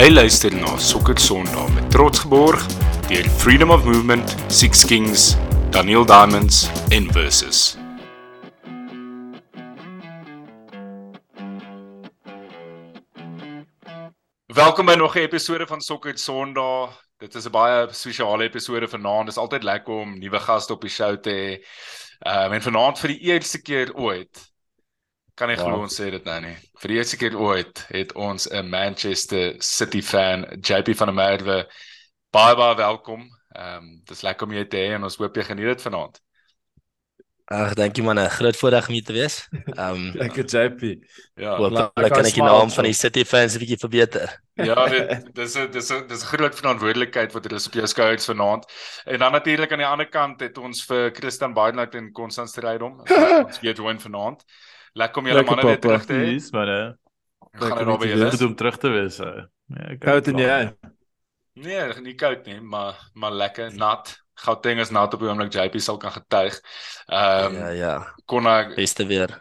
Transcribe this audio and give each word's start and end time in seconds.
Jy 0.00 0.08
luister 0.10 0.54
na 0.56 0.78
Sokker 0.80 1.18
Sondag 1.20 1.66
met 1.74 1.90
trots 1.92 2.22
geborg 2.22 2.62
deur 3.10 3.26
Freedom 3.36 3.70
of 3.70 3.84
Movement, 3.84 4.32
Six 4.48 4.80
Kings, 4.88 5.36
Daniel 5.70 6.06
Diamonds 6.08 6.70
en 6.88 7.10
Versus. 7.12 7.76
Welkom 14.46 14.86
by 14.86 14.94
nog 14.96 15.14
'n 15.14 15.18
episode 15.18 15.66
van 15.66 15.80
Sokker 15.80 16.18
Sondag. 16.18 16.96
Dit 17.18 17.34
is 17.34 17.44
'n 17.44 17.50
baie 17.50 17.88
spesiale 17.92 18.44
episode 18.44 18.88
vanaand. 18.88 19.26
Dit 19.26 19.36
is 19.36 19.40
altyd 19.40 19.62
lekker 19.62 19.94
om 19.94 20.18
nuwe 20.18 20.40
gaste 20.40 20.72
op 20.72 20.80
die 20.80 20.90
show 20.90 21.20
te 21.20 21.30
hê. 21.30 21.66
Ehm 22.18 22.44
um, 22.44 22.52
en 22.52 22.62
vanaand 22.62 22.98
vir 22.98 23.08
die 23.08 23.20
eerste 23.20 23.62
keer 23.62 23.94
ooit 23.94 24.49
kan 25.40 25.52
ek 25.54 25.62
glo 25.62 25.80
ons 25.86 25.96
sê 25.96 26.10
dit 26.12 26.26
nou 26.28 26.38
nie. 26.44 26.54
Vir 26.82 26.92
die 26.92 26.98
eerste 27.00 27.18
keer 27.20 27.36
ooit 27.40 27.84
het 27.88 28.12
ons 28.12 28.48
'n 28.52 28.68
Manchester 28.68 29.54
City 29.58 30.02
fan, 30.02 30.44
JP 30.60 30.96
van 30.96 31.12
der 31.12 31.16
Merwe. 31.16 31.58
Baie 32.30 32.56
baie 32.56 32.76
welkom. 32.76 33.28
Ehm 33.56 33.76
um, 33.76 34.02
dis 34.04 34.22
lekker 34.22 34.46
om 34.46 34.52
jou 34.52 34.66
te 34.66 34.76
hê 34.76 34.90
en 34.94 35.04
ons 35.08 35.16
hoop 35.16 35.36
jy 35.36 35.44
geniet 35.44 35.72
dit 35.72 35.82
vanaand. 35.88 36.20
Ag, 37.50 37.72
dankie 37.74 38.02
man, 38.06 38.18
'n 38.18 38.30
groot 38.30 38.56
voorreg 38.56 38.86
om 38.86 38.94
hier 38.94 39.04
te 39.04 39.12
wees. 39.12 39.48
Ehm 39.74 39.94
um, 39.94 40.10
lekker 40.14 40.44
JP. 40.44 40.82
Ja, 41.34 41.56
hopelik 41.56 42.12
kan 42.12 42.26
ek 42.28 42.34
die 42.34 42.46
naam 42.46 42.70
van 42.70 42.84
die 42.84 42.94
City 42.94 43.24
fans 43.24 43.54
'n 43.54 43.58
bietjie 43.58 43.80
verbeter. 43.80 44.40
Ja, 44.54 44.86
dit 44.86 45.34
dis 45.34 45.56
'n 45.56 45.70
dis 45.70 45.90
'n 45.90 46.06
dis 46.06 46.22
'n 46.22 46.30
groot 46.36 46.54
verantwoordelikheid 46.54 47.32
wat 47.32 47.44
hulle 47.44 47.58
op 47.66 47.74
jou 47.74 47.86
skouers 47.86 48.24
vanaand. 48.24 48.70
En 49.04 49.18
dan 49.18 49.32
natuurlik 49.32 49.72
aan 49.72 49.82
die 49.82 49.92
ander 49.94 50.08
kant 50.08 50.40
het 50.40 50.58
ons 50.58 50.84
vir 50.84 51.10
Christian 51.10 51.52
Baidnout 51.52 51.94
en 51.94 52.12
Konstant 52.12 52.48
Strydom. 52.48 53.00
ons 53.00 53.60
weer 53.64 53.74
join 53.74 54.00
vanaand. 54.00 54.44
Lekker 54.92 55.22
om 55.22 55.28
julle 55.30 55.44
manne 55.46 55.66
weer 55.66 55.80
terug 55.80 56.06
te 56.06 56.16
hê. 56.18 56.24
Dis 56.34 56.50
maar 56.54 56.66
hè. 56.70 56.82
Gaan 57.60 57.78
dit 57.78 57.92
albei 57.92 58.08
julle 58.08 58.46
om 58.46 58.56
terug 58.56 58.78
te 58.78 58.88
wees. 58.88 59.20
Ja, 59.20 59.96
koud 60.02 60.30
en 60.32 60.38
jy. 60.38 60.58
Nee, 61.60 62.00
nie 62.00 62.14
koud 62.14 62.46
nie, 62.46 62.60
maar 62.60 62.98
maar 63.14 63.32
lekker 63.32 63.74
nat. 63.74 64.14
Gauteng 64.40 64.80
is 64.80 64.90
nat 64.90 65.14
op 65.14 65.20
die 65.20 65.28
oomblik 65.28 65.52
JP 65.52 65.80
sal 65.82 65.98
kan 66.00 66.14
getuig. 66.14 66.56
Ehm 67.06 67.54
um, 67.54 67.58
Ja, 67.60 67.68
ja. 67.68 67.94
Konna 68.24 68.74
Beste 68.74 69.06
weer. 69.06 69.34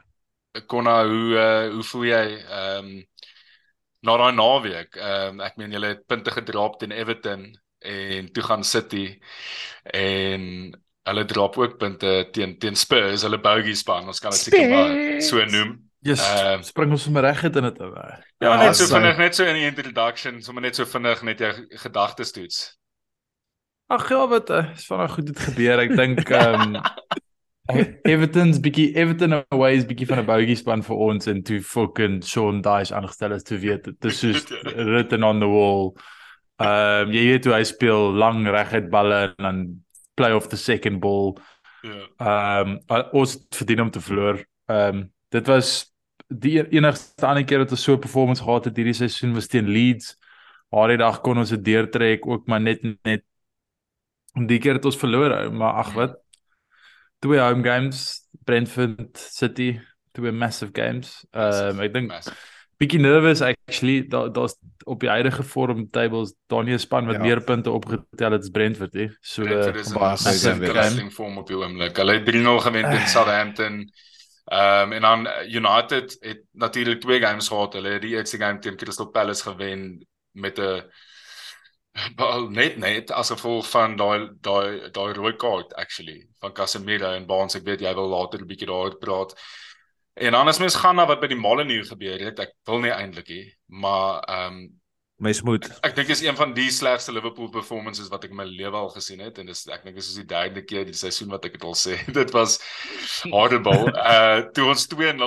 Konna 0.68 1.04
hoe 1.06 1.38
uh, 1.38 1.74
hoe 1.74 1.84
voel 1.84 2.06
jy 2.10 2.26
ehm 2.42 2.90
um, 2.90 3.06
na 4.02 4.18
daai 4.18 4.36
naweek? 4.36 4.96
Ehm 4.96 5.40
um, 5.40 5.42
ek 5.46 5.58
meen 5.62 5.72
julle 5.78 5.94
het 5.96 6.06
punte 6.08 6.32
gedraap 6.36 6.80
teen 6.80 6.96
Everton 6.96 7.50
en 7.80 8.32
toe 8.34 8.44
gaan 8.44 8.64
City 8.64 9.20
en 9.84 10.74
hulle 11.10 11.26
drop 11.30 11.58
ook 11.58 11.78
punte 11.82 12.16
teen 12.32 12.58
teen 12.60 12.76
Spurs, 12.80 13.26
hulle 13.28 13.40
bogie 13.44 13.76
span. 13.76 14.08
Ons 14.08 14.22
kan 14.24 14.34
dit 14.36 14.48
seker 14.48 14.70
maar 14.70 15.22
so 15.26 15.46
noem. 15.46 15.78
Yes, 16.02 16.24
Ehm, 16.24 16.62
uh, 16.62 16.64
spring 16.64 16.94
ons 16.96 17.04
sommer 17.04 17.26
reg 17.28 17.42
in 17.44 17.52
dit 17.52 17.80
ou. 17.84 17.94
Ja, 18.40 18.56
net 18.56 18.78
so 18.80 18.88
vinnig, 18.88 19.18
net 19.20 19.36
so 19.36 19.44
in 19.44 19.58
die 19.60 19.68
introduction, 19.68 20.42
sommer 20.42 20.64
net 20.64 20.78
so 20.80 20.88
vinnig 20.88 21.24
net 21.28 21.42
jou 21.44 21.52
gedagtes 21.82 22.32
toets. 22.32 22.60
Ag 23.92 24.06
ja, 24.10 24.22
wat 24.32 24.50
is 24.50 24.86
van 24.88 25.10
goed 25.10 25.28
het 25.28 25.40
gebeur. 25.50 25.82
Ek 25.84 25.96
dink 25.98 26.30
ehm 26.30 26.78
um, 26.78 26.82
Everton's 28.10 28.58
bietjie 28.64 28.96
Everton 28.98 29.36
away 29.54 29.76
is 29.78 29.86
bietjie 29.86 30.08
van 30.10 30.24
'n 30.24 30.26
bogie 30.26 30.56
span 30.58 30.82
vir 30.82 31.02
ons 31.10 31.28
en 31.28 31.44
toe 31.44 31.60
fucking 31.62 32.24
Sean 32.26 32.64
Dyche 32.66 32.96
aangestel 32.96 33.36
is 33.36 33.44
toe 33.44 33.60
weet 33.62 33.84
dit 33.84 34.06
is 34.10 34.20
soos 34.20 34.48
written 34.94 35.24
on 35.24 35.40
the 35.40 35.50
wall. 35.50 35.94
Ehm 36.62 37.10
um, 37.10 37.14
jy 37.14 37.26
weet 37.28 37.46
hoe 37.46 37.54
hy 37.54 37.64
speel 37.64 38.14
lang 38.14 38.48
reguit 38.48 38.90
balle 38.90 39.20
en 39.38 39.44
dan 39.46 39.62
play 40.20 40.36
off 40.36 40.50
the 40.52 40.60
second 40.60 41.00
ball. 41.00 41.38
Ja. 41.82 42.04
Ehm 42.20 42.76
um, 42.88 43.06
ons 43.16 43.38
het 43.38 43.56
verdien 43.62 43.82
om 43.86 43.92
te 43.92 44.04
verloor. 44.04 44.44
Ehm 44.68 44.98
um, 44.98 45.08
dit 45.32 45.48
was 45.48 45.94
die 46.28 46.58
e- 46.60 46.68
enigste 46.76 47.26
ander 47.26 47.46
keer 47.46 47.64
dat 47.64 47.72
ons 47.72 47.84
so 47.84 47.96
'n 47.96 48.04
performance 48.04 48.44
gehad 48.44 48.66
het 48.66 48.76
hierdie 48.76 48.98
seisoen 48.98 49.34
was 49.34 49.48
teen 49.48 49.70
Leeds. 49.70 50.18
Haar 50.70 50.98
dag 50.98 51.22
kon 51.22 51.38
ons 51.38 51.50
dit 51.50 51.64
deurtrek 51.64 52.28
ook 52.28 52.48
maar 52.48 52.62
net 52.62 52.84
net 53.04 53.24
en 54.38 54.46
die 54.48 54.60
keer 54.60 54.78
het 54.78 54.86
ons 54.86 54.98
verloor, 54.98 55.52
maar 55.52 55.74
ag 55.82 55.94
wat. 55.94 56.20
Twee 57.20 57.40
home 57.40 57.64
games, 57.64 58.28
Brentford 58.46 59.18
City, 59.18 59.80
twee 60.12 60.32
massive 60.32 60.72
games. 60.74 61.26
Ehm 61.32 61.76
um, 61.76 61.80
ek 61.80 61.94
dink 61.94 62.12
Massive. 62.12 62.59
Bietjie 62.80 63.00
nervous 63.00 63.42
actually. 63.44 64.08
Daar 64.08 64.32
daar's 64.34 64.56
op 64.88 65.00
die 65.04 65.10
huidige 65.10 65.44
vorm 65.44 65.90
tables 65.92 66.34
Daniel 66.48 66.80
span 66.80 67.06
wat 67.06 67.16
Ja. 67.16 67.22
meer 67.22 67.42
punte 67.44 67.72
opgetel 67.72 68.32
het 68.32 68.42
as 68.42 68.50
Brentford, 68.50 68.94
hè. 68.94 69.08
So 69.22 69.44
Brentford 69.44 69.76
uh, 69.76 69.82
is 69.82 70.44
baie 70.44 70.72
wrestling 70.72 71.14
vorm 71.14 71.38
op 71.38 71.48
die 71.48 71.58
oomblik. 71.58 71.98
Hulle 71.98 72.14
het 72.20 72.30
3-0 72.30 72.62
gewen 72.64 72.90
teen 72.90 73.08
Southampton. 73.08 73.92
Ehm 74.50 74.82
um, 74.82 74.94
en 74.94 75.02
dan 75.02 75.28
eh, 75.28 75.54
United 75.54 76.18
het 76.20 76.42
natuurlik 76.52 77.02
twee 77.02 77.20
games 77.22 77.48
gehad. 77.48 77.74
Hulle 77.74 77.90
het 77.90 78.02
die 78.02 78.16
eerste 78.16 78.38
game 78.38 78.60
teen 78.60 78.76
Crystal 78.76 79.10
Palace 79.10 79.44
gewen 79.44 80.08
met 80.32 80.58
'n 80.60 80.84
net 82.50 82.78
net 82.78 83.12
as 83.12 83.30
gevolg 83.30 83.70
van 83.70 83.96
daai 83.96 84.30
daai 84.42 84.90
daai 84.92 85.14
rooi 85.14 85.36
kaart 85.36 85.74
actually 85.74 86.28
van 86.40 86.54
Casemiro 86.54 87.12
en 87.12 87.26
Barnes. 87.26 87.56
Ek 87.56 87.64
weet 87.66 87.82
jy 87.82 87.94
wil 87.94 88.08
later 88.08 88.42
'n 88.42 88.48
bietjie 88.48 88.68
daaroor 88.68 88.98
praat. 88.98 89.36
En 90.20 90.36
dan 90.36 90.52
as 90.52 90.60
mens 90.60 90.76
gaan 90.76 91.00
na 91.00 91.06
wat 91.08 91.22
by 91.22 91.30
die 91.32 91.40
Molineux 91.40 91.90
gebeur 91.94 92.20
het, 92.28 92.42
ek 92.44 92.52
wil 92.68 92.84
nie 92.84 92.92
eintlik 92.92 93.32
hê, 93.32 93.42
maar 93.68 94.22
ehm 94.28 94.60
um, 94.60 94.68
Mens 95.20 95.42
moet 95.44 95.66
Ek 95.84 95.98
dink 95.98 96.08
is 96.14 96.22
een 96.24 96.36
van 96.40 96.54
die 96.56 96.70
slegste 96.72 97.12
Liverpool 97.12 97.50
performances 97.52 98.08
wat 98.08 98.24
ek 98.24 98.32
in 98.32 98.40
my 98.40 98.46
lewe 98.48 98.78
al 98.80 98.92
gesien 98.94 99.20
het 99.20 99.42
en 99.42 99.50
dis 99.52 99.66
ek 99.68 99.84
dink 99.84 99.98
dis 100.00 100.12
is 100.14 100.20
die 100.22 100.30
derde 100.30 100.64
keer 100.64 100.86
die 100.88 100.96
seisoen 100.96 101.34
wat 101.34 101.44
ek 101.50 101.58
dit 101.58 101.66
al 101.68 101.76
sê. 101.76 101.98
Dit 102.20 102.32
was 102.36 102.56
horrible. 103.28 103.92
Uh 103.92 104.46
toe 104.56 104.70
ons 104.72 104.88
2-0 104.94 105.20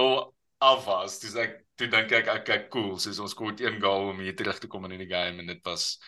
af 0.65 0.87
was, 0.89 1.19
dis 1.21 1.37
ek 1.37 1.59
toe 1.77 1.91
dink 1.93 2.15
ek 2.17 2.31
okay 2.39 2.63
cool, 2.73 2.97
soos 3.03 3.21
ons 3.21 3.37
kort 3.37 3.61
een 3.61 3.77
goal 3.85 4.15
om 4.15 4.25
hier 4.25 4.37
terug 4.39 4.63
te 4.63 4.71
kom 4.71 4.89
in 4.89 4.97
die 4.97 5.11
game 5.11 5.45
en 5.45 5.53
dit 5.53 5.61
was 5.69 5.99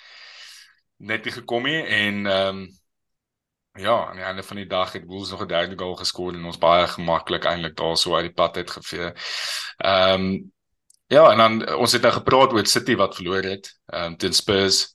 net 1.04 1.28
nie 1.28 1.36
gekom 1.36 1.68
nie 1.68 1.82
en 1.84 2.24
ehm 2.24 2.64
um, 2.64 2.64
ja, 3.74 4.06
aan 4.06 4.16
die 4.16 4.24
einde 4.24 4.42
van 4.42 4.56
die 4.56 4.66
dag 4.66 4.92
het 4.92 5.04
Wolves 5.06 5.30
nog 5.30 5.42
'n 5.42 5.46
derde 5.46 5.78
goal 5.78 5.96
geskoor 5.96 6.34
en 6.34 6.44
ons 6.44 6.58
baie 6.58 6.86
gemaklik 6.86 7.44
eintlik 7.44 7.76
daarso 7.76 8.14
uit 8.14 8.24
die 8.24 8.32
pad 8.32 8.56
uit 8.56 8.70
gevee. 8.70 9.12
Ehm 9.76 10.20
um, 10.20 10.52
Ja, 11.06 11.30
en 11.30 11.38
dan 11.38 11.64
eh, 11.64 11.76
ons 11.76 11.92
het 11.92 12.02
nou 12.02 12.12
gepraat 12.12 12.52
oor 12.52 12.66
City 12.66 12.94
wat 12.96 13.14
verloor 13.14 13.42
het, 13.42 13.68
ehm 13.86 14.04
um, 14.04 14.16
teen 14.16 14.32
Spurs 14.32 14.92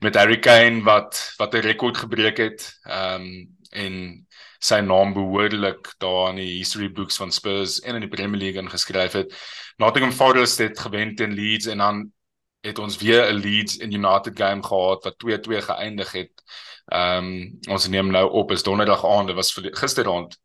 met 0.00 0.14
Harry 0.14 0.38
Kane 0.38 0.82
wat 0.82 1.34
wat 1.36 1.54
'n 1.54 1.64
rekord 1.64 1.96
gebreek 1.96 2.36
het, 2.36 2.78
ehm 2.82 3.22
um, 3.22 3.56
en 3.70 4.26
sy 4.58 4.80
naam 4.80 5.12
behoorlik 5.12 5.94
daar 5.98 6.28
in 6.30 6.36
die 6.36 6.56
history 6.58 6.92
books 6.92 7.16
van 7.16 7.32
Spurs 7.32 7.80
en 7.80 7.94
in 7.94 8.00
die 8.00 8.08
Premier 8.08 8.40
League 8.40 8.62
ingeskryf 8.62 9.12
het. 9.12 9.34
Nottingham 9.76 10.12
Forest 10.12 10.58
het 10.58 10.78
gewen 10.78 11.14
teen 11.14 11.32
Leeds 11.32 11.66
en 11.66 11.78
dan 11.78 12.12
het 12.60 12.78
ons 12.78 12.96
weer 12.98 13.32
'n 13.32 13.40
Leeds 13.40 13.76
en 13.76 13.92
United 13.92 14.36
game 14.36 14.62
gehad 14.62 15.04
wat 15.04 15.18
2-2 15.18 15.62
geëindig 15.62 16.12
het. 16.12 16.32
Ehm 16.90 17.24
um, 17.24 17.58
ons 17.70 17.88
neem 17.88 18.10
nou 18.10 18.24
op 18.30 18.50
is 18.50 18.62
donderdag 18.66 19.04
aand, 19.06 19.26
dit 19.30 19.36
was 19.36 19.52
gisteraand 19.54 20.36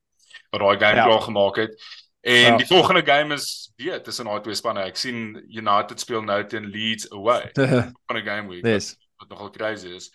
wat 0.52 0.62
daai 0.62 0.78
game 0.80 0.96
Ja. 0.96 1.06
klaar 1.06 1.22
gemaak 1.22 1.56
het. 1.56 1.74
En 2.22 2.52
Ja. 2.52 2.58
die 2.58 2.66
volgende 2.68 3.04
game 3.06 3.34
is 3.34 3.72
weer 3.78 4.02
tussen 4.04 4.26
daai 4.26 4.42
twee 4.42 4.56
spanne. 4.56 4.84
Ek 4.86 4.96
sien 4.98 5.44
United 5.50 6.00
speel 6.00 6.22
nou 6.22 6.46
teen 6.48 6.66
Leeds 6.70 7.10
away 7.12 7.50
van 8.08 8.18
'n 8.18 8.24
game 8.26 8.48
week 8.50 8.66
Yes. 8.66 8.96
wat 9.18 9.30
nogal 9.30 9.50
crazy 9.50 9.88
is. 9.96 10.12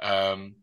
Ehm 0.00 0.32
um, 0.32 0.54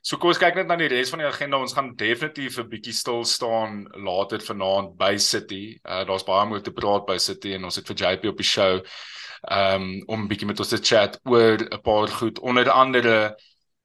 so 0.00 0.16
kom 0.16 0.28
ons 0.28 0.38
kyk 0.38 0.54
net 0.54 0.66
na 0.66 0.76
die 0.76 0.88
res 0.88 1.10
van 1.10 1.18
die 1.18 1.28
agenda. 1.28 1.56
Ons 1.56 1.72
gaan 1.72 1.94
definitief 1.96 2.58
'n 2.58 2.68
bietjie 2.68 2.92
stil 2.92 3.24
staan 3.24 3.86
later 3.94 4.40
vanaand 4.40 4.96
by 4.96 5.16
City. 5.16 5.78
Uh 5.84 6.04
daar's 6.06 6.24
baie 6.24 6.42
om 6.46 6.52
oor 6.52 6.60
te 6.62 6.72
praat 6.72 7.06
by 7.06 7.16
City 7.18 7.52
en 7.54 7.64
ons 7.64 7.76
het 7.76 7.86
vir 7.86 7.96
JP 7.96 8.24
op 8.28 8.36
die 8.36 8.46
show 8.46 8.80
ehm 9.50 9.82
um, 9.82 10.02
om 10.06 10.20
'n 10.22 10.28
bietjie 10.28 10.46
met 10.46 10.58
ons 10.58 10.68
te 10.68 10.78
chat 10.80 11.20
oor 11.24 11.56
'n 11.60 11.80
paar 11.82 12.08
goed 12.08 12.38
onder 12.40 12.70
andere 12.70 13.36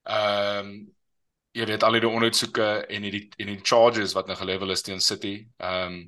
ehm 0.09 0.65
um, 0.69 0.71
jy 1.57 1.65
weet 1.65 1.83
al 1.83 1.97
die 1.97 2.07
ondersoeke 2.07 2.65
en 2.93 3.05
die 3.09 3.23
en 3.41 3.49
die 3.51 3.59
charges 3.65 4.13
wat 4.13 4.27
nou 4.29 4.37
gelevel 4.37 4.71
is 4.75 4.85
teen 4.85 5.01
City. 5.01 5.35
Ehm 5.57 5.93
um, 5.93 5.99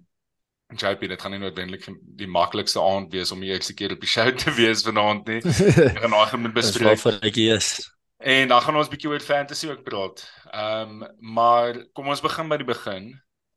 JP, 0.71 1.01
dit 1.11 1.21
gaan 1.21 1.33
nie 1.35 1.39
noodwendig 1.41 1.87
die 2.15 2.27
maklikste 2.31 2.79
aand 2.79 3.11
wees 3.11 3.31
om 3.35 3.41
die 3.43 3.49
eerste 3.51 3.73
keer 3.75 3.91
op 3.91 3.99
die 3.99 4.07
show 4.07 4.29
te 4.43 4.53
wees 4.55 4.85
vanaand 4.87 5.27
nie. 5.27 5.41
Ek 5.97 6.05
gaan 6.07 6.39
moet 6.45 6.55
Dis 6.55 6.69
bespreek. 6.71 6.87
waarvoor 6.93 7.17
ek 7.27 7.35
hier 7.35 7.57
is. 7.57 7.73
En 8.21 8.47
dan 8.47 8.61
gaan 8.61 8.77
ons 8.77 8.87
bietjie 8.91 9.09
oor 9.09 9.19
fantasy 9.25 9.67
ook 9.71 9.83
praat. 9.83 10.23
Ehm 10.51 11.01
um, 11.01 11.09
maar 11.35 11.81
kom 11.97 12.07
ons 12.13 12.23
begin 12.23 12.49
by 12.51 12.61
die 12.61 12.69
begin. 12.69 13.11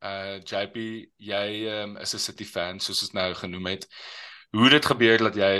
Uh 0.05 0.37
JP, 0.43 0.85
jy 1.17 1.47
um, 1.81 1.97
is 1.97 2.13
'n 2.13 2.19
City 2.27 2.45
fan 2.45 2.79
soos 2.79 3.01
ons 3.07 3.13
nou 3.13 3.29
genoem 3.33 3.65
het. 3.73 3.87
Hoe 4.51 4.63
het 4.67 4.75
dit 4.81 4.85
gebeur 4.85 5.17
dat 5.29 5.35
jy 5.35 5.53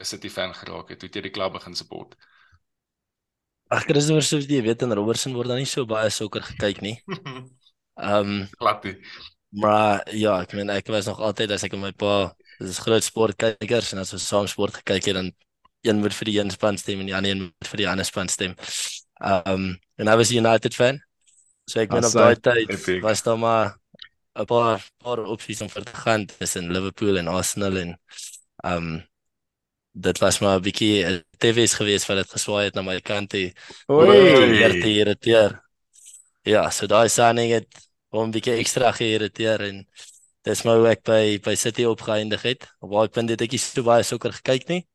'n 0.00 0.04
City 0.04 0.28
fan 0.28 0.54
geraak 0.54 0.88
het? 0.90 1.00
Hoe 1.00 1.08
het 1.08 1.14
jy 1.14 1.22
die 1.28 1.36
klub 1.38 1.52
begin 1.52 1.74
support? 1.76 2.16
Ag, 3.68 3.82
Christopher, 3.88 4.22
soos 4.22 4.46
jy 4.46 4.60
weet 4.62 4.82
in 4.86 4.94
Robertson 4.94 5.34
word 5.34 5.50
daar 5.50 5.58
nie 5.58 5.66
so 5.66 5.86
baie 5.90 6.10
sokker 6.10 6.44
gekyk 6.52 6.82
nie. 6.86 6.96
Ehm 7.96 8.28
um, 8.30 8.46
Glad 8.60 8.84
nie. 8.84 8.96
maar 9.50 10.02
ja, 10.12 10.34
ek 10.44 10.52
meen 10.54 10.70
ek 10.70 10.86
was 10.92 11.06
nog 11.08 11.18
altyd 11.24 11.50
as 11.56 11.64
ek 11.64 11.72
met 11.72 11.80
my 11.80 11.92
pa, 11.96 12.34
dis 12.60 12.78
groot 12.84 13.02
sportkykers 13.04 13.92
en 13.94 14.02
as 14.02 14.12
ons 14.12 14.26
saam 14.28 14.46
sport 14.50 14.76
gekyk 14.82 15.08
het 15.10 15.16
dan 15.16 15.30
een 15.86 16.00
moet 16.02 16.14
vir 16.14 16.28
die 16.30 16.36
een 16.38 16.50
span 16.50 16.76
stem 16.78 17.00
en 17.00 17.06
die 17.10 17.14
ander 17.16 17.30
een 17.32 17.42
moet 17.46 17.70
vir 17.72 17.82
die 17.82 17.88
ander 17.88 18.06
span 18.06 18.28
stem. 18.28 18.54
Ehm 19.24 19.50
um, 19.54 19.66
en 19.96 20.08
hy 20.12 20.16
was 20.20 20.30
'n 20.30 20.38
United 20.44 20.74
fan. 20.74 21.00
So 21.66 21.80
ek 21.80 21.90
meen 21.90 22.04
op 22.04 22.12
daai 22.12 22.36
tyd 22.36 22.70
Epic. 22.70 23.00
was 23.02 23.22
daar 23.22 23.38
maar 23.38 23.78
'n 24.38 24.44
paar 24.46 24.84
paar 25.02 25.24
opsies 25.24 25.60
om 25.62 25.68
vir 25.68 25.84
te 25.84 25.96
gaan 26.04 26.26
tussen 26.26 26.72
Liverpool 26.72 27.18
en 27.18 27.28
Arsenal 27.28 27.76
en 27.76 27.98
ehm 28.64 28.76
um, 28.76 29.02
dit 29.96 30.18
was 30.18 30.38
maar 30.38 30.58
'n 30.58 30.62
bietjie 30.62 31.04
'n 31.04 31.24
TV's 31.38 31.74
gewees 31.74 32.06
wat 32.06 32.16
dit 32.16 32.30
geswaai 32.30 32.64
het 32.64 32.74
na 32.74 32.82
my 32.82 33.00
kant 33.00 33.30
toe. 33.30 33.52
Oei. 33.90 34.80
Te 34.80 34.90
irriteer. 34.92 35.62
Ja, 36.42 36.70
so 36.70 36.86
daai 36.86 37.08
signing 37.08 37.52
het 37.52 37.68
hom 38.08 38.28
'n 38.28 38.30
bietjie 38.30 38.58
ekstra 38.60 38.92
geïrriteer 38.92 39.60
en 39.60 39.86
dis 40.42 40.62
maar 40.62 40.76
hoe 40.76 40.88
ek 40.88 41.02
by 41.02 41.38
by 41.42 41.54
City 41.54 41.84
opgeëindig 41.84 42.42
het. 42.42 42.68
Op 42.80 42.90
daai 42.90 43.08
punt 43.08 43.30
het 43.30 43.40
ek 43.40 43.50
nie 43.50 43.58
so 43.58 43.82
baie 43.82 44.02
sokker 44.02 44.32
gekyk 44.32 44.68
nie. 44.68 44.86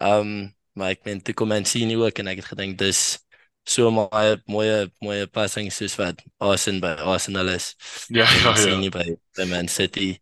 Ehm 0.00 0.20
um, 0.20 0.54
maar 0.74 0.90
ek 0.90 1.04
meen 1.04 1.22
toe 1.22 1.34
kom 1.34 1.48
Mancini 1.48 1.96
ook 1.96 2.18
en 2.18 2.26
ek 2.26 2.36
het 2.36 2.50
gedink 2.50 2.78
dis 2.78 3.18
so 3.64 3.90
baie 4.10 4.42
mooi 4.46 4.90
mooi 5.00 5.26
passing 5.26 5.72
soos 5.72 5.96
wat 5.96 6.20
Arsenal 6.38 6.80
by 6.80 6.92
Arsenal 7.02 7.48
is. 7.48 7.74
Ja, 8.08 8.24
ja, 8.24 8.34
ja. 8.34 8.42
Mancini 8.50 8.90
by 8.90 9.16
by 9.36 9.44
Man 9.44 9.68
City. 9.68 10.18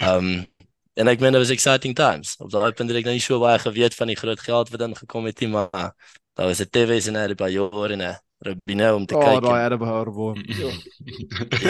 Ehm 0.00 0.16
um, 0.18 0.53
en 0.96 1.08
ek 1.08 1.20
meen 1.20 1.32
dit 1.32 1.40
was 1.40 1.50
exciting 1.50 1.94
times. 1.94 2.36
Op 2.38 2.50
daai 2.50 2.72
punt 2.72 2.90
het 2.90 2.98
ek 2.98 3.04
nou 3.04 3.14
nie 3.14 3.20
so 3.24 3.38
baie 3.40 3.58
geweet 3.58 3.94
van 3.94 4.06
die 4.08 4.16
groot 4.16 4.40
geld 4.40 4.70
wat 4.70 4.80
ingekom 4.80 5.24
het 5.26 5.40
nie, 5.40 5.48
maar 5.48 5.70
daar 6.36 6.46
was 6.46 6.60
'n 6.60 6.70
TV's 6.70 7.06
en 7.08 7.34
by 7.36 7.48
jare 7.50 7.92
en 7.92 8.02
'n 8.02 8.16
Robinho 8.44 8.96
om 8.96 9.06
te 9.06 9.14
Oh, 9.16 9.20
kyk. 9.24 9.42
daai 9.42 9.64
en- 9.64 9.70
het 9.70 9.78
behou 9.80 10.04
word. 10.12 10.38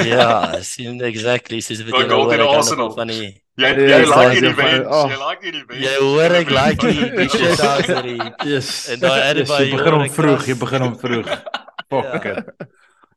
Ja, 0.05 0.61
sien 0.63 1.01
exactly 1.03 1.61
soos 1.61 1.83
wat 1.85 1.93
Daai 1.93 2.09
jy 2.09 2.33
ek 2.33 2.39
kan 2.39 2.57
Arsenal. 2.57 2.91
van 2.95 3.07
die 3.07 3.43
Jy 3.57 3.67
Ja, 3.67 3.69
jy 3.69 3.89
ja, 3.89 3.99
like 3.99 4.11
ja, 4.11 4.31
hierdie 4.31 4.49
ja, 4.49 4.55
bench, 4.57 4.87
oh. 4.91 5.09
jy 5.11 5.17
like 5.29 5.43
hierdie 5.45 5.67
bench. 5.67 5.83
Jy 5.85 5.95
hoor 6.01 6.33
ek 6.35 6.51
like 6.59 6.81
die 6.81 7.11
die 7.17 7.29
shit 7.29 7.61
out 7.61 7.89
of 7.89 8.03
die 8.03 8.51
Yes. 8.51 8.89
En 8.89 8.99
daai 8.99 9.21
Yes, 9.37 9.49
jy 9.49 9.71
begin 9.77 9.93
hom 9.93 10.11
vroeg, 10.11 10.47
jy 10.47 10.55
begin 10.59 10.81
hom 10.83 10.99
vroeg. 10.99 11.29
Fuck 11.91 12.25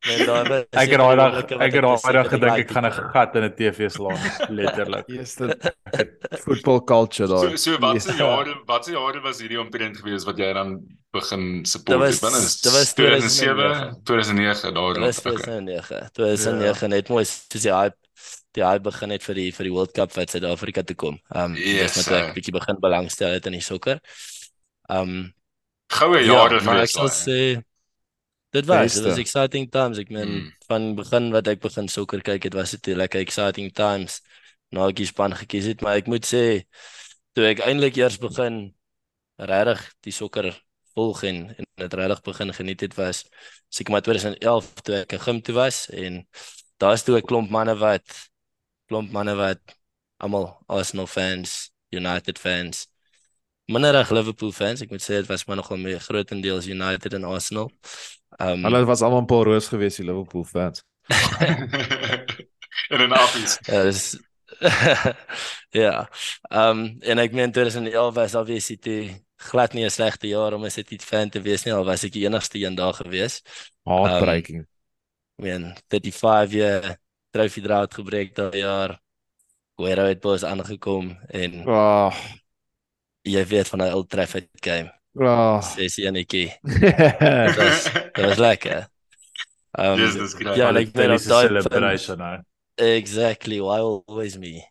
En 0.01 0.25
daai 0.29 0.43
was 0.49 0.63
Ek 0.71 0.89
het 0.93 0.99
daai 0.99 1.15
dag 1.15 1.33
ek 1.37 1.49
wat 1.49 1.73
het 1.73 1.83
daai 1.83 2.13
dag 2.13 2.27
gedink 2.29 2.57
ek 2.63 2.71
gaan 2.71 2.85
'n 2.85 2.91
gat 3.13 3.35
in 3.35 3.43
'n 3.43 3.53
TV 3.57 3.89
slaan, 3.89 4.19
letterlik. 4.57 5.05
Yes, 5.07 5.35
dit 5.35 5.73
football 6.45 6.81
culture 6.83 7.27
So 7.27 7.47
daar. 7.47 7.57
so 7.57 7.77
wat 7.79 8.01
se 8.01 8.09
Yes. 8.11 8.17
jare 8.19 8.53
wat 8.65 8.85
se 8.85 8.91
jare 8.91 9.19
was 9.21 9.39
hierdie 9.41 9.59
omtrent 9.59 9.97
gewees 9.97 10.23
wat 10.25 10.37
jy 10.37 10.53
dan 10.53 10.81
begin 11.11 11.65
support 11.65 11.99
was- 11.99 12.19
binne 12.21 12.39
dit 12.41 12.71
was 12.73 12.93
2007 12.93 14.01
2009 14.03 14.73
daar 14.73 14.93
Dit 14.93 15.03
was 15.03 15.17
rond. 15.23 15.37
Okay. 15.37 15.43
2009. 15.43 16.09
2009 16.13 16.89
net 16.89 17.09
mooi 17.09 17.23
soos 17.25 17.61
die 17.63 17.71
hype 17.73 17.95
die 18.53 18.63
hype 18.65 18.81
begin 18.83 19.09
het 19.11 19.23
vir 19.23 19.35
die 19.35 19.51
vir 19.51 19.63
die 19.63 19.71
World 19.73 19.91
Cup 19.93 20.11
wat 20.15 20.29
Suid-Afrika 20.29 20.81
toe 20.83 20.95
kom. 20.95 21.19
Um 21.35 21.53
Yes, 21.55 21.93
dis 21.93 22.07
met 22.09 22.17
ek 22.21 22.33
bietjie 22.35 22.53
begin 22.53 22.77
belangstel 22.79 23.33
het 23.33 23.45
in 23.45 23.53
die 23.53 23.61
sokker. 23.61 23.99
Um 24.89 25.33
Goue 25.89 26.19
ja, 26.19 26.33
jare 26.33 26.61
maar 26.63 26.81
ek 26.83 26.89
gewees. 26.89 26.91
sal 26.91 27.07
daai. 27.07 27.23
sê 27.25 27.63
dit 28.51 28.65
was 28.65 28.93
dit 28.93 29.03
was 29.03 29.17
exciting 29.17 29.71
times. 29.71 29.97
Ek 29.97 30.09
meen 30.09 30.29
Mm. 30.29 30.51
van 30.67 30.95
begin 30.95 31.31
wat 31.31 31.47
ek 31.47 31.59
begin 31.61 31.87
sokker 31.87 32.21
kyk 32.21 32.43
het 32.43 32.53
was 32.53 32.71
dit 32.71 32.95
lekker 32.95 33.19
exciting 33.19 33.73
times. 33.73 34.21
Nou 34.69 34.89
ek 34.89 34.95
die 34.95 35.05
span 35.05 35.33
gekies 35.35 35.65
het, 35.65 35.81
maar 35.81 35.95
ek 35.97 36.07
moet 36.07 36.25
sê 36.25 36.63
toe 37.33 37.45
ek 37.45 37.59
eintlik 37.59 37.95
eers 37.97 38.17
begin 38.17 38.73
regtig 39.37 39.93
die 40.01 40.11
sokker 40.11 40.51
volg 40.95 41.23
en 41.23 41.55
en 41.57 41.65
dit 41.77 41.93
regtig 41.93 42.21
begin 42.23 42.53
geniet 42.53 42.81
het 42.81 42.95
was 42.97 43.23
seker 43.69 43.91
maar 43.91 44.01
2011 44.01 44.73
toe 44.83 44.95
ek 45.03 45.13
in 45.13 45.19
gym 45.19 45.41
toe 45.41 45.55
was 45.55 45.89
en 45.89 46.27
daar's 46.79 47.03
toe 47.03 47.17
'n 47.17 47.25
klomp 47.25 47.49
manne 47.49 47.75
wat 47.77 48.05
klomp 48.87 49.11
manne 49.11 49.35
wat 49.35 49.59
almal 50.17 50.57
Arsenal 50.67 51.07
fans, 51.07 51.71
United 51.91 52.39
fans, 52.39 52.87
minder 53.67 53.91
reg 53.93 54.09
Liverpool 54.11 54.51
fans. 54.51 54.81
Ek 54.81 54.89
moet 54.89 55.01
sê 55.03 55.19
dit 55.21 55.27
was 55.27 55.45
maar 55.45 55.55
nogal 55.57 55.77
meer 55.77 55.99
grootendeels 55.99 56.65
United 56.67 57.13
en 57.13 57.23
Arsenal. 57.23 57.71
Um 58.39 58.63
Hulle 58.63 58.85
was 58.85 59.01
almal 59.01 59.25
Paul 59.25 59.43
Roos 59.43 59.67
gewees, 59.67 59.95
die 59.95 60.05
Liverpool 60.05 60.43
fans. 60.45 60.83
in 62.89 63.01
'n 63.01 63.13
office. 63.13 63.59
Ja, 63.65 63.83
dis 63.83 64.17
ja. 65.83 66.07
Um, 66.49 66.97
en 66.99 67.19
ek 67.21 67.33
meen 67.35 67.51
2011 67.51 68.13
was 68.15 68.35
obviously 68.35 68.77
toe 68.77 69.01
glad 69.49 69.73
nie 69.73 69.85
'n 69.85 69.91
slegte 69.93 70.27
jaar 70.27 70.53
om 70.53 70.65
'n 70.65 70.71
City 70.71 70.97
fan 70.97 71.29
te 71.29 71.41
wees 71.41 71.65
nie, 71.65 71.73
al 71.73 71.85
was 71.85 72.03
ek 72.03 72.13
die 72.13 72.25
enigste 72.25 72.59
een 72.59 72.75
daar 72.75 72.93
gewees. 72.93 73.41
Heartbreaking. 73.83 74.65
Ek 75.37 75.43
meen 75.43 75.75
35 75.89 76.51
jaar 76.53 76.97
trofee 77.31 77.63
drought 77.63 77.93
gebreek 77.93 78.35
daai 78.35 78.59
jaar. 78.59 78.99
Guerrero 79.77 80.07
het 80.07 80.21
bos 80.21 80.43
aangekom 80.43 81.17
en 81.29 81.67
Ah, 81.69 82.15
jy 83.21 83.45
weet 83.45 83.67
van 83.67 83.81
'n 83.81 83.93
Old 83.93 84.09
Trafford 84.09 84.49
game. 84.61 84.89
Ah. 85.21 85.75
Dis 85.75 85.97
enetjie. 85.97 86.51
Dit 86.61 87.55
was 87.55 87.83
dit 88.13 88.25
was 88.25 88.37
lekker. 88.37 88.87
Yes, 89.77 90.13
dis 90.13 90.33
great. 90.33 90.55
ja, 90.55 90.67
en 90.67 90.73
meen 90.73 90.87
op 90.87 90.93
Balotelli's 90.93 91.27
daai 91.29 91.47
celebration 91.47 92.17
nou. 92.17 92.37
exactly 92.77 93.59
why 93.61 93.77
always 93.79 94.37
me. 94.37 94.63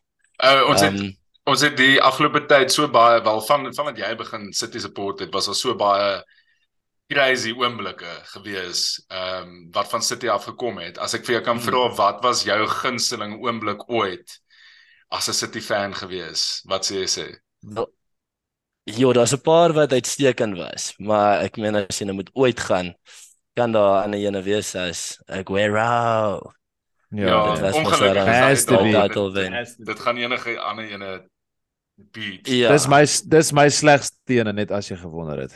Uh, 0.42 0.66
ons 0.68 0.80
het 0.80 0.92
Ehm 0.94 1.14
ons 1.46 1.62
het 1.62 1.76
die 1.78 2.00
afgelope 2.02 2.42
tyd 2.50 2.72
so 2.74 2.88
baie 2.90 3.20
wel 3.22 3.40
van 3.46 3.68
van 3.74 3.86
wat 3.90 4.00
jy 4.00 4.08
begin 4.18 4.48
City 4.56 4.80
support 4.82 5.20
het, 5.22 5.32
was 5.34 5.46
daar 5.46 5.58
so 5.58 5.76
baie 5.78 6.16
crazy 7.12 7.52
oomblikke 7.54 8.14
gewees 8.32 8.80
ehm 9.06 9.44
um, 9.46 9.52
wat 9.76 9.90
van 9.92 10.02
City 10.02 10.28
af 10.28 10.48
gekom 10.50 10.80
het. 10.82 10.98
As 10.98 11.14
ek 11.14 11.26
vir 11.26 11.38
jou 11.38 11.44
kan 11.46 11.62
vra 11.62 11.84
wat 12.00 12.22
was 12.24 12.42
jou 12.48 12.58
gunsteling 12.80 13.38
oomblik 13.44 13.86
ooit 13.86 14.38
as 15.14 15.28
'n 15.28 15.38
City 15.38 15.62
fan 15.62 15.94
gewees? 15.94 16.64
Wat 16.66 16.82
sê 16.82 17.04
jy 17.04 17.06
sê? 17.06 17.26
Wel, 17.60 17.86
Ja, 18.86 19.12
daar's 19.12 19.34
'n 19.34 19.40
paar 19.42 19.72
wat 19.72 19.92
uitstekend 19.92 20.56
was, 20.56 20.94
maar 20.98 21.42
ek 21.42 21.56
meen 21.56 21.74
as 21.74 21.98
jy 21.98 22.04
nou 22.06 22.14
moet 22.14 22.30
ooit 22.34 22.60
gaan, 22.60 22.94
kan 23.54 23.72
daar 23.72 24.00
'n 24.00 24.04
ander 24.04 24.20
ene 24.20 24.42
wees 24.42 24.74
as 24.74 25.18
Aguero. 25.26 26.52
Ja, 27.10 27.50
dit 27.50 27.60
was 27.60 27.74
mos 27.74 27.92
ongelukkig 27.92 28.64
title 28.64 29.32
wen. 29.32 29.66
Dit 29.78 29.98
gaan 29.98 30.16
enige 30.16 30.58
ander 30.58 30.84
ene 30.84 31.28
beat. 31.94 32.46
Ja. 32.46 32.72
Dis 32.72 32.86
my 32.86 33.04
dis 33.28 33.52
my 33.52 33.68
slegste 33.68 34.34
ene 34.38 34.52
net 34.52 34.70
as 34.70 34.88
jy 34.88 34.96
gewonder 34.96 35.38
het. 35.40 35.54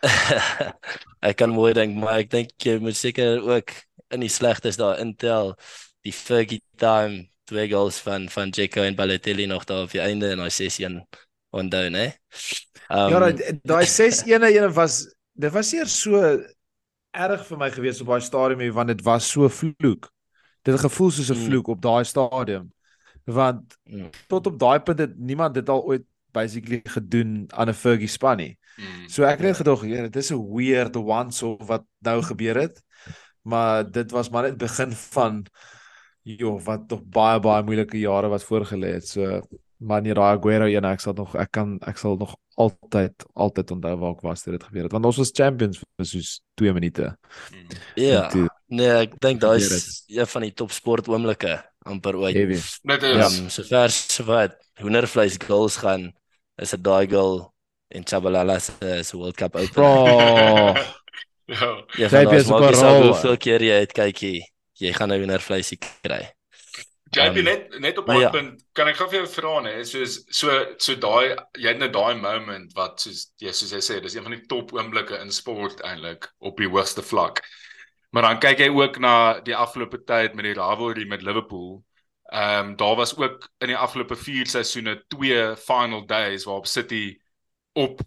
ek 1.28 1.36
kan 1.36 1.50
mooi 1.50 1.72
dink, 1.72 1.96
maar 1.96 2.18
ek 2.18 2.30
dink 2.30 2.50
jy 2.56 2.78
moet 2.78 2.96
seker 2.96 3.42
ook 3.42 3.70
in 4.08 4.20
die 4.20 4.32
slegtes 4.32 4.76
daar 4.76 4.98
intel 4.98 5.54
die 6.00 6.12
Fergie 6.12 6.62
time 6.76 7.28
twee 7.44 7.68
goals 7.68 7.98
van 7.98 8.28
van 8.28 8.50
Dzeko 8.50 8.82
en 8.82 8.94
Balotelli 8.94 9.46
nog 9.46 9.64
daar 9.64 9.82
op 9.82 9.90
die 9.90 10.00
einde 10.00 10.30
en 10.30 10.38
daai 10.38 10.50
6-1 10.50 11.04
onthou, 11.50 11.88
né? 11.90 12.14
Um, 12.90 13.10
Ja, 13.10 13.18
daai 13.20 13.60
daai 13.64 13.86
6-1 13.86 14.42
ene 14.56 14.70
was 14.72 15.14
dit 15.34 15.52
was 15.52 15.72
eers 15.72 15.94
so 16.02 16.20
erg 17.12 17.46
vir 17.46 17.58
my 17.58 17.70
gewees 17.70 18.00
op 18.00 18.06
daai 18.12 18.20
stadium 18.22 18.60
hier, 18.60 18.72
want 18.72 18.88
dit 18.88 19.02
was 19.04 19.26
so 19.30 19.48
vloek. 19.48 20.10
Dit 20.62 20.74
het 20.74 20.80
gevoel 20.84 21.10
soos 21.10 21.30
'n 21.30 21.38
Mm. 21.38 21.44
vloek 21.46 21.68
op 21.68 21.80
daai 21.82 22.04
stadium. 22.04 22.72
Want 23.24 23.76
Mm. 23.84 24.10
tot 24.28 24.46
op 24.46 24.58
daai 24.58 24.80
punt 24.80 24.98
het 24.98 25.18
niemand 25.18 25.54
dit 25.54 25.68
al 25.68 25.82
ooit 25.84 26.04
basically 26.32 26.80
gedoen 26.84 27.46
aan 27.52 27.68
'n 27.68 27.74
Fergie 27.74 28.08
span 28.08 28.36
nie. 28.36 28.58
Mm. 28.76 29.08
So 29.08 29.22
ek 29.24 29.38
het 29.38 29.46
net 29.46 29.56
gedog, 29.56 29.84
ja, 29.86 30.02
dit 30.02 30.16
is 30.16 30.30
'n 30.30 30.54
weird 30.54 30.96
once 30.96 31.46
of 31.46 31.66
wat 31.66 31.84
nou 32.00 32.22
gebeur 32.22 32.54
het. 32.60 32.82
Maar 33.42 33.90
dit 33.90 34.10
was 34.10 34.28
maar 34.30 34.42
net 34.42 34.56
begin 34.56 34.92
van 34.92 35.46
joh, 36.22 36.60
wat 36.64 36.88
tog 36.88 37.02
baie 37.04 37.40
baie 37.40 37.62
moeilike 37.62 37.98
jare 37.98 38.28
wat 38.28 38.44
voorgelê 38.44 38.92
het. 38.92 39.08
So 39.08 39.40
maar 39.80 40.02
nie 40.04 40.12
daai 40.14 40.36
Aguero 40.36 40.66
een 40.68 40.84
ek 40.84 41.00
sal 41.00 41.14
nog 41.16 41.34
ek 41.40 41.50
kan 41.56 41.78
ek 41.88 41.96
sal 41.98 42.16
nog 42.20 42.34
altyd 42.60 43.24
altyd 43.34 43.70
onthou 43.76 43.94
waar 44.02 44.12
ek 44.16 44.22
was 44.26 44.42
toe 44.44 44.52
dit 44.52 44.64
gebeur 44.68 44.82
het 44.88 44.92
want 44.92 45.06
ons 45.08 45.16
was 45.22 45.32
champions 45.34 45.78
vir 45.80 46.06
soos 46.06 46.40
2 46.60 46.72
minute. 46.76 47.14
Mm. 47.52 47.78
Ja. 47.96 48.28
Toe- 48.28 48.48
Nee, 48.70 48.90
ek 49.06 49.16
dink 49.18 49.40
daai 49.42 49.56
is 49.58 50.04
een 50.06 50.26
van 50.30 50.42
die 50.46 50.52
top 50.54 50.70
sport 50.70 51.08
oomblikke 51.10 51.56
amper 51.88 52.14
ooit. 52.20 52.36
Heavy. 52.36 52.60
Net 52.86 53.02
Ja, 53.02 53.26
is 53.26 53.38
um, 53.40 53.48
sover 53.50 53.90
sover 53.90 54.52
hoendervleis 54.80 55.38
goals 55.42 55.76
gaan 55.82 56.12
is 56.60 56.70
dit 56.76 56.84
daai 56.84 57.08
goal 57.10 57.48
en 57.90 58.04
Chabalala 58.06 58.58
se 58.60 58.72
se 59.02 59.16
World 59.16 59.36
Cup 59.36 59.56
opener. 59.56 60.76
Ja. 61.50 61.66
Jy 61.98 62.06
van 62.08 62.18
het 62.20 62.30
nie 62.30 62.44
saak 62.46 62.62
rol, 62.78 63.06
hoeveel 63.08 63.36
keer 63.42 63.62
jy 63.66 63.78
het 63.82 63.92
kyk 63.96 64.20
jy, 64.22 64.36
jy 64.78 64.92
gaan 64.94 65.08
nou 65.10 65.16
hoendervleisie 65.18 65.80
kry. 65.82 66.20
JP 67.10 67.40
Um, 67.40 67.44
net 67.44 67.80
net 67.82 67.98
op 67.98 68.06
daai 68.06 68.20
ja. 68.22 68.30
punt 68.30 68.60
kan 68.72 68.88
ek 68.88 69.00
gou 69.00 69.08
vir 69.10 69.18
jou 69.18 69.30
vra 69.32 69.54
nê 69.64 69.72
soos 69.86 70.20
so 70.30 70.52
so 70.78 70.94
daai 70.94 71.34
jy 71.58 71.72
het 71.72 71.80
nou 71.80 71.88
daai 71.90 72.14
moment 72.20 72.70
wat 72.78 73.02
soos 73.02 73.24
jy 73.42 73.50
soos 73.56 73.72
jy 73.74 73.80
sê 73.82 73.96
dis 74.02 74.14
een 74.14 74.26
van 74.26 74.36
die 74.36 74.46
top 74.52 74.70
oomblikke 74.76 75.18
in 75.18 75.34
sport 75.34 75.82
eintlik 75.82 76.28
op 76.38 76.62
die 76.62 76.70
hoogste 76.70 77.02
vlak. 77.02 77.42
Maar 78.14 78.28
dan 78.28 78.42
kyk 78.42 78.62
jy 78.62 78.68
ook 78.74 79.00
na 79.02 79.14
die 79.46 79.56
afgelope 79.56 80.04
tyd 80.06 80.38
met 80.38 80.46
die 80.46 80.54
rivalry 80.58 81.06
met 81.10 81.26
Liverpool. 81.26 81.80
Ehm 82.30 82.70
um, 82.70 82.76
daar 82.78 82.96
was 83.02 83.16
ook 83.18 83.48
in 83.58 83.74
die 83.74 83.80
afgelope 83.88 84.16
4 84.16 84.46
seisoene 84.46 85.00
twee 85.10 85.56
final 85.56 86.06
days 86.06 86.46
waarop 86.46 86.70
City 86.70 87.18
op 87.74 88.00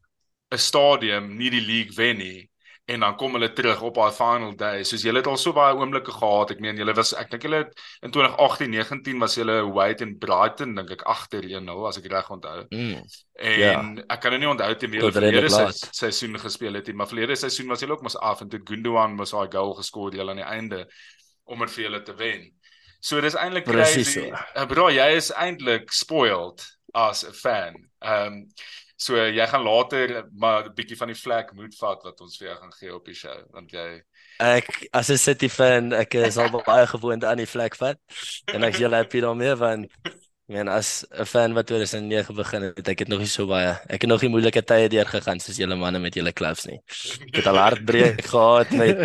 'n 0.53 0.57
stadium 0.57 1.36
nie 1.36 1.50
die 1.50 1.65
league 1.65 1.95
wen 2.00 2.17
nie 2.17 2.52
en 2.86 3.00
dan 3.00 3.16
kom 3.16 3.34
hulle 3.38 3.48
terug 3.56 3.82
op 3.82 3.96
daai 3.96 4.12
final 4.12 4.56
day. 4.60 4.84
Soos 4.84 5.02
julle 5.06 5.22
het 5.22 5.28
al 5.28 5.38
so 5.38 5.54
baie 5.56 5.74
oomblikke 5.75 6.12
gehad. 6.12 6.52
Ek 6.52 6.60
meen 6.60 6.75
julle 6.78 6.94
was 6.98 7.13
ek 7.16 7.30
dink 7.32 7.44
julle 7.48 7.62
het 7.63 7.80
in 8.04 8.12
2018-19 8.12 9.20
was 9.24 9.36
julle 9.40 9.56
White 9.74 10.04
en 10.04 10.18
Brighton 10.20 10.75
dink 10.75 10.92
ek 10.98 11.06
agter 11.08 11.44
1-0 11.48 11.88
as 11.88 11.98
ek 12.02 12.10
reg 12.12 12.30
onthou. 12.36 12.66
Mm. 12.72 13.00
En 13.40 13.60
Ja. 13.60 13.78
ek 14.10 14.20
kan 14.22 14.32
nou 14.36 14.40
nie 14.40 14.50
onthou 14.52 14.75
te 14.75 14.88
wie 14.92 15.00
hulle 15.00 15.12
verlede 15.16 15.50
se- 15.50 15.88
seisoen 15.92 16.36
gespeel 16.40 16.74
het 16.74 16.88
nie, 16.88 16.96
maar 16.96 17.08
verlede 17.08 17.36
seisoen 17.36 17.68
was 17.72 17.82
hulle 17.82 17.94
ook 17.94 18.04
mos 18.04 18.18
af 18.20 18.42
en 18.42 18.50
toe 18.50 18.60
Gundogan 18.63 19.16
mos 19.16 19.32
daai 19.32 19.48
goal 19.52 19.74
geskoor 19.80 20.12
die 20.12 20.20
hulle 20.20 20.32
aan 20.36 20.44
die 20.44 20.52
einde 20.58 20.88
om 21.46 21.60
dit 21.60 21.72
vir 21.72 21.84
hulle 21.90 22.04
te 22.04 22.13
wen. 22.16 22.52
So 23.04 23.20
dis 23.22 23.36
eintlik 23.36 23.66
Presies 23.66 24.13
crazy. 24.13 24.30
so. 24.30 24.60
Uh, 24.62 24.66
bro, 24.66 24.90
jy 24.90 25.08
is 25.16 25.32
eintlik 25.32 25.92
spoiled 25.92 26.62
as 26.94 27.24
'n 27.25 27.32
fan. 27.34 27.75
Ehm 28.02 28.28
um, 28.28 28.48
So 28.95 29.17
jy 29.17 29.45
gaan 29.47 29.63
later 29.65 30.25
maar 30.31 30.65
'n 30.65 30.73
bietjie 30.75 30.97
van 30.97 31.07
die 31.07 31.17
vlek 31.17 31.53
moet 31.53 31.75
vat 31.75 32.03
wat 32.03 32.21
ons 32.21 32.38
vir 32.38 32.47
jou 32.47 32.57
gaan 32.57 32.73
gee 32.79 32.95
op 32.95 33.05
die 33.05 33.15
show 33.15 33.38
want 33.51 33.71
jy 33.71 34.01
Ek 34.39 34.88
as 34.93 35.09
'n 35.09 35.17
City 35.17 35.50
fan, 35.50 35.93
ek 35.93 36.13
is 36.15 36.38
al 36.38 36.50
baie 36.50 36.88
gewoond 36.88 37.23
aan 37.23 37.38
die 37.38 37.50
vlek 37.50 37.75
vat 37.75 37.97
en 38.53 38.63
ek 38.63 38.73
is 38.73 38.79
heel 38.79 38.93
happy 38.93 39.19
daarmee 39.21 39.55
want 39.55 39.89
ek 40.05 40.13
meen 40.47 40.67
as 40.67 41.05
'n 41.12 41.25
fan 41.25 41.53
wat 41.53 41.67
2009 41.67 42.35
begin 42.35 42.62
het, 42.62 42.88
ek 42.88 43.00
het 43.00 43.07
nog 43.07 43.19
nie 43.19 43.27
so 43.27 43.47
baie. 43.47 43.73
Ek 43.89 44.01
het 44.01 44.09
nog 44.09 44.21
nie 44.21 44.29
moeilike 44.29 44.62
tye 44.62 44.89
deur 44.89 45.05
gegaan 45.05 45.39
soos 45.39 45.57
julle 45.57 45.75
manne 45.75 46.00
met 46.00 46.15
julle 46.15 46.33
klubs 46.33 46.65
nie. 46.65 46.79
Ek 47.27 47.35
het 47.35 47.47
al 47.47 47.57
hartbreek 47.57 48.21
gehad 48.33 48.71
met 48.71 48.97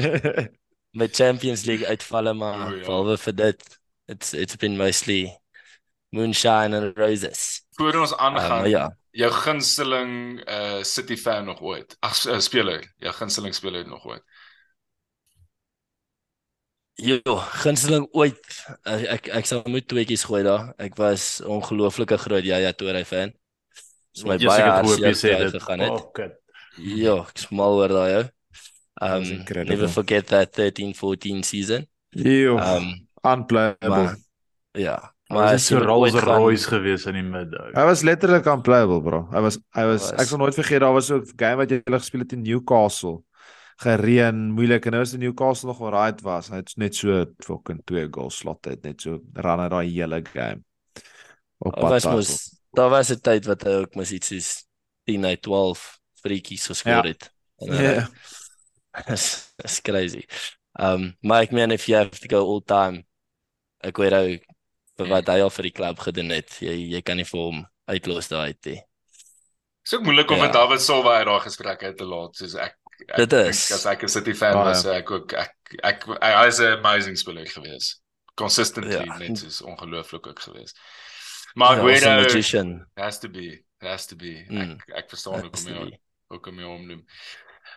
met 0.92 1.14
Champions 1.14 1.64
League 1.64 1.86
uitvalle 1.86 2.34
maar 2.34 2.76
ja. 2.76 2.84
behalwe 2.84 3.16
vir 3.18 3.34
dit 3.34 3.78
it's 4.08 4.32
it's 4.34 4.56
been 4.56 4.76
mostly 4.76 5.36
moonshine 6.10 6.76
and 6.76 6.96
roses. 6.96 7.62
voor 7.78 7.94
ons 7.94 8.12
Um, 8.12 8.18
aangaan 8.18 8.58
maar 8.58 8.68
ja, 8.68 8.96
jou 9.18 9.30
gunsteling 9.34 10.12
uh 10.46 10.82
City 10.86 11.16
fan 11.16 11.44
nog 11.50 11.60
ooit. 11.62 11.96
Ag 12.00 12.20
uh, 12.26 12.38
speler, 12.44 12.84
jou 13.02 13.12
gunsteling 13.20 13.54
speler 13.56 13.86
nog 13.88 14.06
ooit. 14.06 14.24
Jo, 16.98 17.36
gunsteling 17.62 18.08
ooit. 18.18 18.38
Ek 18.90 19.04
ek, 19.14 19.28
ek 19.38 19.46
sal 19.46 19.62
moet 19.70 19.86
tweetjies 19.90 20.24
gooi 20.26 20.40
daar. 20.46 20.72
Ek 20.82 20.96
was 20.98 21.38
ongelooflike 21.46 22.18
groot 22.24 22.46
Yaya 22.46 22.72
Toure 22.74 23.04
fan. 23.06 23.30
Dis 24.16 24.24
my 24.26 24.38
Yes, 24.42 24.50
baie 24.50 24.72
gehoop 24.80 25.06
jy 25.06 25.14
sê 25.14 25.34
dit. 25.38 25.54
gegaan 25.54 25.84
het. 25.86 25.94
Oh, 25.94 26.10
kut. 26.14 26.34
Ja, 26.78 27.14
ek 27.28 27.38
smal 27.46 27.78
oor 27.78 27.94
daai 27.94 28.14
ou. 28.18 28.24
Um 29.08 29.28
never 29.70 29.88
forget 29.88 30.26
that 30.34 30.52
13-14 30.52 31.44
season. 31.46 31.86
Ew, 32.16 32.58
Um 32.58 33.08
unplayable. 33.22 33.94
maar 33.94 34.16
ja, 34.72 35.14
maar 35.28 35.42
was 35.42 35.52
as 35.52 35.66
so 35.66 35.78
Rolls 35.78 36.14
ooit 36.14 36.22
gaan- 36.24 36.40
Royce 36.42 36.66
gewees 36.68 37.06
in 37.06 37.12
die 37.14 37.22
middag. 37.22 37.72
Hy 37.74 37.84
was 37.84 38.02
letterlik 38.02 38.46
unplayable, 38.46 39.00
bro. 39.02 39.28
Hy 39.32 39.40
was 39.40 39.58
hy 39.76 39.84
was, 39.84 40.10
Was- 40.10 40.20
ek 40.20 40.26
sal 40.28 40.38
nooit 40.38 40.54
vergeet 40.54 40.80
daar 40.80 40.92
was 40.92 41.06
so 41.06 41.16
'n 41.18 41.32
game 41.36 41.56
wat 41.56 41.70
jy 41.70 41.80
gele 41.84 41.98
gespeel 41.98 42.20
het 42.20 42.32
in 42.32 42.42
Newcastle. 42.42 43.22
Gereën, 43.80 44.34
moeilik 44.52 44.86
en 44.86 44.92
nou 44.92 45.02
is 45.02 45.10
die 45.10 45.18
Newcastle 45.20 45.68
nog 45.68 45.80
alright 45.80 46.20
was. 46.22 46.48
Hy 46.48 46.56
het 46.56 46.72
net 46.76 46.94
so 46.94 47.24
fucking 47.44 47.82
twee 47.84 48.08
goals 48.10 48.36
slot 48.36 48.64
het 48.64 48.82
net 48.82 49.00
so 49.00 49.20
ran 49.34 49.60
hy 49.60 49.68
daai 49.68 49.88
hele 49.92 50.22
game. 50.32 50.64
Op 51.58 51.74
Daar 51.74 51.80
pad 51.82 51.90
was 51.90 52.04
mos 52.04 52.60
daar 52.74 52.90
was 52.90 53.10
'n 53.10 53.20
tyd 53.20 53.46
wat 53.46 53.62
hy 53.62 53.70
ook 53.82 53.94
mos 53.94 54.10
iets 54.12 54.26
soos 54.28 54.64
10 55.06 55.24
uit 55.24 55.42
12 55.42 55.98
freetjies 56.22 56.66
geskor 56.66 56.92
Ja. 56.92 57.02
het. 57.02 57.30
Ja. 57.58 58.08
That's, 59.06 59.52
that's 59.56 59.80
crazy. 59.86 60.24
Um, 60.80 61.16
maar 61.20 61.42
ek 61.42 61.52
meen 61.52 61.70
if 61.70 61.86
you 61.86 61.96
have 61.98 62.18
to 62.18 62.28
go 62.28 62.44
all 62.44 62.60
time, 62.64 63.04
ek 63.80 63.96
weet 63.98 64.12
ou 64.12 64.38
wat 65.06 65.28
hy 65.30 65.40
al 65.40 65.50
vir 65.50 65.62
die 65.62 65.70
klub 65.76 65.98
gedoen 66.02 66.30
het, 66.34 66.58
jy 66.60 66.74
jy 66.94 67.00
kan 67.02 67.16
nie 67.16 67.24
vir 67.28 67.40
hom 67.40 67.66
uitlos 67.88 68.28
daai 68.28 68.46
uit 68.52 68.66
nie. 68.66 68.80
Dis 69.84 69.94
ook 69.94 70.02
moeilik 70.04 70.30
om 70.30 70.36
Ja. 70.36 70.42
met 70.44 70.52
David 70.52 70.80
Silva 70.82 71.16
uit 71.18 71.26
daai 71.26 71.40
gesprek 71.40 71.82
uit 71.82 71.96
te 71.96 72.04
laat 72.04 72.36
soos 72.36 72.54
ek 72.54 72.74
ek 73.08 73.16
Dit 73.16 73.30
dink 73.30 73.48
is. 73.54 73.70
as 73.72 73.86
ek 73.86 74.02
'n 74.02 74.08
City 74.08 74.34
fan 74.34 74.54
was, 74.54 74.84
ek 74.84 75.10
ook 75.10 75.32
ek 75.32 75.54
ek 75.84 76.04
hy 76.20 76.46
is 76.48 76.58
'n 76.60 76.78
amazing 76.78 77.16
speler 77.18 77.46
gewees. 77.46 78.00
Consistently 78.34 79.04
Ja. 79.06 79.16
net 79.18 79.38
soos 79.38 79.62
ongelooflik 79.62 80.26
ook 80.26 80.40
gewees. 80.40 80.74
Maar 81.54 81.76
Ja, 81.76 81.82
Guido 81.82 82.22
magician. 82.22 82.86
has 82.96 83.18
to 83.20 83.28
be 83.28 83.64
has 83.80 84.06
to 84.06 84.16
be. 84.16 84.44
Mm. 84.48 84.72
Ek 84.72 85.04
ek 85.04 85.08
verstaan 85.10 85.40
hoekom 85.40 85.66
jy 85.66 85.98
hoekom 86.30 86.58
jy 86.58 86.64
hom 86.64 86.86
noem. 86.86 87.04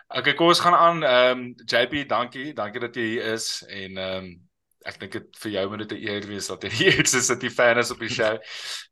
Okay, 0.08 0.34
kom 0.34 0.48
ons 0.48 0.60
gaan 0.60 0.74
aan. 0.74 1.02
Ehm 1.04 1.38
um, 1.38 1.54
JP, 1.66 2.04
dankie. 2.08 2.52
Dankie 2.54 2.80
dat 2.80 2.94
jy 2.94 3.02
hier 3.02 3.32
is 3.32 3.62
en 3.68 3.96
ehm 3.96 4.24
um, 4.24 4.48
ek 4.88 4.98
dink 5.00 5.12
dit 5.16 5.40
vir 5.42 5.52
jou 5.56 5.64
moet 5.70 5.82
dit 5.84 5.92
'n 5.98 6.08
eer 6.08 6.26
wees 6.28 6.48
dat 6.50 6.64
jy 6.66 6.70
hier 6.78 7.00
is 7.04 7.14
as 7.14 7.26
City 7.26 7.50
fan 7.50 7.78
is 7.78 7.90
op 7.90 8.00
die 8.02 8.10
show. 8.10 8.38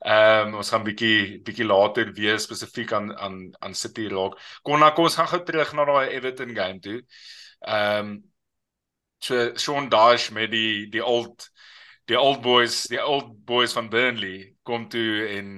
Ehm 0.05 0.49
um, 0.49 0.55
ons 0.63 0.71
gaan 0.71 0.85
bietjie 0.87 1.41
bietjie 1.47 1.67
later 1.67 2.13
weer 2.13 2.39
spesifiek 2.39 2.93
aan 2.93 3.13
aan 3.19 3.39
aan 3.61 3.75
City 3.75 4.09
raak. 4.09 4.39
Kom 4.63 4.81
na 4.81 4.91
kom 4.91 5.05
ons 5.05 5.19
gaan 5.19 5.31
gou 5.33 5.43
terug 5.45 5.73
na 5.75 5.85
daai 5.85 6.09
Everton 6.17 6.55
game 6.55 6.81
toe. 6.81 7.01
Ehm 7.67 8.07
um, 8.07 8.23
so 9.21 9.55
Sean 9.57 9.89
Dyche 9.91 10.33
met 10.33 10.51
die 10.51 10.89
die 10.91 11.05
old 11.05 11.51
die 12.11 12.19
old 12.19 12.41
boys, 12.43 12.83
die 12.91 13.03
old 13.03 13.45
boys 13.47 13.73
van 13.73 13.91
Burnley 13.91 14.55
kom 14.67 14.89
toe 14.89 15.29
en 15.29 15.51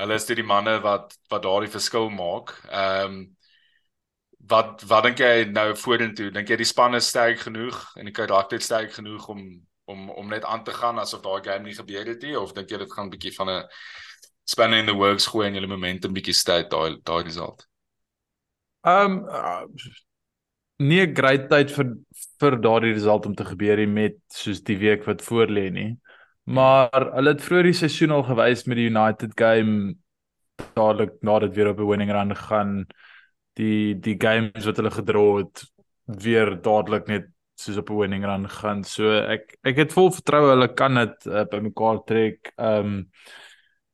hulle 0.00 0.16
is 0.18 0.26
toe 0.26 0.36
die 0.36 0.46
manne 0.46 0.78
wat 0.84 1.14
wat 1.30 1.44
daardie 1.46 1.72
verskil 1.72 2.10
maak. 2.10 2.56
Ehm 2.70 3.06
um, 3.06 3.22
wat 4.48 4.82
wat 4.90 5.04
dink 5.04 5.18
jy 5.22 5.44
nou 5.50 5.72
vorentoe? 5.78 6.30
Dink 6.34 6.48
jy 6.50 6.56
die 6.56 6.68
span 6.68 6.94
is 6.98 7.08
sterk 7.08 7.44
genoeg 7.46 7.78
en 7.96 8.08
die 8.08 8.16
karakter 8.16 8.60
sterk 8.60 8.92
genoeg 8.98 9.28
om 9.28 9.42
om 9.90 10.10
om 10.10 10.28
net 10.28 10.44
aan 10.44 10.64
te 10.64 10.74
gaan 10.74 10.98
asof 10.98 11.22
daai 11.22 11.42
game 11.44 11.66
nie 11.66 11.76
gebeur 11.76 12.06
het 12.06 12.22
nie 12.22 12.38
of 12.38 12.54
dink 12.56 12.70
jy 12.70 12.78
dit 12.78 12.92
gaan 12.92 13.10
bietjie 13.10 13.34
van 13.34 13.50
'n 13.50 13.68
spanner 14.44 14.78
in 14.78 14.86
the 14.86 14.94
works 14.94 15.26
gooi 15.26 15.46
en 15.46 15.54
julle 15.54 15.70
momentum 15.70 16.14
bietjie 16.14 16.34
stout 16.34 16.70
daai 16.70 16.98
daai 17.02 17.22
result? 17.22 17.66
Um 18.82 19.24
uh, 19.28 19.66
nie 20.78 21.02
'n 21.06 21.14
great 21.14 21.48
tyd 21.50 21.70
vir 21.70 21.94
vir 22.40 22.56
daardie 22.58 22.94
result 22.94 23.26
om 23.26 23.34
te 23.34 23.44
gebeur 23.44 23.76
nie 23.76 23.86
met 23.86 24.18
soos 24.28 24.60
die 24.60 24.78
week 24.78 25.06
wat 25.06 25.22
voorlê 25.22 25.70
nie. 25.70 25.98
Maar 26.44 27.12
hulle 27.14 27.34
het 27.34 27.42
vroeër 27.42 27.70
die 27.70 27.80
seisoen 27.84 28.10
al 28.10 28.24
gewys 28.26 28.66
met 28.66 28.76
die 28.76 28.90
United 28.90 29.36
game 29.38 29.94
dadelik 30.74 31.22
nadat 31.22 31.54
weer 31.54 31.70
op 31.70 31.78
'n 31.78 31.86
winning 31.86 32.10
run 32.10 32.36
gegaan. 32.36 32.86
Die 33.58 33.94
die 34.00 34.16
games 34.18 34.64
wat 34.64 34.76
hulle 34.76 34.90
gedra 34.90 35.24
het 35.36 35.64
weer 36.04 36.54
dadelik 36.62 37.06
net 37.06 37.28
soos 37.54 37.76
op 37.76 37.90
'n 37.90 37.98
winning 37.98 38.24
run 38.24 38.48
gaan. 38.48 38.84
So 38.84 39.12
ek 39.12 39.58
ek 39.62 39.76
het 39.76 39.92
vol 39.92 40.10
vertroue 40.10 40.50
hulle 40.54 40.68
kan 40.74 40.94
dit 40.94 41.26
uh, 41.26 41.44
bymekaar 41.44 42.04
trek. 42.06 42.52
Um 42.56 43.10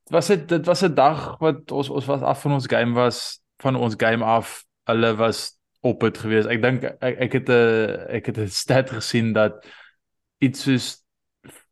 dit 0.04 0.12
was 0.14 0.26
dit 0.26 0.48
dit 0.48 0.66
was 0.66 0.82
'n 0.82 0.94
dag 0.94 1.38
wat 1.38 1.70
ons 1.72 1.88
ons 1.90 2.06
was 2.06 2.22
af 2.22 2.42
van 2.42 2.52
ons 2.52 2.66
game 2.66 2.94
was 2.94 3.40
van 3.58 3.76
ons 3.76 3.94
game 3.96 4.24
af. 4.24 4.64
Hulle 4.84 5.16
was 5.16 5.58
op 5.80 6.00
dit 6.00 6.18
gewees. 6.18 6.46
Ek 6.46 6.62
dink 6.62 6.84
ek 6.84 7.18
ek 7.18 7.32
het 7.32 7.48
'n 7.48 8.06
ek 8.08 8.26
het 8.26 8.38
'n 8.38 8.48
stat 8.48 8.90
gesien 8.90 9.32
dat 9.32 9.66
iets 10.38 10.62
soos 10.62 11.04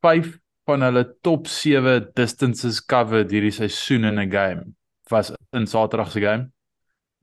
5 0.00 0.38
van 0.66 0.82
hulle 0.82 1.16
top 1.22 1.46
7 1.46 2.10
distances 2.14 2.84
covered 2.84 3.30
hierdie 3.30 3.54
seisoen 3.54 4.04
in 4.04 4.18
'n 4.18 4.30
game 4.30 4.74
was 5.08 5.32
in 5.52 5.66
Saterdag 5.66 6.10
se 6.10 6.20
game. 6.20 6.55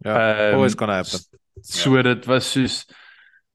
Ja, 0.03 0.15
Ehm, 0.17 0.53
always 0.55 0.75
gonna 0.75 0.95
happen. 1.01 1.19
So 1.61 2.01
dit 2.01 2.25
was 2.25 2.51
soos 2.51 2.85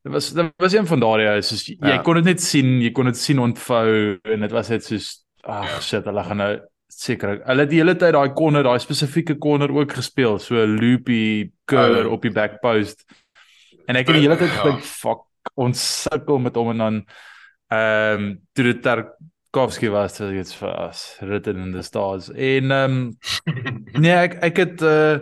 dit 0.05 0.13
was 0.13 0.31
dit 0.33 0.53
was 0.57 0.73
een 0.75 0.87
van 0.87 1.01
daardie 1.01 1.29
ou 1.29 1.41
soos 1.43 1.67
jy 1.67 1.77
Ja. 1.83 1.99
kon 2.03 2.15
dit 2.15 2.25
net 2.25 2.41
sien, 2.41 2.81
jy 2.81 2.91
kon 2.93 3.05
dit 3.11 3.17
sien 3.17 3.39
ontvou 3.39 4.19
en 4.25 4.41
dit 4.41 4.51
was 4.55 4.69
net 4.69 4.85
soos 4.85 5.25
ag 5.45 5.65
Ja. 5.69 5.81
shit, 5.81 6.05
hulle 6.05 6.25
gaan 6.25 6.37
nou 6.37 6.59
seker 6.89 7.43
hulle 7.47 7.61
het 7.61 7.71
die 7.71 7.79
hele 7.83 7.95
tyd 7.97 8.13
daai 8.17 8.33
corner, 8.35 8.63
daai 8.63 8.79
spesifieke 8.81 9.37
corner 9.39 9.71
ook 9.71 9.93
gespeel, 9.93 10.39
so 10.39 10.55
loopy 10.67 11.51
curler 11.67 12.07
Oh. 12.07 12.13
op 12.13 12.23
die 12.23 12.31
back 12.33 12.61
post. 12.63 13.05
En 13.87 13.97
ek 13.97 14.07
het 14.07 14.17
die 14.17 14.23
hele 14.29 14.37
tyd 14.37 14.49
Ja. 14.49 14.61
gedink 14.63 14.83
fuck, 14.85 15.21
ons 15.57 16.03
sukkel 16.09 16.39
met 16.39 16.55
hom 16.57 16.71
en 16.71 16.79
dan 16.79 17.05
ehm 17.71 18.23
um, 18.23 18.41
toe 18.55 18.65
dit 18.65 18.83
Tarkovsky 18.83 19.89
was, 19.91 20.15
so 20.17 20.29
it's 20.31 20.55
for 20.55 20.73
us 20.89 21.17
written 21.21 21.57
in 21.57 21.73
the 21.73 21.83
stars. 21.83 22.31
En 22.31 22.71
ehm 22.71 22.91
um, 22.91 23.19
Nee, 24.01 24.13
ek 24.17 24.39
ek 24.43 24.57
het 24.57 24.83
uh 24.83 25.19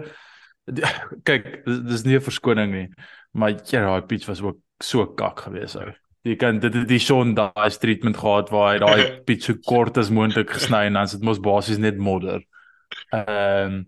kyk, 1.29 1.65
dis, 1.67 1.79
dis 1.91 2.05
nie 2.05 2.17
'n 2.19 2.25
verskoning 2.27 2.73
nie, 2.73 2.89
maar 3.33 3.51
ja, 3.71 3.81
daai 3.87 4.03
pitch 4.07 4.27
was 4.27 4.43
ook 4.43 4.59
so 4.83 5.07
kak 5.07 5.41
geweest 5.47 5.77
ou. 5.77 5.93
Jy 6.27 6.35
kan 6.37 6.59
dit 6.59 6.75
het 6.75 6.89
die 6.89 6.99
Sean 6.99 7.35
daai 7.35 7.71
treatment 7.79 8.17
gehad 8.19 8.51
waar 8.51 8.73
hy 8.75 8.79
daai 8.83 9.21
pitch 9.29 9.45
so 9.47 9.55
kort 9.65 9.97
as 9.99 10.11
moontlik 10.11 10.51
gesny 10.51 10.87
en 10.87 10.95
dan 10.99 11.05
is 11.05 11.13
dit 11.13 11.23
mos 11.23 11.39
basies 11.39 11.79
net 11.79 11.97
modder. 11.99 12.43
Ehm 13.13 13.67
um, 13.67 13.85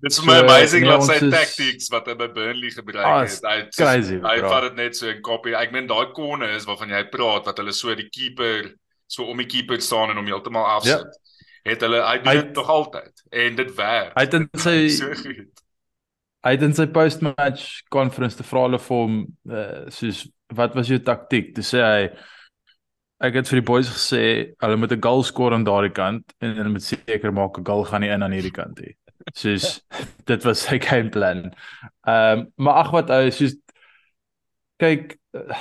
Dit 0.00 0.12
is 0.12 0.16
So, 0.20 0.26
my 0.26 0.36
amazing 0.38 0.84
nee, 0.86 0.90
dat 0.92 1.02
sy 1.04 1.14
is- 1.26 1.32
tactics 1.32 1.88
wat 1.90 2.06
hy 2.06 2.14
by 2.14 2.28
Burnley 2.30 2.70
gebruik 2.70 3.04
Ah, 3.04 3.20
het. 3.26 3.40
Hy 3.42 3.54
het 3.64 3.74
crazy, 3.74 4.20
hy 4.22 4.36
vat 4.44 4.62
dit 4.68 4.76
net 4.76 4.94
so 4.96 5.08
in 5.10 5.20
copy. 5.26 5.50
Ek 5.58 5.72
meen 5.74 5.88
daai 5.90 6.12
corner 6.14 6.50
is 6.54 6.64
waarvan 6.66 6.88
jy 6.94 7.00
praat 7.10 7.46
wat 7.50 7.58
hulle 7.58 7.72
so 7.74 7.94
die 7.98 8.06
keeper 8.08 8.74
so 9.10 9.24
om 9.26 9.36
die 9.42 9.46
keeper 9.50 9.80
staan 9.82 10.10
en 10.10 10.16
hom 10.20 10.26
heeltemal 10.30 10.64
afsit. 10.76 11.02
Het 11.66 11.80
hulle 11.82 11.98
hy 12.06 12.18
doen 12.22 12.34
Ja. 12.34 12.42
Dit 12.42 12.54
nog 12.54 12.68
altyd 12.68 13.22
en 13.32 13.56
dit 13.56 13.74
werk. 13.74 14.12
hy 14.14 14.22
het 14.22 14.34
in 14.34 14.48
sy 14.68 14.88
so. 14.88 15.10
Hy 16.46 16.52
het 16.54 16.62
in 16.62 16.74
sy 16.76 16.86
post-match 16.94 17.82
conference 17.90 18.36
te 18.38 18.46
vra 18.46 18.66
hulle 18.66 18.78
vir 18.78 18.96
hom 19.02 19.16
uh, 19.50 19.86
soos 19.92 20.26
wat 20.56 20.74
was 20.78 20.88
jou 20.88 20.98
taktiek? 21.04 21.50
Toe 21.56 21.64
sê 21.66 21.82
hy 21.84 22.02
ek 23.26 23.34
het 23.40 23.48
vir 23.50 23.58
die 23.60 23.66
boys 23.66 23.88
gesê 23.90 24.22
hulle 24.62 24.76
moet 24.78 24.92
'n 24.94 25.02
goal 25.02 25.22
skoor 25.26 25.52
aan 25.54 25.66
daardie 25.66 25.92
kant 25.94 26.24
en 26.40 26.54
hulle 26.54 26.70
moet 26.74 26.82
seker 26.86 27.32
maak 27.34 27.58
'n 27.58 27.64
goal 27.66 27.84
gaan 27.84 28.00
nie 28.02 28.10
in 28.14 28.22
aan 28.22 28.32
hierdie 28.36 28.54
kant 28.54 28.78
nie. 28.80 28.94
Soos 29.34 29.80
dit 30.30 30.44
was 30.44 30.62
sy 30.66 30.78
game 30.78 31.10
plan. 31.10 31.50
Ehm 32.06 32.38
um, 32.38 32.46
maar 32.56 32.84
ag 32.84 32.90
wat 32.94 33.10
ou 33.10 33.30
soos 33.30 33.56
kyk 34.78 35.16
uh, 35.34 35.58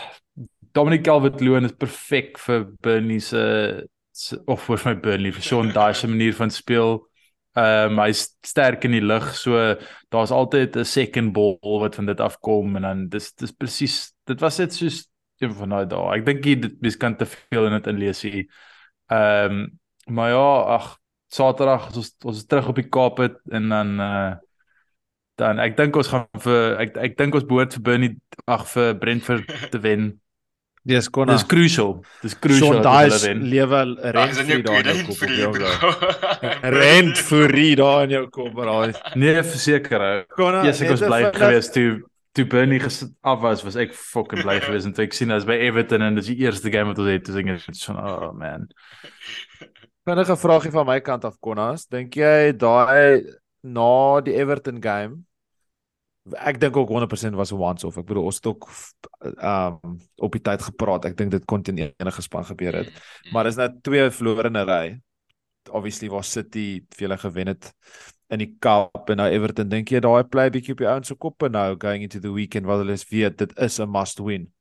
Dominic 0.74 1.04
Calvert-Lewin 1.04 1.66
is 1.66 1.74
perfek 1.74 2.38
vir 2.40 2.66
Burnley 2.86 3.20
se- 3.20 3.88
of 4.48 4.66
vir 4.68 4.82
my 4.86 4.94
Burnley 4.96 5.32
vir 5.34 5.42
Sean 5.46 5.72
Dyche 5.74 6.02
se 6.02 6.08
manier 6.08 6.34
van 6.38 6.52
speel. 6.54 7.00
Ehm 7.58 7.98
um, 7.98 8.02
hy's 8.04 8.28
sterk 8.46 8.84
in 8.86 8.94
die 8.94 9.02
lug, 9.02 9.32
so 9.34 9.58
daar's 10.14 10.32
altyd 10.32 10.76
'n 10.78 10.86
second 10.86 11.34
ball 11.34 11.80
wat 11.82 11.96
van 11.96 12.06
dit 12.06 12.20
afkom 12.22 12.76
en 12.76 12.82
dan 12.82 13.08
dis 13.10 13.34
dis 13.34 13.52
presies 13.52 14.14
dit 14.26 14.40
was 14.40 14.60
net 14.60 14.74
soos 14.74 15.08
een 15.40 15.54
van 15.54 15.70
daai 15.70 15.86
dae. 15.90 16.18
Ek 16.18 16.26
dink 16.26 16.46
jy 16.46 16.56
dit 16.60 16.82
mens 16.82 16.98
kan 16.98 17.16
te 17.18 17.26
veel 17.26 17.66
in 17.66 17.74
dit 17.78 17.88
inlees 17.88 18.22
hier. 18.22 18.46
Ehm 19.10 19.52
um, 19.52 19.80
maar 20.08 20.30
ja, 20.30 20.50
ag 20.78 20.98
Saterdag 21.28 21.90
ons 21.96 22.14
ons 22.24 22.38
is 22.38 22.46
terug 22.46 22.70
op 22.70 22.76
die 22.76 22.90
Kaap 22.90 23.18
het 23.18 23.40
en 23.52 23.70
dan 23.70 24.00
uh 24.00 24.36
dan 25.38 25.60
ek 25.60 25.76
dink 25.78 25.96
ons 25.96 26.08
gaan 26.10 26.26
vir 26.42 26.80
ek 26.82 26.96
ek 26.98 27.18
dink 27.18 27.36
ons 27.36 27.46
behoort 27.46 27.74
vir 27.74 27.82
Burnley 27.82 28.16
ag 28.48 28.64
vir 28.74 28.96
Brentford 28.98 29.52
te 29.72 29.80
wen. 29.80 30.08
Dis 30.88 31.10
kon 31.12 31.28
Dis 31.28 31.44
crucial. 31.44 31.98
Dis 32.24 32.36
crucial 32.40 32.78
dat 32.82 32.94
hulle 33.02 33.18
wen. 33.26 33.42
lewe 33.52 33.80
jou 34.64 34.84
rent 34.88 35.02
kop 35.08 35.18
vir 35.20 35.30
op 35.30 35.36
jou 35.36 35.42
jou 35.42 35.52
bro. 35.58 35.72
bro. 35.82 36.52
Rent 36.78 37.18
vir 37.28 37.56
daar 37.82 38.04
in 38.08 38.14
jou 38.16 38.22
kop 38.32 38.54
braai. 38.56 38.94
Nee, 39.20 39.42
verseker. 39.44 40.06
Konna, 40.38 40.62
Eers 40.64 40.80
ek 40.82 40.88
net 40.88 40.96
was 40.96 41.04
bly 41.10 41.20
geweest 41.36 41.74
toe 41.76 41.90
toe 42.38 42.46
Burnley 42.46 42.78
ges- 42.80 43.04
af 43.26 43.40
was, 43.42 43.64
was 43.66 43.76
ek 43.82 43.92
fucking 43.98 44.44
bly 44.46 44.60
geweest 44.62 44.86
en 44.86 44.94
toe 44.94 45.04
ek 45.08 45.14
sien 45.18 45.32
as 45.34 45.44
by 45.50 45.58
Everton 45.68 46.04
en 46.06 46.16
dis 46.20 46.30
die 46.32 46.38
eerste 46.46 46.70
game 46.72 46.92
wat 46.94 47.00
ons 47.02 47.10
het, 47.10 47.26
dis 47.26 47.36
ek 47.36 47.76
so 47.76 47.94
oh 47.98 48.32
man. 48.38 48.68
Vinnige 50.08 50.38
vraagie 50.40 50.72
van 50.72 50.86
my 50.88 51.00
kant 51.04 51.26
af 51.28 51.36
Konnas, 51.44 51.88
dink 51.92 52.16
jy 52.16 52.54
daai 52.56 53.26
na 53.66 54.22
die 54.24 54.38
Everton 54.40 54.80
game 54.80 55.26
ek 56.36 56.60
dink 56.60 56.78
ook 56.78 56.90
100% 56.90 57.36
was 57.36 57.52
'n 57.52 57.56
once 57.60 57.86
off. 57.88 57.98
Ek 57.98 58.06
bedoel 58.06 58.24
ons 58.24 58.36
het 58.36 58.46
ook 58.46 58.68
um 59.42 59.98
op 60.16 60.32
die 60.32 60.42
tyd 60.42 60.62
gepraat. 60.62 61.06
Ek 61.06 61.18
dink 61.18 61.32
dit 61.32 61.46
kon 61.46 61.62
teen 61.64 61.78
enige 62.00 62.22
span 62.22 62.46
gebeur 62.46 62.74
het. 62.74 62.92
Maar 63.32 63.46
is 63.46 63.56
net 63.56 63.84
twee 63.84 64.10
verlore 64.12 64.48
in 64.48 64.58
'n 64.58 64.66
ry. 64.68 65.00
Obviously 65.72 66.10
was 66.10 66.32
City 66.32 66.82
vir 66.96 67.08
hulle 67.08 67.18
gewen 67.18 67.48
het 67.48 67.74
in 68.30 68.40
die 68.40 68.56
Cup 68.60 69.10
en 69.10 69.18
nou 69.18 69.30
Everton. 69.30 69.70
Dink 69.70 69.90
jy 69.90 70.00
daai 70.00 70.24
play 70.24 70.50
bietjie 70.50 70.72
op 70.72 70.78
die 70.78 70.88
ouens 70.88 71.08
se 71.08 71.16
koppe 71.16 71.50
nou 71.50 71.76
going 71.78 72.04
into 72.04 72.20
the 72.20 72.32
weekend 72.32 72.66
wat 72.66 72.78
hulle 72.78 72.98
weet 73.10 73.38
dit 73.38 73.58
is 73.60 73.80
'n 73.80 73.90
must 73.90 74.20
win. 74.20 74.52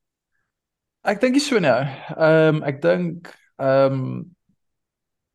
Ek 1.03 1.21
dink 1.21 1.33
nie 1.33 1.41
so 1.41 1.59
nou. 1.59 1.83
Ehm 2.17 2.63
ek 2.63 2.81
dink 2.81 3.35
ehm 3.59 4.23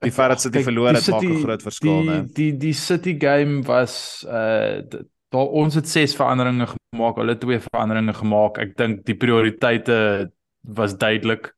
Die 0.02 0.10
feit 0.10 0.28
dat 0.28 0.40
City 0.40 0.62
verloor 0.62 0.92
die 0.92 0.96
het 0.98 1.08
maak 1.08 1.22
'n 1.22 1.42
groot 1.44 1.62
verskil, 1.62 2.00
die, 2.02 2.10
né? 2.10 2.32
Die 2.34 2.52
die 2.58 2.72
City 2.72 3.14
game 3.18 3.62
was 3.62 4.24
uh 4.28 4.82
d- 4.82 5.06
daar 5.32 5.48
ons 5.62 5.74
het 5.78 5.88
ses 5.88 6.14
veranderinge 6.16 6.66
gemaak, 6.72 7.16
hulle 7.20 7.36
twee 7.40 7.58
veranderinge 7.64 8.14
gemaak. 8.18 8.58
Ek 8.62 8.76
dink 8.78 9.04
die 9.08 9.16
prioriteite 9.18 10.30
was 10.62 10.96
duidelik. 11.00 11.50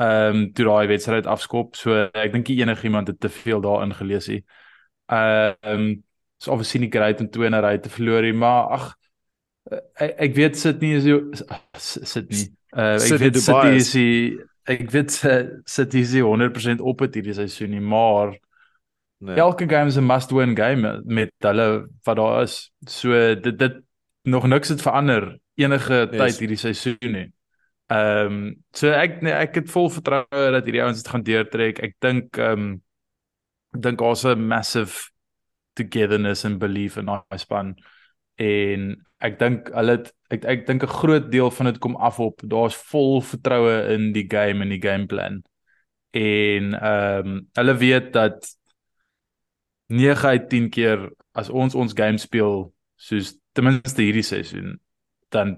Ehm 0.00 0.36
um, 0.36 0.52
toe 0.56 0.64
daai 0.64 0.86
wedstryd 0.88 1.26
afskop. 1.28 1.74
So 1.76 1.92
ek 2.12 2.32
dink 2.32 2.48
enigiemand 2.48 3.08
het 3.12 3.20
te 3.20 3.28
veel 3.28 3.60
daarin 3.60 3.92
gelees 3.96 4.28
nie. 4.32 4.42
Ehm 5.12 5.74
um, 5.74 5.90
so 6.40 6.52
obviously 6.54 6.80
nie 6.80 6.90
great 6.92 7.20
om 7.20 7.28
twee 7.28 7.46
in 7.50 7.54
'n 7.54 7.60
ry 7.64 7.78
te 7.78 7.90
verloor 7.92 8.22
nie, 8.22 8.32
maar 8.32 8.70
ag 8.72 8.86
ek, 10.00 10.14
ek 10.28 10.34
weet 10.34 10.56
sit 10.56 10.80
nie 10.80 10.94
is 10.96 11.04
sit 11.76 12.30
nie. 12.30 12.46
Uh, 12.72 12.94
ek 12.94 13.00
City 13.00 13.24
weet 13.24 13.34
Dubai 13.34 13.64
City 13.64 13.76
is- 13.76 13.92
die 13.92 14.38
ek 14.70 14.90
weet 14.90 15.10
City 15.66 15.98
is 16.00 16.12
nie 16.12 16.22
100% 16.22 16.80
op 16.80 17.00
het 17.00 17.14
hierdie 17.14 17.34
seisoen 17.34 17.70
nie, 17.70 17.80
maar 17.80 18.36
Nee. 19.20 19.36
Elke 19.36 19.68
game 19.68 19.86
is 19.86 19.96
'n 19.96 20.06
must-win 20.06 20.56
game 20.56 21.02
met 21.04 21.32
hulle 21.38 21.88
wat 22.04 22.16
daar 22.16 22.42
is. 22.42 22.72
So 22.88 23.34
dit 23.34 23.58
dit 23.58 23.74
nog 24.22 24.46
niks 24.46 24.68
het 24.68 24.82
verander 24.82 25.38
enige 25.54 26.08
Yes. 26.10 26.18
tyd 26.20 26.38
hierdie 26.38 26.56
seisoen 26.56 27.12
nie. 27.12 27.28
Ehm 27.90 28.26
um, 28.26 28.56
so 28.72 28.88
ek 28.90 29.20
nee, 29.22 29.32
ek 29.32 29.54
het 29.54 29.70
vol 29.70 29.90
vertroue 29.90 30.50
dat 30.54 30.64
hierdie 30.64 30.82
ouens 30.82 31.02
dit 31.02 31.08
gaan 31.12 31.22
deurtrek. 31.22 31.78
Ek 31.82 31.94
dink 32.00 32.38
ehm 32.38 32.52
um, 32.52 32.82
ek 33.74 33.82
dink 33.82 33.98
daar's 33.98 34.24
'n 34.24 34.46
massive 34.48 35.10
togetherness 35.74 36.44
and 36.44 36.58
belief 36.58 36.96
in 36.96 37.06
daai 37.06 37.38
span 37.38 37.74
en 38.36 38.96
ek 39.20 39.38
dink 39.38 39.68
hulle 39.74 39.90
het, 39.98 40.12
ek 40.30 40.44
ek 40.44 40.66
dink 40.66 40.82
'n 40.82 40.88
groot 41.00 41.30
deel 41.30 41.50
van 41.50 41.66
dit 41.66 41.78
kom 41.78 41.96
af 41.96 42.20
op 42.20 42.40
daar's 42.44 42.76
vol 42.90 43.20
vertroue 43.20 43.92
in 43.94 44.12
die 44.12 44.26
game 44.28 44.62
en 44.64 44.68
die 44.70 44.80
gameplan. 44.82 45.42
En 46.10 46.74
ehm 46.74 47.26
um, 47.26 47.48
hulle 47.52 47.76
weet 47.76 48.12
dat 48.12 48.56
9 49.90 50.28
uit 50.28 50.48
10 50.50 50.68
keer 50.70 51.08
as 51.34 51.50
ons 51.50 51.74
ons 51.74 51.94
game 51.96 52.18
speel 52.18 52.68
soos 53.00 53.34
ten 53.52 53.66
minste 53.66 54.02
hierdie 54.02 54.26
seisoen 54.26 54.78
dan 55.34 55.56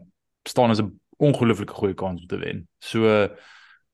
staan 0.49 0.73
ons 0.73 0.81
'n 0.81 1.01
ongelooflike 1.23 1.73
goeie 1.73 1.95
kans 1.95 2.21
om 2.21 2.27
te 2.27 2.39
wen. 2.39 2.69
So 2.79 3.07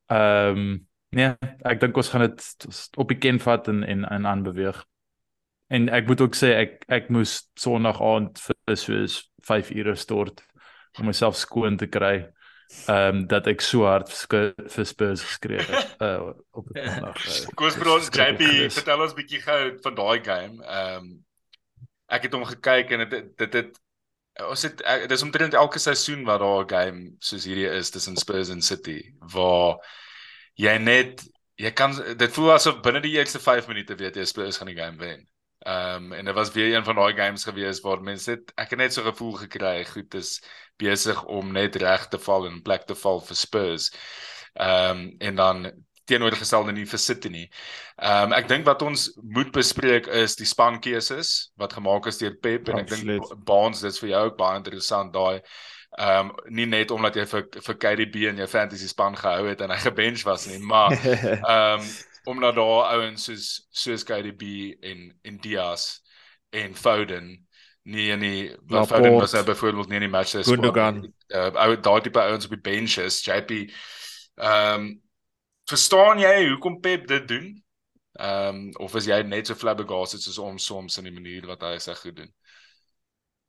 ehm 0.08 0.58
um, 0.58 0.86
nee, 1.10 1.34
ek 1.64 1.80
dink 1.80 1.96
ons 1.96 2.08
gaan 2.08 2.26
dit 2.26 2.96
op 2.96 3.08
die 3.08 3.18
ken 3.18 3.40
vat 3.40 3.68
en 3.68 3.82
en 3.84 4.04
en 4.04 4.26
aanbeweeg. 4.26 4.84
En 5.68 5.88
ek 5.88 6.06
moet 6.08 6.20
ook 6.20 6.36
sê 6.36 6.54
ek 6.64 6.84
ek 6.88 7.10
moes 7.12 7.50
Sondag 7.54 8.00
aand 8.00 8.40
vir 8.40 8.76
soos 8.76 9.20
5 9.44 9.70
ure 9.76 9.96
stort 9.96 10.42
om 10.98 11.06
myself 11.06 11.36
skoon 11.36 11.76
te 11.76 11.86
kry. 11.86 12.28
Ehm 12.68 13.16
um, 13.16 13.26
dat 13.26 13.46
ek 13.48 13.62
so 13.64 13.87
hard 13.88 14.11
vir, 14.12 14.85
Spurs 14.85 15.22
geskree 15.24 15.62
het 15.64 15.94
uh, 16.04 16.35
op 16.52 16.66
die 16.68 16.85
Sondag. 16.85 17.22
Uh, 17.24 17.54
Kom 17.57 17.68
ons 17.70 17.78
dis 17.78 17.83
bro, 17.83 17.96
JP, 17.98 18.48
vertel 18.76 19.04
ons 19.07 19.14
bietjie 19.16 19.40
gou 19.40 19.61
van 19.87 19.96
daai 19.96 20.18
game. 20.24 20.61
Ehm 20.64 21.09
ek 22.09 22.24
het 22.24 22.37
hom 22.37 22.44
gekyk 22.48 22.92
en 22.96 23.04
dit 23.09 23.33
dit 23.40 23.57
het 23.61 23.81
ons 24.46 24.62
het 24.64 24.81
ek, 24.87 25.09
dis 25.11 25.24
omtrent 25.24 25.57
elke 25.59 25.81
seisoen 25.83 26.22
wat 26.28 26.40
daar 26.40 26.64
'n 26.64 26.70
game 26.72 27.00
soos 27.18 27.44
hierdie 27.44 27.68
is 27.68 27.90
tussen 27.90 28.16
Spurs 28.16 28.52
en 28.52 28.62
City 28.62 29.00
waar 29.35 29.81
jy 30.57 30.76
net 30.78 31.24
jy 31.57 31.72
kan 31.72 31.96
dit 32.16 32.33
voel 32.33 32.52
asof 32.54 32.81
binne 32.85 33.00
die 33.00 33.16
eerste 33.18 33.40
5 33.42 33.68
minute 33.68 33.96
weet 33.96 34.16
jy 34.16 34.24
Spurs 34.24 34.59
gaan 34.59 34.70
die 34.70 34.78
game 34.78 34.96
wen. 34.96 35.26
Ehm 35.66 36.04
um, 36.04 36.12
en 36.12 36.24
dit 36.24 36.34
was 36.34 36.52
weer 36.52 36.74
een 36.74 36.84
van 36.84 36.94
daai 36.94 37.14
games 37.14 37.44
gewees 37.44 37.80
waar 37.80 38.02
mense 38.02 38.30
net 38.30 38.52
ek 38.54 38.70
het 38.70 38.78
net 38.78 38.92
so 38.94 39.02
gevoel 39.02 39.32
gekry 39.40 39.84
goed 39.84 40.14
is 40.14 40.38
besig 40.78 41.24
om 41.24 41.52
net 41.52 41.76
reg 41.76 42.06
te 42.08 42.18
val 42.18 42.46
en 42.46 42.62
plek 42.62 42.86
te 42.86 42.94
val 42.94 43.20
vir 43.20 43.36
Spurs. 43.36 43.90
Ehm 44.54 44.90
um, 44.90 45.14
en 45.18 45.34
dan 45.34 45.70
teenoorgestelde 46.08 46.72
nie 46.72 46.86
vir 46.86 46.98
City 46.98 47.28
nie. 47.28 47.48
Ehm 47.96 48.30
um, 48.30 48.36
ek 48.38 48.48
dink 48.48 48.64
wat 48.66 48.82
ons 48.82 49.08
moet 49.22 49.50
bespreek 49.52 50.06
is 50.06 50.38
die 50.38 50.46
spankeuses 50.46 51.50
wat 51.58 51.74
gemaak 51.76 52.06
is 52.06 52.22
deur 52.22 52.38
Pep 52.38 52.68
en 52.68 52.84
ek 52.84 52.94
dink. 52.94 53.34
Baans 53.44 53.82
dis 53.84 53.98
vir 53.98 54.14
jou 54.14 54.24
ook 54.30 54.38
baie 54.38 54.62
interessant 54.62 55.12
daai 55.12 55.42
ehm 55.98 56.28
um, 56.28 56.34
nie 56.54 56.66
net 56.68 56.90
omdat 56.94 57.16
jy 57.16 57.24
vir 57.26 57.46
vir 57.64 57.76
KDB 57.82 58.28
in 58.30 58.38
jou 58.42 58.46
fantasy 58.46 58.86
span 58.90 59.16
gehou 59.16 59.48
het 59.48 59.62
en 59.64 59.72
hy 59.74 59.80
gebench 59.88 60.22
was 60.28 60.46
nie, 60.46 60.60
maar 60.60 60.94
ehm 60.94 61.80
um, 61.80 61.88
omdat 62.28 62.58
daar 62.58 62.92
ouens 62.94 63.24
soos 63.24 63.48
soos 63.70 64.04
KDB 64.04 64.74
en 64.84 65.08
en 65.22 65.40
Diaz 65.40 66.00
en 66.50 66.74
Foden 66.76 67.30
nie 67.88 68.10
in 68.12 68.20
die 68.24 68.42
wat 68.68 68.90
Foden 68.90 69.16
was 69.16 69.32
nou 69.32 69.44
byvoorbeeld 69.48 69.88
nie 69.88 70.00
in 70.00 70.06
die 70.06 70.12
match 70.12 70.36
Gundogan. 70.44 71.02
uh 71.32 71.52
ou 71.64 71.76
daai 71.80 72.00
tipe 72.04 72.20
ouens 72.20 72.44
op 72.44 72.56
die 72.56 72.66
bench 72.70 72.98
is 73.04 73.22
JP 73.24 73.62
ehm 74.38 74.74
um, 74.74 74.90
verstaan 75.68 76.20
jy 76.20 76.48
hoekom 76.48 76.80
Pep 76.80 77.08
dit 77.08 77.28
doen? 77.28 77.48
Ehm 78.20 78.60
um, 78.60 78.76
of 78.84 78.94
is 79.00 79.08
jy 79.08 79.22
net 79.22 79.48
so 79.48 79.56
flabbergasted 79.56 80.22
soos 80.22 80.38
ons 80.42 80.68
soms 80.68 81.00
in 81.00 81.08
die 81.08 81.14
manier 81.14 81.48
wat 81.48 81.64
hy 81.64 81.76
sy 81.82 81.96
goed 81.96 82.20
doen? 82.20 82.30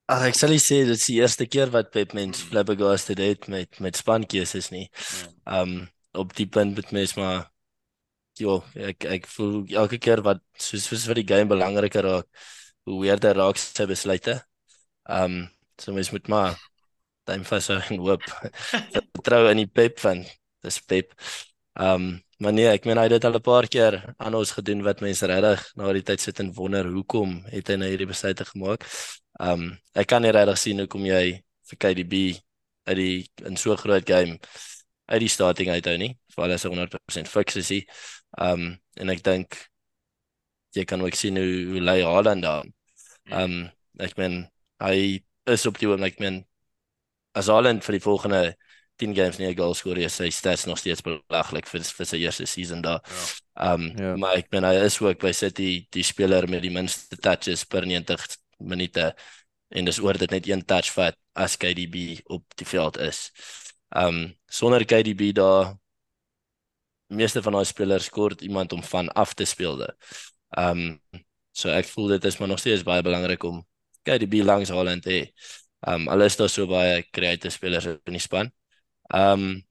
Ag 0.10 0.26
ek 0.32 0.40
sal 0.40 0.56
sê 0.58 0.82
dit 0.88 0.96
is 0.96 1.08
die 1.12 1.20
eerste 1.20 1.46
keer 1.46 1.72
wat 1.76 1.92
Pep 1.94 2.16
mens 2.18 2.42
flabbergasted 2.42 3.20
het 3.22 3.48
met 3.52 3.80
met 3.84 4.00
spankeuses 4.00 4.72
nie. 4.72 4.88
Ja. 4.88 5.62
Um 5.62 5.80
op 6.18 6.32
die 6.34 6.48
punt 6.50 6.76
met 6.76 6.92
mens 6.92 7.14
maar 7.20 7.52
jo, 8.42 8.60
ek 8.76 9.06
ek 9.18 9.28
voel 9.34 9.64
elke 9.82 10.00
keer 10.02 10.22
wat 10.26 10.42
soos 10.60 10.88
soos 10.90 11.06
vir 11.10 11.22
die 11.22 11.28
game 11.28 11.50
belangriker 11.52 12.06
raak, 12.06 12.28
hoe 12.88 13.00
weerder 13.04 13.38
raak 13.38 13.60
sy 13.62 13.86
besluite. 13.90 14.40
Um 15.10 15.48
so 15.80 15.94
mens 15.96 16.12
moet 16.12 16.28
maar 16.28 16.58
time 17.28 17.46
vashou 17.48 17.80
en 17.80 18.02
hoop. 18.04 18.24
Vertrou 19.18 19.44
in 19.52 19.64
die 19.64 19.70
Pep 19.70 20.00
van 20.04 20.26
dis 20.64 20.80
Pep. 20.82 21.14
Um 21.76 22.20
maar 22.40 22.54
nee, 22.56 22.70
ek 22.72 22.86
meen 22.88 22.98
hy 22.98 23.04
het 23.10 23.18
dit 23.18 23.26
al 23.28 23.36
'n 23.36 23.44
paar 23.44 23.68
keer 23.68 23.96
aan 24.18 24.36
ons 24.36 24.52
gedoen 24.56 24.84
wat 24.84 25.02
mense 25.04 25.28
regtig 25.28 25.64
na 25.76 25.92
die 25.94 26.06
tyd 26.08 26.22
sit 26.24 26.40
en 26.40 26.54
wonder 26.56 26.88
hoekom 26.88 27.44
het 27.52 27.68
hy 27.68 27.76
nou 27.76 27.90
hierdie 27.92 28.08
besluite 28.08 28.46
gemaak. 28.46 28.86
Um 29.40 29.78
ek 29.96 30.08
kan 30.08 30.22
nie 30.24 30.32
regtig 30.32 30.58
sien 30.58 30.80
hoekom 30.80 31.06
jy 31.06 31.44
vir 31.70 31.78
KDB 31.84 32.40
uit 32.90 32.98
die 32.98 33.18
in 33.46 33.58
so 33.58 33.76
groot 33.76 34.06
game 34.08 34.40
uit 35.10 35.22
die 35.26 35.30
starting 35.32 35.70
uithou 35.74 35.98
nie. 35.98 36.14
Veral 36.34 36.54
as 36.56 36.64
hy 36.66 36.72
100% 36.74 37.30
fiks 37.30 37.60
is. 37.62 37.70
hy. 37.74 37.80
Um 38.38 38.78
en 39.00 39.10
ek 39.10 39.24
dink 39.24 39.56
jy 40.76 40.84
kan 40.86 41.02
ook 41.02 41.16
sien 41.18 41.38
hoe, 41.38 41.66
hoe 41.72 41.82
lei 41.82 42.04
Haaland 42.06 42.44
daar. 42.46 42.66
Um 43.32 43.70
ek 44.00 44.18
meen 44.18 44.44
hy 44.84 45.22
is 45.50 45.66
op 45.66 45.80
die 45.80 45.88
oomblik 45.90 46.14
ek 46.18 46.20
meen 46.24 46.46
as 47.36 47.48
Haaland 47.50 47.84
vir 47.86 47.98
die 47.98 48.04
volgende 48.06 48.42
10 49.00 49.16
games 49.16 49.38
nie 49.40 49.48
'n 49.48 49.56
goal 49.58 49.74
skoor 49.74 49.96
nie, 49.96 50.06
is 50.06 50.16
sy 50.16 50.30
stats 50.30 50.66
nog 50.68 50.78
steeds 50.78 51.02
belaglik 51.02 51.68
vir 51.68 51.82
vir 51.82 52.06
sy 52.06 52.18
eerste 52.18 52.46
season 52.46 52.82
daar. 52.82 53.02
Ja. 53.58 53.74
Um 53.74 53.94
Ja. 53.98 54.16
maar 54.18 54.36
ek 54.38 54.52
meen 54.52 54.64
hy 54.64 54.76
is 54.86 55.02
ook 55.02 55.20
by 55.20 55.32
City 55.32 55.88
die 55.92 56.04
speler 56.04 56.48
met 56.50 56.62
die 56.62 56.70
minste 56.72 57.18
touches 57.18 57.64
per 57.66 57.86
90 57.86 58.26
minute 58.60 59.16
en 59.72 59.86
dis 59.86 60.00
oor 60.00 60.18
dit 60.18 60.32
net 60.32 60.48
een 60.48 60.66
touch 60.66 60.92
vat 60.94 61.16
as 61.36 61.56
KDB 61.58 62.20
op 62.30 62.44
die 62.56 62.66
veld 62.66 62.98
is. 62.98 63.32
Um 63.96 64.36
sonder 64.48 64.86
KDB 64.86 65.34
daar 65.34 65.78
meeste 67.10 67.42
van 67.46 67.58
daai 67.58 67.66
spelers 67.66 68.10
kort 68.14 68.42
iemand 68.46 68.74
om 68.74 68.84
van 68.84 69.10
af 69.18 69.34
te 69.34 69.46
speel 69.46 69.78
daar. 69.78 69.96
Um 70.58 71.02
so 71.52 71.70
ek 71.74 71.90
voel 71.92 72.14
dit 72.16 72.26
is 72.30 72.38
maar 72.40 72.48
nog 72.48 72.62
steeds 72.62 72.86
baie 72.88 73.04
belangrik 73.04 73.44
om 73.44 73.64
KDB 74.08 74.44
langs 74.46 74.70
Haaland 74.70 75.04
te 75.04 75.16
hê. 75.16 75.24
Um 75.90 76.08
alles 76.08 76.38
daar 76.40 76.50
so 76.50 76.68
baie 76.70 77.04
creative 77.12 77.54
spelers 77.54 77.90
in 77.90 78.16
die 78.16 78.24
span. 78.24 78.52
Um 79.14 79.66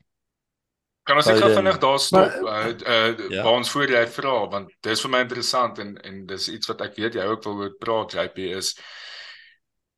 Kan 1.08 1.16
ons 1.16 1.28
net 1.30 1.40
vinnig 1.40 1.78
daar 1.80 1.98
stop 1.98 2.40
Maar, 2.44 2.66
uh 2.68 2.72
uh 2.84 3.30
ja. 3.32 3.42
waar 3.42 3.54
ons 3.56 3.70
voor 3.72 3.88
jy 3.88 4.02
vra 4.12 4.32
want 4.52 4.72
dis 4.84 5.00
vir 5.04 5.12
my 5.14 5.20
interessant 5.24 5.78
en 5.80 5.94
en 6.04 6.24
dis 6.28 6.48
iets 6.52 6.68
wat 6.68 6.82
ek 6.84 6.98
weet 7.00 7.16
jy 7.16 7.28
ook 7.30 7.46
wil 7.46 7.62
oor 7.62 7.76
praat 7.80 8.16
JP 8.18 8.50
is 8.58 8.74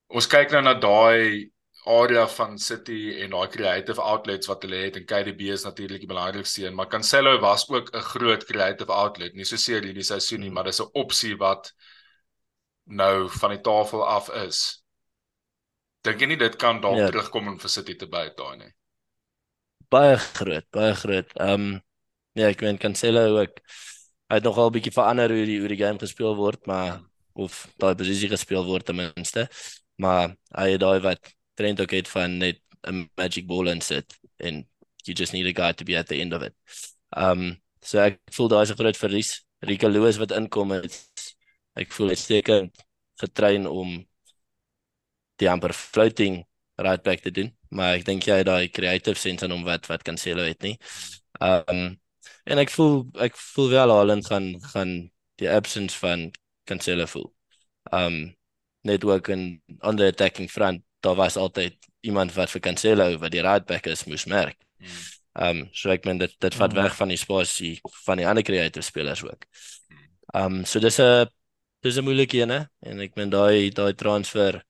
ons 0.06 0.28
kyk 0.30 0.54
nou 0.54 0.62
na 0.62 0.76
daai 0.78 1.50
area 1.86 2.26
van 2.28 2.58
City 2.58 2.98
en 3.24 3.30
daai 3.30 3.48
creative 3.48 4.00
outlets 4.02 4.46
wat 4.50 4.62
hulle 4.66 4.76
het 4.84 4.96
en 4.96 5.06
KDB 5.06 5.40
is 5.56 5.64
natuurlik 5.64 6.00
die 6.04 6.08
belangrikste 6.10 6.66
een, 6.66 6.74
maar 6.74 6.88
Cancelo 6.88 7.38
was 7.40 7.68
ook 7.70 7.90
'n 7.94 8.00
groot 8.12 8.44
creative 8.44 8.92
outlet, 8.92 9.34
nie 9.34 9.44
so 9.44 9.56
seer 9.56 9.82
hierdie 9.82 10.02
seisoen 10.12 10.40
nie, 10.40 10.50
maar 10.50 10.64
dis 10.64 10.80
'n 10.80 10.90
opsie 10.92 11.36
wat 11.36 11.72
nou 13.00 13.28
van 13.30 13.50
die 13.54 13.60
tafel 13.60 14.06
af 14.06 14.28
is. 14.44 14.60
Dink 16.08 16.20
jy 16.20 16.26
nie 16.32 16.36
dit 16.42 16.56
kan 16.64 16.80
dalk 16.84 16.98
Ja. 16.98 17.08
terugkom 17.08 17.48
en 17.54 17.58
vir 17.64 17.70
City 17.78 17.96
te 18.04 18.06
byt 18.16 18.36
daai 18.42 18.56
nie? 18.64 18.70
baie 19.92 20.16
groot, 20.38 20.66
baie 20.74 20.94
groot. 20.94 21.32
Ehm 21.40 21.54
um, 21.70 21.80
ja, 22.38 22.48
ek 22.52 22.62
meen 22.64 22.78
Cancelo 22.78 23.24
ook. 23.40 23.58
Hy 24.30 24.38
het 24.38 24.44
nogal 24.46 24.70
'n 24.70 24.74
bietjie 24.76 24.92
verander 24.94 25.30
hoe 25.34 25.46
die 25.46 25.58
hoe 25.60 25.68
die 25.72 25.78
game 25.80 25.98
gespeel 25.98 26.36
word, 26.38 26.66
maar 26.66 27.00
of 27.34 27.66
daai 27.78 27.94
posisie 27.98 28.28
gespeel 28.30 28.64
word 28.64 28.86
ten 28.86 28.96
minste. 28.96 29.48
Maar 29.96 30.36
hy 30.56 30.70
het 30.72 30.80
daai 30.80 31.00
wat 31.00 31.32
Trent 31.60 31.80
ook 31.84 31.92
het 31.92 32.08
van 32.08 32.38
net 32.40 32.60
'n 32.88 33.10
magic 33.20 33.46
ball 33.46 33.68
insit 33.68 34.16
en 34.36 34.64
you 35.04 35.12
just 35.16 35.32
need 35.32 35.46
a 35.46 35.52
guy 35.62 35.72
to 35.72 35.84
be 35.84 35.96
at 35.98 36.08
the 36.08 36.20
end 36.20 36.32
of 36.32 36.42
it. 36.42 36.54
Um, 37.16 37.60
so 37.82 37.98
ek 38.00 38.20
voel 38.32 38.48
daar 38.48 38.62
is 38.62 38.70
'n 38.70 38.80
groot 38.80 38.96
verlies. 38.96 39.44
Rico 39.60 39.88
Lewis 39.88 40.16
wat 40.16 40.32
inkom 40.32 40.70
het 40.72 40.96
ek 41.76 41.92
voel 41.92 42.12
hy 42.12 42.16
steek 42.18 42.48
getrain 43.20 43.66
om 43.68 44.00
die 45.40 45.48
amper 45.50 45.72
floating 45.76 46.44
right 46.80 47.02
back 47.04 47.20
te 47.20 47.30
doen, 47.30 47.50
maar 47.68 47.94
ek 47.98 48.04
dink 48.08 48.26
jy 48.28 48.42
daai 48.44 48.68
creative 48.72 49.18
sense 49.20 49.44
in 49.44 49.52
hom 49.54 49.64
wat 49.68 49.88
wat 49.90 50.04
Cancelo 50.06 50.44
het 50.48 50.62
nie. 50.62 50.76
Um 51.40 51.98
en 52.44 52.58
ek 52.58 52.72
voel 52.74 53.04
ek 53.20 53.36
voel 53.36 53.70
wel 53.76 53.94
Haaland 53.94 54.26
gaan 54.26 54.52
gaan 54.72 54.92
die 55.40 55.50
absence 55.50 55.96
van 56.00 56.30
Cancelo 56.68 57.06
voel. 57.06 57.28
Um 57.92 58.36
net 58.84 59.04
ook 59.04 59.28
in 59.28 59.62
on 59.84 59.96
the 59.96 60.08
attacking 60.08 60.48
front, 60.48 60.82
daar 61.00 61.16
was 61.16 61.36
altyd 61.36 61.76
iemand 62.00 62.34
wat 62.34 62.50
vir 62.50 62.60
Cancelo 62.60 63.18
wat 63.18 63.32
die 63.32 63.42
right 63.42 63.66
back 63.66 63.86
is 63.86 64.04
moes 64.06 64.26
merk. 64.26 64.56
Hmm. 64.78 65.04
Um 65.34 65.68
so 65.72 65.90
ek 65.90 66.04
meen 66.04 66.18
dit 66.18 66.32
dit 66.40 66.54
vat 66.54 66.72
Mm. 66.72 66.76
weg 66.76 66.96
van 66.96 67.08
die 67.08 67.16
spasie 67.20 67.80
van 68.04 68.18
die 68.18 68.26
ander 68.26 68.42
creative 68.44 68.82
spelers 68.84 69.22
ook. 69.24 69.44
Um 70.34 70.64
so 70.64 70.80
dis 70.80 70.98
'n 71.00 71.26
dis 71.82 71.96
'n 71.98 72.04
moeilike 72.04 72.38
een 72.42 72.50
hè 72.50 72.60
en 72.80 73.00
ek 73.00 73.14
meen 73.16 73.30
daai 73.30 73.70
daai 73.70 73.94
transfer 73.94 74.64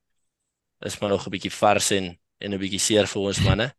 is 0.81 0.99
maar 1.01 1.11
nog 1.11 1.27
'n 1.27 1.31
bietjie 1.31 1.53
vars 1.53 1.91
en 1.91 2.19
en 2.41 2.55
'n 2.55 2.59
bietjie 2.59 2.81
seer 2.81 3.07
vir 3.07 3.23
ons 3.23 3.41
manne. 3.41 3.75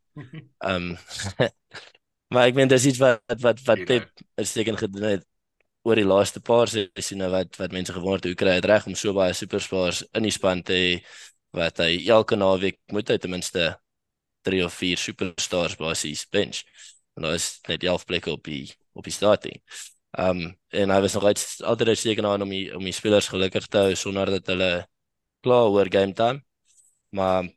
Um 0.64 0.98
maar 2.32 2.46
ek 2.48 2.54
meen 2.54 2.68
dis 2.68 2.86
iets 2.86 2.98
wat 2.98 3.20
wat 3.42 3.60
wat 3.66 3.84
Pep 3.84 4.08
uitstekend 4.36 4.78
gedoen 4.78 5.02
het 5.16 5.26
oor 5.82 5.96
die 5.96 6.06
laaste 6.06 6.40
paar 6.40 6.68
seisoene 6.68 7.28
wat 7.30 7.56
wat 7.60 7.72
mense 7.72 7.92
gewonder 7.92 8.30
hoe 8.30 8.38
kry 8.38 8.50
hy 8.56 8.60
dit 8.60 8.70
reg 8.70 8.86
om 8.86 8.94
so 8.94 9.12
baie 9.16 9.34
superstars 9.34 10.02
in 10.14 10.22
die 10.28 10.30
span 10.34 10.62
te 10.62 10.72
hê 10.74 10.90
wat 11.52 11.80
hy 11.84 11.96
elke 12.10 12.36
naweek 12.38 12.78
moet 12.92 13.12
hy 13.12 13.18
ten 13.20 13.32
minste 13.32 13.66
3 14.46 14.64
of 14.66 14.74
4 14.74 14.98
superstars 14.98 15.76
basies 15.80 16.24
bench. 16.32 16.62
En 17.16 17.26
daar 17.26 17.36
is 17.38 17.58
net 17.68 17.84
11 17.84 18.04
plekke 18.08 18.32
op 18.32 18.44
die 18.48 18.72
op 18.92 19.04
die 19.08 19.14
starting. 19.14 19.58
Um 20.18 20.44
en 20.72 20.92
hy 20.92 21.00
was 21.00 21.14
nog 21.16 21.24
uit 21.24 21.42
altyd 21.64 21.88
uitstekend 21.94 22.26
aan 22.28 22.42
om 22.44 22.52
die 22.52 22.66
om 22.76 22.84
die 22.84 22.92
spelers 22.96 23.28
gelukkig 23.32 23.66
te 23.68 23.86
hou 23.86 23.94
sonder 23.96 24.30
dat 24.38 24.46
hulle 24.52 24.70
klaar 25.44 25.70
oor 25.72 25.88
game 25.92 26.12
time. 26.16 26.42
Maar 27.16 27.48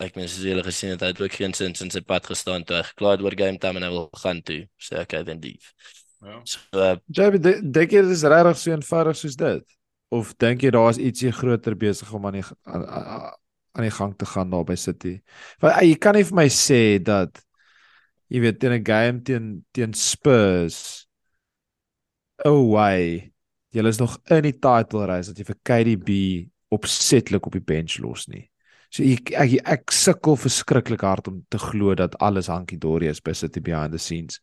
ek 0.00 0.16
meen 0.16 0.28
soos 0.28 0.44
julle 0.48 0.64
gesien 0.64 0.94
het, 0.94 1.02
hy 1.04 1.10
het 1.12 1.20
ook 1.20 1.34
geen 1.36 1.52
sin 1.56 1.74
in 1.76 1.92
sy 1.92 2.00
pad 2.00 2.28
gestaan 2.30 2.64
toe 2.64 2.78
hy 2.80 2.84
klaar 2.96 3.18
het 3.18 3.24
oor 3.26 3.36
game 3.36 3.60
time 3.60 3.80
en 3.80 3.88
hy 3.88 3.92
wil 3.92 4.08
gaan 4.22 4.40
toe. 4.42 4.62
Sê 4.80 5.02
okay 5.02 5.24
then 5.24 5.40
leave. 5.44 5.72
Ja. 6.24 6.40
So 6.44 6.60
uh, 6.76 6.96
JB, 7.08 7.40
de- 7.44 7.60
dink 7.64 7.92
jy 7.96 8.02
dit 8.04 8.16
is 8.16 8.24
regtig 8.28 8.58
so 8.60 8.72
eenvoudig 8.74 9.20
soos 9.20 9.36
dit? 9.40 9.79
Of 10.10 10.34
dink 10.42 10.64
jy 10.64 10.72
daar 10.74 10.90
is 10.90 10.98
ietsie 10.98 11.32
groter 11.32 11.76
besig 11.78 12.10
om 12.14 12.26
aan 12.26 12.40
die 12.40 12.46
aan, 12.66 12.86
aan 13.78 13.86
die 13.86 13.94
gang 13.94 14.16
te 14.18 14.26
gaan 14.26 14.50
daar 14.50 14.66
by 14.66 14.74
City? 14.74 15.20
Want 15.62 15.78
jy 15.86 15.94
kan 16.02 16.18
nie 16.18 16.26
vir 16.26 16.38
my 16.40 16.48
sê 16.50 16.82
dat 16.98 17.38
jy 18.30 18.42
weet 18.42 18.60
teen 18.60 18.78
'n 18.78 18.86
game 18.86 19.22
teen 19.22 19.64
teen 19.72 19.94
Spurs 19.94 21.06
oh 22.44 22.70
way 22.72 23.30
jy 23.74 23.86
is 23.86 24.00
nog 24.00 24.18
in 24.30 24.46
die 24.48 24.58
title 24.58 25.06
race 25.06 25.30
dat 25.30 25.38
jy 25.38 25.46
vir 25.46 25.60
KDB 25.62 26.10
opsetlik 26.74 27.46
op 27.46 27.54
die 27.54 27.64
bench 27.66 27.98
los 28.02 28.26
nie. 28.30 28.46
So 28.90 29.06
ek 29.06 29.30
ek, 29.38 29.52
ek 29.70 29.94
sukkel 29.94 30.38
verskriklik 30.38 31.04
hard 31.06 31.28
om 31.30 31.38
te 31.50 31.58
glo 31.62 31.94
dat 31.94 32.16
alles 32.18 32.50
hankie 32.50 32.78
dorie 32.82 33.10
is 33.10 33.22
by 33.22 33.34
City 33.38 33.62
behind 33.62 33.94
the 33.94 34.00
scenes. 34.02 34.40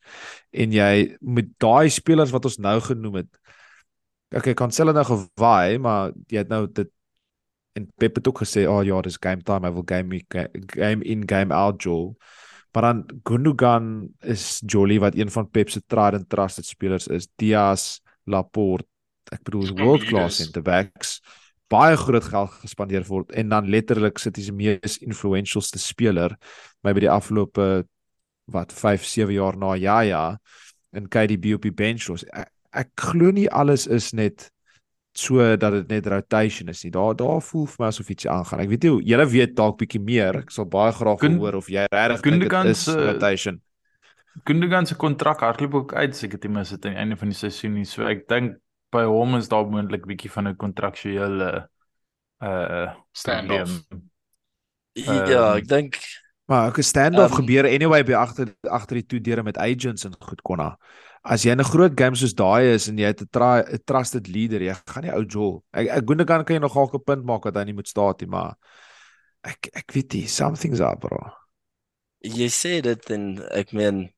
En 0.56 0.72
jy 0.72 1.18
met 1.20 1.52
daai 1.60 1.92
spelers 1.92 2.32
wat 2.36 2.48
ons 2.48 2.60
nou 2.64 2.78
genoem 2.84 3.24
het. 3.24 3.32
Okay, 4.36 4.54
Cancelo 4.54 4.92
nou 4.92 5.06
gewaai, 5.08 5.78
maar 5.80 6.12
jy 6.28 6.42
het 6.44 6.50
nou 6.52 6.66
dit 6.68 6.90
en 7.78 7.86
Pep 8.02 8.16
het 8.18 8.28
ook 8.28 8.42
gesê, 8.42 8.66
"Oh 8.68 8.84
ja, 8.84 9.02
dis 9.02 9.20
game 9.22 9.42
time. 9.44 9.68
I 9.68 9.72
will 9.72 9.86
game 9.86 10.08
me 10.10 10.24
game 10.66 11.04
in 11.04 11.28
game 11.30 11.54
out 11.54 11.84
Joel." 11.84 12.18
Maar 12.74 12.94
dan 12.94 13.20
Gundogan 13.24 14.10
is 14.20 14.62
Jolly 14.66 15.00
wat 15.00 15.16
een 15.16 15.32
van 15.32 15.50
Pep 15.50 15.70
se 15.70 15.82
tried 15.86 16.14
and 16.14 16.30
trusted 16.30 16.66
spelers 16.66 17.08
is. 17.08 17.28
Diaz, 17.36 18.00
Laporte, 18.24 18.86
ek 19.32 19.44
bedoel 19.44 19.72
world 19.76 20.04
class 20.04 20.12
Leaders. 20.12 20.36
center 20.36 20.62
backs. 20.62 21.22
Baie 21.68 21.98
groot 21.98 22.24
geld 22.24 22.52
gespandeer 22.62 23.06
word 23.08 23.32
en 23.32 23.50
dan 23.50 23.70
letterlik 23.70 24.18
sit 24.18 24.38
hy 24.38 24.44
se 24.44 24.54
mees 24.56 25.00
influentialste 25.04 25.80
speler 25.80 26.38
my 26.84 26.94
by 26.94 27.00
die 27.00 27.12
afgelope 27.12 27.66
wat 28.46 28.72
5 28.72 29.04
7 29.04 29.34
jaar 29.34 29.58
na 29.58 29.74
ja 29.76 30.00
ja 30.08 30.22
in 30.96 31.10
KDB 31.10 31.58
op 31.58 31.66
die 31.66 31.74
bench 31.74 32.08
los. 32.08 32.24
Ek, 32.32 32.52
ek 32.74 32.90
glo 32.96 33.32
nie 33.32 33.50
alles 33.50 33.88
is 33.88 34.12
net 34.14 34.52
so 35.18 35.56
dat 35.58 35.72
dit 35.74 35.88
net 35.90 36.08
rotation 36.08 36.68
is 36.70 36.84
nie. 36.84 36.92
Daar 36.92 37.16
daar 37.16 37.42
voel 37.42 37.66
vir 37.66 37.76
my 37.80 37.88
asof 37.88 38.10
ietsie 38.10 38.30
aangaan. 38.30 38.60
Ek 38.60 38.70
weet 38.70 38.84
nie 38.84 38.92
hoe 38.92 39.02
julle 39.04 39.26
weet 39.26 39.56
dalk 39.56 39.78
bietjie 39.80 40.02
meer. 40.02 40.38
Ek 40.44 40.52
sal 40.52 40.66
baie 40.66 40.92
graag 40.94 41.20
Gun- 41.20 41.38
hoor 41.40 41.56
of 41.56 41.68
jy 41.68 41.86
regtig 41.90 42.22
dink 42.22 42.50
dit 42.50 42.66
is 42.66 42.88
rotation. 42.88 43.62
Gundogan 44.46 44.86
se 44.86 44.96
kontrak 44.96 45.40
hardloop 45.40 45.74
ook 45.74 45.94
uit 45.94 46.16
seker 46.16 46.40
ten 46.40 46.52
minste 46.52 46.76
aan 46.76 46.92
die 46.94 47.00
einde 47.00 47.18
van 47.18 47.28
die 47.30 47.38
seisoen 47.38 47.74
nie. 47.74 47.86
So 47.86 48.06
ek 48.06 48.28
dink 48.28 48.58
by 48.92 49.04
hom 49.10 49.36
is 49.36 49.48
daar 49.50 49.66
moontlik 49.66 50.06
bietjie 50.06 50.30
van 50.32 50.48
'n 50.48 50.56
kontraktuele 50.56 51.68
uh 52.44 52.94
Standoff. 53.12 53.88
probleem. 53.90 54.10
ja, 55.30 55.56
ek 55.58 55.68
dink 55.68 55.96
Maar 56.48 56.68
ook 56.68 56.78
'n 56.78 56.84
stand-off 56.84 57.32
um, 57.32 57.36
gebeur 57.44 57.66
anyway 57.66 58.04
by 58.04 58.14
agter 58.14 58.54
agter 58.62 58.96
die 58.96 59.06
toe 59.06 59.20
deure 59.22 59.44
met 59.44 59.58
agents 59.58 60.06
en 60.06 60.14
goed 60.20 60.42
konna. 60.42 60.78
As 61.28 61.44
jy 61.44 61.52
in 61.52 61.60
'n 61.60 61.68
groot 61.68 61.94
game 62.00 62.16
soos 62.16 62.34
daai 62.34 62.74
is 62.76 62.88
en 62.88 62.98
jy 62.98 63.08
het 63.12 63.22
'n 63.22 63.28
tra- 63.32 63.64
'n 63.68 63.80
trusted 63.86 64.28
leader, 64.28 64.62
jy 64.62 64.74
gaan 64.88 65.04
nie 65.04 65.12
ou 65.14 65.24
Joel. 65.26 65.64
Ek 65.74 65.88
ek 65.90 66.06
Gundogan 66.08 66.46
kan 66.46 66.56
jy 66.56 66.62
nog 66.62 66.74
dalk 66.74 66.94
'n 66.96 67.04
punt 67.04 67.26
maak 67.26 67.44
dat 67.44 67.56
hy 67.56 67.64
nie 67.66 67.74
moet 67.74 67.88
staan 67.88 68.16
nie, 68.20 68.28
maar 68.28 68.56
ek 69.44 69.70
ek 69.74 69.92
weet 69.94 70.14
nie, 70.14 70.28
something's 70.28 70.80
up 70.80 71.00
bro. 71.02 71.20
jy 72.24 72.48
sê 72.50 72.82
dit 72.82 73.10
en 73.12 73.24
ek 73.52 73.72
meen 73.74 74.10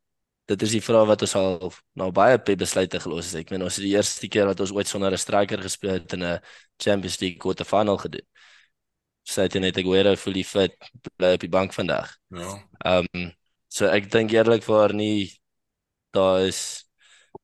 dit 0.49 0.61
is 0.65 0.71
die 0.71 0.81
vraag 0.81 1.07
wat 1.07 1.21
ons 1.21 1.35
al 1.35 1.73
nou 1.95 2.11
baie 2.11 2.37
besluite 2.57 2.99
gelos 2.99 3.31
het. 3.31 3.41
Ek 3.45 3.51
meen 3.51 3.61
ons 3.63 3.75
het 3.75 3.83
die 3.85 3.93
eerste 3.95 4.27
keer 4.27 4.47
wat 4.49 4.59
ons 4.59 4.71
ooit 4.73 4.87
sonder 4.87 5.11
'n 5.13 5.17
striker 5.17 5.61
gespeel 5.61 5.93
het 5.99 6.13
in 6.13 6.23
'n 6.23 6.39
Champions 6.77 7.19
League 7.21 7.37
quarterfinal 7.39 7.97
gedoen. 7.97 8.25
Sy 9.23 9.41
het 9.41 9.53
net 9.55 9.77
Aguero 9.77 10.15
fully 10.15 10.43
fit 10.43 10.73
bly 11.17 11.33
op 11.33 11.39
die 11.41 11.49
bank 11.49 11.73
vandag. 11.73 12.17
Ja. 12.31 12.57
Ehm 12.85 13.05
um, 13.13 13.31
so 13.67 13.85
ek 13.85 14.09
dink 14.11 14.31
eerlikwaar 14.31 14.93
nie 14.93 15.39
daar 16.11 16.47
is 16.47 16.88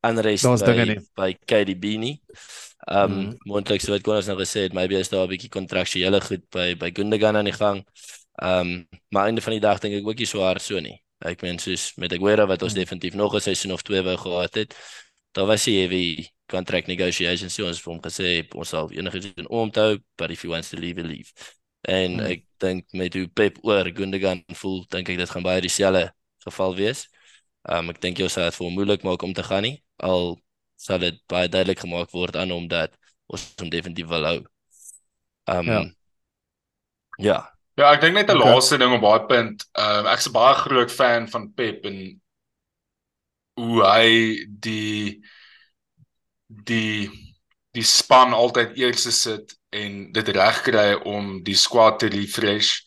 unrest 0.09 0.57
by, 0.57 0.71
nie. 0.85 0.99
by 1.15 1.33
KDB 1.45 1.97
nie. 1.97 2.21
Um, 2.87 3.11
Mhm. 3.11 3.37
moontlik 3.45 3.81
so 3.81 3.91
wat 3.91 4.03
Konas 4.03 4.27
nou 4.27 4.37
gesê 4.37 4.65
het, 4.67 4.73
maybe 4.73 4.95
is 4.99 5.09
daar 5.09 5.25
'n 5.25 5.29
bietjie 5.29 5.49
kontraktuele 5.49 6.21
goed 6.21 6.43
by 6.51 6.75
by 6.75 6.91
Gundogan 6.93 7.35
aan 7.37 7.45
die 7.45 7.53
gang. 7.53 7.85
Um, 8.43 8.87
maar 9.09 9.25
einde 9.27 9.41
van 9.41 9.53
die 9.53 9.59
dag 9.61 9.79
dink 9.79 9.95
ek 9.95 10.07
ook 10.07 10.17
nie 10.17 10.25
so 10.27 10.41
hard 10.41 10.61
so 10.61 10.79
nie. 10.79 11.01
Ek 11.19 11.41
meen 11.41 11.59
soos 11.59 11.93
met 11.97 12.13
Aguero 12.13 12.45
wat 12.47 12.61
ons 12.61 12.73
Mhm. 12.73 12.79
definitief 12.81 13.13
nog 13.15 13.33
'n 13.35 13.39
seisoen 13.41 13.71
of 13.73 13.81
twee 13.81 14.01
wou 14.01 14.17
gehad 14.17 14.53
het. 14.55 14.75
Daar 15.33 15.45
was 15.47 15.65
hy 15.65 15.71
heavy 15.73 16.27
contract 16.47 16.87
negotiations 16.87 17.53
so 17.53 17.65
ons 17.67 17.77
het 17.77 17.83
vir 17.85 17.93
hom 17.93 18.01
gesê 18.01 18.47
ons 18.55 18.69
sal 18.69 18.91
enigiets 18.91 19.33
doen 19.35 19.47
om 19.49 19.71
te 19.71 19.79
hou, 19.79 19.99
but 20.17 20.31
if 20.31 20.41
he 20.41 20.47
wants 20.47 20.69
to 20.69 20.77
leave, 20.77 20.97
he'll 21.01 21.09
leave. 21.09 21.31
En 21.81 22.19
Mhm. 22.19 22.25
ek 22.25 22.45
dink 22.59 22.85
met 22.93 23.13
hoe 23.13 23.27
Pep 23.27 23.57
oor 23.63 23.85
Gundogan 23.93 24.43
voel, 24.53 24.85
dink 24.89 25.09
ek 25.09 25.17
dit 25.17 25.29
gaan 25.29 25.43
baie 25.43 25.61
dieselfde 25.61 26.13
geval 26.39 26.75
wees. 26.75 27.07
Um 27.69 27.89
ek 27.89 28.01
dink 28.01 28.17
jy 28.19 28.27
sal 28.29 28.45
dit 28.45 28.55
vir 28.55 28.65
hom 28.67 28.73
moeilik 28.75 29.03
maak 29.03 29.23
om 29.23 29.33
te 29.33 29.43
gaan 29.43 29.63
nie. 29.63 29.83
Al 29.97 30.41
sal 30.75 30.99
dit 30.99 31.19
baie 31.27 31.49
duidelik 31.49 31.79
gemaak 31.79 32.11
word 32.11 32.35
aan 32.35 32.49
hom 32.51 32.67
dat 32.67 32.97
ons 33.27 33.43
hom 33.59 33.69
definitief 33.69 34.07
wil 34.07 34.25
hou. 34.31 34.39
Um 35.47 35.65
Ja. 35.65 35.85
ja. 37.17 37.51
Ja, 37.79 37.91
ek 37.95 38.01
dink 38.03 38.15
net 38.17 38.29
'n 38.33 38.37
Okay. 38.37 38.41
laaste 38.41 38.77
ding 38.81 38.93
op 38.97 39.01
daai 39.05 39.25
punt. 39.31 39.65
Ehm 39.83 40.05
um, 40.05 40.11
ek's 40.15 40.27
'n 40.29 40.35
baie 40.39 40.55
groot 40.63 40.91
fan 40.99 41.27
van 41.33 41.51
Pep 41.57 41.85
en 41.91 41.97
hoe 43.55 43.81
hy 43.83 44.09
die 44.47 45.21
die 46.47 47.09
die 47.75 47.83
span 47.83 48.33
altyd 48.33 48.77
eers 48.79 49.07
sit 49.21 49.55
en 49.75 50.11
dit 50.15 50.29
reg 50.37 50.61
kry 50.67 50.93
om 51.15 51.41
die 51.43 51.57
squad 51.59 51.99
te 51.99 52.07
refresh 52.13 52.77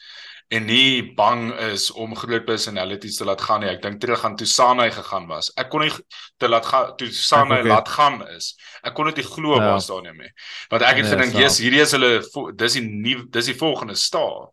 en 0.48 0.64
nie 0.64 1.02
bang 1.14 1.52
is 1.72 1.90
om 1.92 2.14
groot 2.16 2.44
personalities 2.44 3.16
te 3.16 3.24
laat 3.24 3.40
gaan 3.44 3.60
nie. 3.60 3.68
Ek 3.68 3.82
dink 3.82 4.00
terug 4.00 4.24
aan 4.24 4.36
toe 4.36 4.46
Sanay 4.46 4.90
gegaan 4.90 5.26
was. 5.28 5.50
Ek 5.60 5.68
kon 5.68 5.80
nie 5.84 5.92
te 6.40 6.48
laat 6.48 6.66
gaan 6.66 6.94
toe 6.96 7.08
Sanay 7.12 7.58
ook 7.60 7.66
laat 7.66 7.88
gaan 7.88 8.22
is. 8.28 8.54
Ek 8.82 8.94
kon 8.94 9.04
dit 9.10 9.16
nie 9.16 9.24
glo 9.24 9.54
Ja. 9.54 9.60
waar 9.70 9.80
staan 9.80 10.02
nie 10.02 10.12
mee. 10.12 10.30
Want 10.70 10.82
ek 10.82 10.96
het 10.96 11.04
Nee, 11.04 11.12
gedink. 11.16 11.32
"Jesus, 11.36 11.58
hierdie 11.58 11.80
is 11.80 11.92
hulle 11.92 12.52
dis 12.56 12.72
die 12.72 12.82
nuwe 12.82 13.26
dis 13.30 13.44
die 13.46 13.54
volgende 13.56 13.94
ster." 13.94 14.48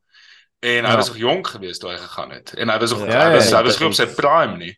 En 0.62 0.84
hy 0.86 0.91
Ja. 0.91 0.95
was 0.95 1.08
nog 1.08 1.17
jonk 1.17 1.47
geweest 1.47 1.81
toe 1.81 1.89
hy 1.91 1.97
gegaan 1.97 2.31
het. 2.31 2.53
En 2.58 2.69
hy 2.69 2.79
was 2.79 2.91
nog 2.91 3.08
Ja, 3.08 3.27
hy 3.29 3.34
was 3.36 3.49
ja, 3.49 3.58
hy 3.58 3.63
was 3.63 3.79
nie 3.79 3.88
op 3.88 3.93
sy 3.93 4.05
prime 4.08 4.58
nie. 4.58 4.75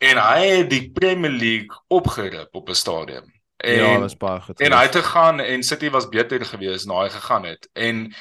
En 0.00 0.16
hy 0.16 0.46
het 0.46 0.70
die 0.70 0.90
Premier 0.90 1.30
League 1.30 1.70
opgerip 1.88 2.48
op 2.54 2.68
'n 2.68 2.74
stadium. 2.74 3.24
En 3.56 3.74
Ja, 3.74 3.98
was 3.98 4.16
baie 4.16 4.40
goed. 4.40 4.60
En 4.60 4.72
hy 4.72 4.82
het 4.82 4.94
gegaan 4.96 5.40
en 5.40 5.62
City 5.62 5.90
was 5.90 6.08
beter 6.08 6.44
geweest 6.44 6.86
na 6.86 7.02
hy 7.02 7.08
gegaan 7.10 7.44
het. 7.44 7.68
En 7.74 8.14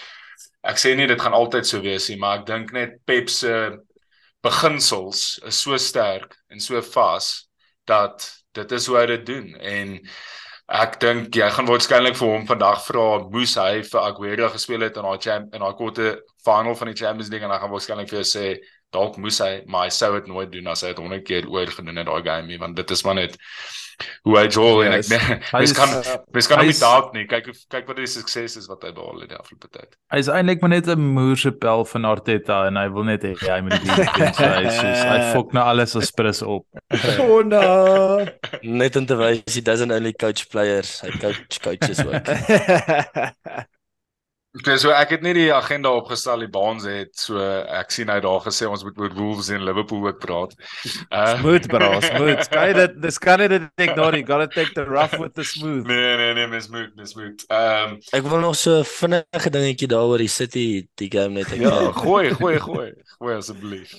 ek 0.68 0.80
sê 0.82 0.96
nie 0.96 1.08
dit 1.10 1.22
gaan 1.22 1.36
altyd 1.38 1.68
so 1.68 1.82
wees 1.84 2.10
nie, 2.12 2.18
maar 2.22 2.42
ek 2.42 2.48
dink 2.50 2.74
net 2.76 2.98
Pep 3.08 3.30
se 3.32 3.54
beginsels 4.46 5.40
is 5.48 5.60
so 5.64 5.78
sterk 5.82 6.36
en 6.54 6.60
so 6.64 6.82
vas 6.94 7.48
dat 7.88 8.28
dit 8.58 8.72
is 8.76 8.88
hoe 8.88 8.98
hy 9.00 9.06
dit 9.14 9.26
doen. 9.26 9.54
En 9.62 9.94
ek 10.68 10.98
dink 11.00 11.36
jy 11.36 11.48
gaan 11.56 11.70
waarskynlik 11.70 12.18
vir 12.20 12.28
hom 12.28 12.48
vandag 12.48 12.82
vra 12.84 13.06
moes 13.32 13.54
hy 13.56 13.84
vir 13.88 14.02
Aguero 14.02 14.50
gespeel 14.52 14.84
het 14.84 14.98
in 15.00 15.08
daai 15.08 15.22
champ 15.24 15.54
in 15.56 15.64
daai 15.64 15.78
korte 15.80 16.10
final 16.44 16.76
van 16.76 16.92
die 16.92 16.98
Champions 17.00 17.32
League 17.32 17.48
en 17.48 17.54
hy 17.56 17.60
gaan 17.62 17.72
waarskynlik 17.72 18.10
vir 18.12 18.20
jou 18.20 18.28
sê 18.28 18.48
dalk 18.92 19.16
moes 19.24 19.40
hy 19.44 19.62
maar 19.72 19.88
hy 19.88 19.94
sou 19.96 20.12
dit 20.18 20.28
nooit 20.28 20.52
doen 20.52 20.68
as 20.74 20.84
hy 20.84 20.92
dit 20.92 21.00
100 21.00 21.24
keer 21.30 21.48
oor 21.48 21.72
gedoen 21.72 22.02
het 22.02 22.10
daai 22.12 22.26
game 22.26 22.52
nie 22.52 22.60
want 22.60 22.76
dit 22.76 22.92
is 22.98 23.06
maar 23.08 23.16
net 23.16 23.40
hoe 24.24 24.38
hy 24.38 24.46
jol 24.48 24.84
en 24.86 24.92
Ja, 24.92 24.98
ek 25.00 25.44
hy 25.52 25.60
mens 25.64 25.74
kan 25.74 25.90
mens 26.34 26.48
kan 26.48 26.58
hom 26.60 26.66
nie 26.68 26.74
is- 26.76 26.80
dalk 26.84 27.14
nie 27.14 27.26
kyk 27.28 27.48
kyk 27.70 27.88
wat 27.88 27.98
die 27.98 28.06
sukses 28.08 28.58
is 28.58 28.68
wat 28.70 28.84
hy 28.84 28.92
behaal 28.92 29.20
het 29.24 29.30
die 29.30 29.38
afgelope 29.40 29.70
tyd 29.74 29.96
Hy 30.14 30.20
is 30.24 30.28
eintlik 30.30 30.62
maar 30.62 30.70
net 30.76 30.88
'n 30.88 31.00
moerse 31.16 31.52
pel 31.52 31.86
van 31.86 32.06
Arteta 32.06 32.68
en 32.68 32.76
hy 32.78 32.88
wil 32.94 33.04
net 33.04 33.24
hê 33.24 33.34
hy 33.36 33.62
moet 33.62 33.80
die 33.82 33.96
doen. 33.96 34.34
So 34.38 34.44
hy 34.46 34.70
soos 34.70 35.02
hy 35.04 35.20
fok 35.34 35.54
nou 35.54 35.64
alles 35.66 35.96
as 35.96 36.12
prins 36.12 36.42
op. 36.42 36.66
Oh 37.20 37.42
no. 37.44 38.26
Net 38.64 38.96
om 38.96 39.06
te 39.06 39.16
wys 39.16 39.56
he 39.56 39.62
doesn't 39.62 39.92
only 39.92 40.14
coach 40.14 40.48
players, 40.50 41.02
hy 41.02 41.12
coach 41.20 41.60
coaches 41.64 42.00
ook. 42.06 42.26
Okay, 44.58 44.78
so 44.82 44.90
ek 44.96 45.12
het 45.14 45.22
nie 45.26 45.34
die 45.38 45.50
agenda 45.54 45.92
opgestel 45.94 46.42
die 46.42 46.50
baans 46.50 46.86
het 46.88 47.12
so 47.20 47.38
ek 47.78 47.92
sien 47.94 48.10
hy 48.10 48.18
daar 48.24 48.40
gesê 48.46 48.66
ons 48.70 48.82
moet 48.88 48.98
oor 48.98 49.14
Wolves 49.14 49.50
en 49.54 49.62
Liverpool 49.68 50.08
ook 50.08 50.20
praat. 50.24 50.56
Uh 51.18 51.36
Smooth 51.38 51.68
bro, 51.72 51.90
smooth. 52.02 52.48
Kan 52.50 52.68
jy 52.70 52.74
dit 52.78 52.98
dis 53.04 53.20
kan 53.22 53.44
jy 53.44 53.48
dit 53.54 53.68
ignore. 53.86 54.18
You 54.18 54.26
got 54.26 54.42
to 54.44 54.48
take 54.56 54.74
the 54.74 54.86
rough 54.88 55.14
with 55.20 55.36
the 55.36 55.46
smooth. 55.46 55.86
Nee 55.88 56.16
nee 56.18 56.34
nee, 56.34 56.48
mens 56.48 56.68
moet 56.74 56.96
mens 56.96 57.14
moet. 57.16 57.46
Ehm 57.54 57.98
Ek 58.18 58.26
wil 58.26 58.42
nog 58.44 58.58
so 58.58 58.80
'n 58.82 58.90
vinnige 58.90 59.50
dingetjie 59.54 59.88
daaroor 59.94 60.18
die 60.24 60.32
City 60.32 60.88
die 60.96 61.10
game 61.12 61.38
net 61.38 61.52
ek 61.54 61.62
ja, 61.62 61.92
gooi 62.02 62.34
gooi 62.34 62.58
gooi. 62.60 62.92
Gooi 63.20 63.36
asseblief. 63.38 63.94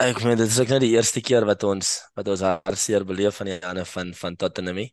Ek 0.00 0.22
meen 0.24 0.38
dit 0.40 0.48
is 0.48 0.58
ook 0.60 0.68
nou 0.72 0.80
die 0.80 0.94
eerste 0.96 1.20
keer 1.20 1.44
wat 1.44 1.62
ons 1.68 2.00
wat 2.16 2.28
ons 2.28 2.40
hartseer 2.40 3.04
beleef 3.04 3.36
van 3.36 3.46
die 3.52 3.58
ander 3.62 3.84
van 3.84 4.14
van 4.14 4.36
Tottenham. 4.36 4.76
nie. 4.82 4.92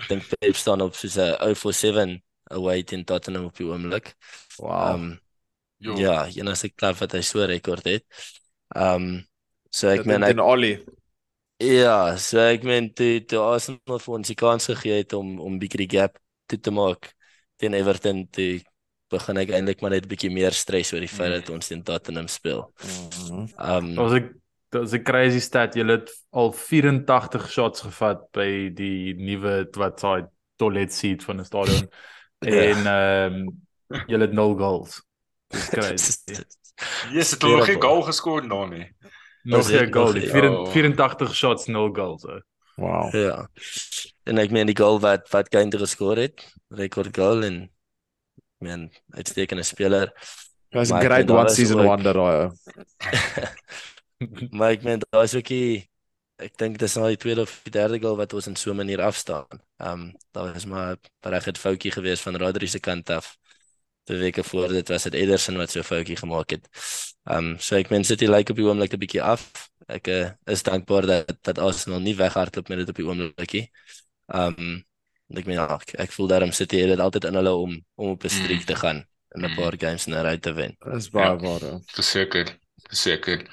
Ek 0.00 0.08
dink 0.08 0.28
Pep 0.32 0.56
staan 0.56 0.80
op 0.80 0.94
soos 0.96 1.16
'n 1.16 1.36
0 1.40 1.54
for 1.54 1.72
7 1.72 2.22
away 2.50 2.82
teen 2.82 3.04
Tottenham 3.04 3.44
op 3.44 3.56
die 3.56 3.66
oomblik. 3.66 4.14
Wow. 4.58 4.94
Um 4.94 5.20
Jo. 5.78 5.92
ja, 6.00 6.24
enigste 6.32 6.70
klub 6.72 6.96
wat 6.96 7.12
hy 7.12 7.20
so 7.20 7.44
rekord 7.44 7.84
het. 7.84 8.04
Um 8.74 9.26
so 9.70 9.88
ek 9.88 10.06
meen 10.06 10.22
ek 10.24 10.38
Ollie. 10.40 10.78
ja, 11.60 12.16
so 12.16 12.38
ek 12.38 12.62
meen 12.64 12.92
toe 12.94 13.20
toe 13.28 13.38
Arsenal 13.40 13.98
vir 14.00 14.14
ons 14.14 14.28
die 14.28 14.34
kans 14.36 14.66
gegee 14.66 15.02
het 15.02 15.12
om 15.12 15.38
om 15.40 15.58
bietjie 15.58 15.86
die 15.86 15.98
gap 15.98 16.16
toe 16.48 16.58
te 16.58 16.70
maak 16.70 17.12
teen 17.60 17.74
Everton 17.74 18.26
toe 18.30 18.62
begin 19.10 19.36
ek 19.38 19.50
eintlik 19.50 19.80
maar 19.82 19.90
net 19.90 20.04
'n 20.04 20.08
bietjie 20.08 20.30
meer 20.32 20.52
stres 20.52 20.92
oor 20.92 21.00
die 21.00 21.08
feit 21.08 21.32
dat 21.32 21.50
ons 21.50 21.68
teen 21.68 21.82
Tottenham 21.82 22.28
speel. 22.28 22.72
Um 23.58 23.94
Daar's 23.94 24.12
'n 24.16 24.40
daar's 24.72 24.92
'n 24.94 25.02
crazy 25.04 25.40
stat. 25.40 25.74
Jy 25.76 25.84
het 25.86 26.10
al 26.32 26.52
84 26.52 27.50
shots 27.52 27.80
gevat 27.80 28.32
by 28.32 28.70
die 28.74 29.14
nuwe 29.14 29.68
wat 29.76 30.00
daai 30.00 30.24
toilet 30.56 30.92
seat 30.92 31.22
van 31.22 31.40
'n 31.40 31.44
stadion 31.44 31.88
En 32.38 32.86
ehm 32.86 33.34
um, 33.34 33.66
jy 34.10 34.18
het 34.20 34.32
0 34.32 34.56
goals. 34.58 35.02
Dis 35.48 35.68
crazy. 35.74 36.16
Yes, 37.12 37.30
het 37.30 37.42
hulle 37.42 37.56
nog 37.56 37.66
nie 37.66 37.74
Terrible. 37.76 37.88
goal 37.88 38.02
geskoor 38.02 38.48
daar 38.48 38.68
nie. 38.68 38.92
Nog 39.42 39.56
Was 39.62 39.68
geen 39.70 39.92
goal. 39.92 40.12
nie? 40.12 40.26
84 40.28 40.72
84 40.72 41.34
shots, 41.34 41.66
0 41.66 41.94
goals. 41.94 42.22
So. 42.22 42.40
Wow. 42.76 43.14
Ja. 43.14 43.48
En 44.24 44.38
ek 44.38 44.50
meen 44.50 44.66
die 44.66 44.76
goal 44.76 44.98
wat 45.00 45.30
wat 45.30 45.48
Kane 45.48 45.78
geskor 45.78 46.16
het, 46.20 46.42
rekord 46.68 47.16
goal 47.16 47.44
en 47.46 47.70
meen 48.58 48.90
uitstekende 49.14 49.62
speler. 49.62 50.10
Hy's 50.74 50.90
'n 50.92 51.00
great 51.00 51.30
one 51.30 51.48
season 51.48 51.80
ook- 51.80 51.86
wonder 51.86 52.12
daai. 52.12 52.50
Maar 54.50 54.70
ek 54.70 54.82
meen 54.82 55.00
daar 55.10 55.22
is 55.22 55.34
ook 55.34 55.46
die 55.48 55.88
ek 56.38 56.56
dink 56.58 56.78
dis 56.78 56.94
nou 56.96 57.08
die 57.08 57.16
tweede 57.20 57.42
of 57.42 57.60
die 57.64 57.72
derde 57.72 57.98
goal 58.00 58.16
wat 58.16 58.32
ons 58.36 58.46
in 58.46 58.56
so 58.56 58.70
'n 58.72 58.76
manier 58.76 59.00
afstaan. 59.02 59.46
Ehm 59.78 59.92
um, 59.92 60.12
daar 60.32 60.52
was 60.52 60.64
maar 60.66 60.96
'n 60.96 61.28
reg 61.30 61.44
het 61.44 61.58
foutjie 61.58 61.90
gewees 61.92 62.20
van 62.20 62.36
Rodri 62.36 62.66
se 62.66 62.78
kant 62.80 63.10
af. 63.10 63.36
Twee 64.04 64.18
weke 64.18 64.44
voor 64.44 64.68
dit 64.68 64.88
was 64.88 65.02
dit 65.02 65.14
Ederson 65.14 65.56
wat 65.56 65.70
so 65.70 65.78
'n 65.80 65.82
foutjie 65.84 66.16
gemaak 66.16 66.50
het. 66.50 66.68
Ehm 67.24 67.38
um, 67.38 67.58
so 67.58 67.76
ek 67.76 67.90
meen 67.90 68.04
City 68.04 68.26
lyk 68.26 68.48
op 68.50 68.56
die 68.56 68.64
oomblik 68.66 68.92
'n 68.92 68.98
bietjie 68.98 69.22
af. 69.22 69.52
Ek 69.86 70.06
uh, 70.08 70.30
is 70.46 70.62
dankbaar 70.62 71.06
dat 71.06 71.36
dat 71.42 71.58
Arsenal 71.58 72.00
nie 72.00 72.16
weghardloop 72.16 72.68
met 72.68 72.78
dit 72.78 72.88
op 72.88 72.94
die 72.96 73.06
oomblikie. 73.06 73.70
Ehm 74.26 74.54
um, 74.58 74.84
ek 75.36 75.46
meen 75.46 75.56
ja, 75.56 75.66
ek, 75.80 75.92
ek 75.98 76.12
voel 76.12 76.26
daarom 76.26 76.52
City 76.52 76.76
het 76.78 76.88
dit 76.88 77.00
altyd 77.00 77.24
in 77.24 77.34
hulle 77.34 77.54
om 77.54 77.84
om 77.96 78.08
op 78.10 78.24
'n 78.24 78.28
streak 78.28 78.62
te 78.62 78.76
gaan 78.76 79.06
en 79.34 79.44
'n 79.44 79.50
Mm. 79.50 79.54
paar 79.56 79.74
games 79.78 80.06
in 80.06 80.14
'n 80.14 80.22
ry 80.26 80.36
te 80.38 80.52
wen. 80.52 80.76
Dis 80.92 81.10
baie 81.10 81.26
Ja. 81.30 81.36
waar. 81.36 81.60
ja. 81.64 81.80
Verseker. 81.86 82.58
Verseker. 82.88 83.46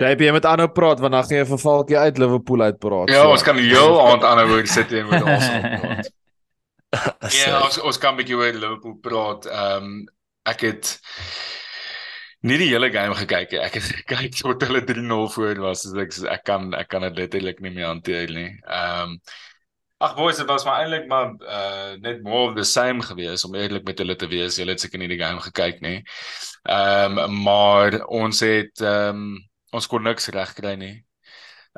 JP 0.00 0.24
jy 0.24 0.32
met 0.32 0.46
aanhou 0.48 0.68
praat 0.72 1.00
want 1.02 1.12
dan 1.12 1.26
gaan 1.26 1.36
jy 1.42 1.46
vir 1.50 1.60
Valkie 1.60 1.98
uit 1.98 2.18
Liverpool 2.22 2.62
uitpraat. 2.64 3.12
Ja, 3.12 3.26
ons 3.28 3.44
kan 3.44 3.58
heel 3.60 3.98
aand 4.06 4.24
aanhou 4.24 4.46
oor 4.56 4.66
City 4.70 5.02
en 5.02 5.10
oor 5.12 5.28
Arsenal 5.34 5.76
praat. 5.76 6.10
So, 6.90 7.36
Ja, 7.46 7.60
ons 7.62 7.76
ons 7.86 7.98
kan 8.02 8.16
'n 8.16 8.18
bietjie 8.18 8.34
oor 8.34 8.56
Liverpool 8.56 8.96
praat. 9.04 9.46
Ehm 9.46 9.84
um, 9.84 10.08
ek 10.48 10.64
het 10.66 10.88
nie 12.42 12.56
die 12.58 12.70
hele 12.72 12.88
game 12.90 13.14
gekyk 13.14 13.52
nie. 13.52 13.60
Ek 13.60 13.76
het 13.78 13.84
gekyk 14.00 14.40
tot 14.40 14.64
hulle 14.66 14.80
3-0 14.88 15.28
voor 15.36 15.60
was. 15.66 15.84
So 15.84 16.00
ek 16.00 16.16
ek 16.32 16.42
kan 16.48 16.74
ek 16.74 16.88
kan 16.88 17.02
dit 17.06 17.20
letterlik 17.20 17.60
nie 17.60 17.70
meer 17.70 17.92
hanteer 17.92 18.32
nie. 18.34 18.50
Ehm 18.66 19.14
um, 19.14 19.20
Ag 20.00 20.14
boys, 20.16 20.38
dit 20.40 20.48
was 20.48 20.64
maar 20.64 20.80
eintlik 20.80 21.06
maar 21.08 21.34
uh 21.44 21.92
net 22.00 22.22
more 22.24 22.48
of 22.48 22.54
the 22.56 22.64
same 22.64 23.04
gewees 23.04 23.44
om 23.44 23.54
eerlik 23.54 23.84
met 23.84 23.98
hulle 24.00 24.16
te 24.16 24.26
wees. 24.26 24.56
Julle 24.56 24.72
het 24.72 24.80
seker 24.80 24.98
nie 24.98 25.10
die 25.12 25.20
game 25.20 25.40
gekyk 25.44 25.82
nie. 25.84 25.98
Ehm 26.64 27.18
um, 27.18 27.42
maar 27.44 28.00
ons 28.08 28.40
het 28.40 28.80
ehm 28.80 29.20
um, 29.20 29.49
ons 29.72 29.86
kon 29.86 30.02
niks 30.02 30.28
regkry 30.34 30.74
nie. 30.76 30.96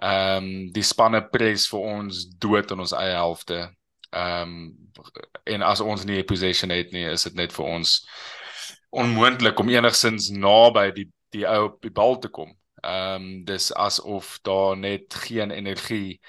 Ehm 0.00 0.44
um, 0.44 0.50
die 0.72 0.84
spanne 0.86 1.20
pres 1.32 1.66
vir 1.68 1.80
ons 1.94 2.24
dood 2.40 2.70
in 2.72 2.80
ons 2.80 2.94
eie 2.96 3.16
helfte. 3.16 3.66
Ehm 4.12 4.54
um, 4.54 5.10
en 5.44 5.64
as 5.66 5.80
ons 5.80 6.04
nie 6.08 6.22
possession 6.24 6.70
het 6.72 6.92
nie, 6.92 7.04
is 7.10 7.26
dit 7.28 7.36
net 7.36 7.52
vir 7.52 7.66
ons 7.66 7.98
onmoontlik 8.92 9.60
om 9.60 9.72
enigsins 9.72 10.30
naby 10.32 10.90
die 10.96 11.08
die 11.32 11.46
ou 11.48 11.64
op 11.70 11.78
die 11.84 11.92
bal 11.92 12.18
te 12.20 12.28
kom. 12.28 12.52
Ehm 12.82 13.14
um, 13.14 13.44
dis 13.48 13.72
asof 13.74 14.38
daar 14.42 14.76
net 14.76 15.14
geen 15.14 15.50
energie 15.50 16.20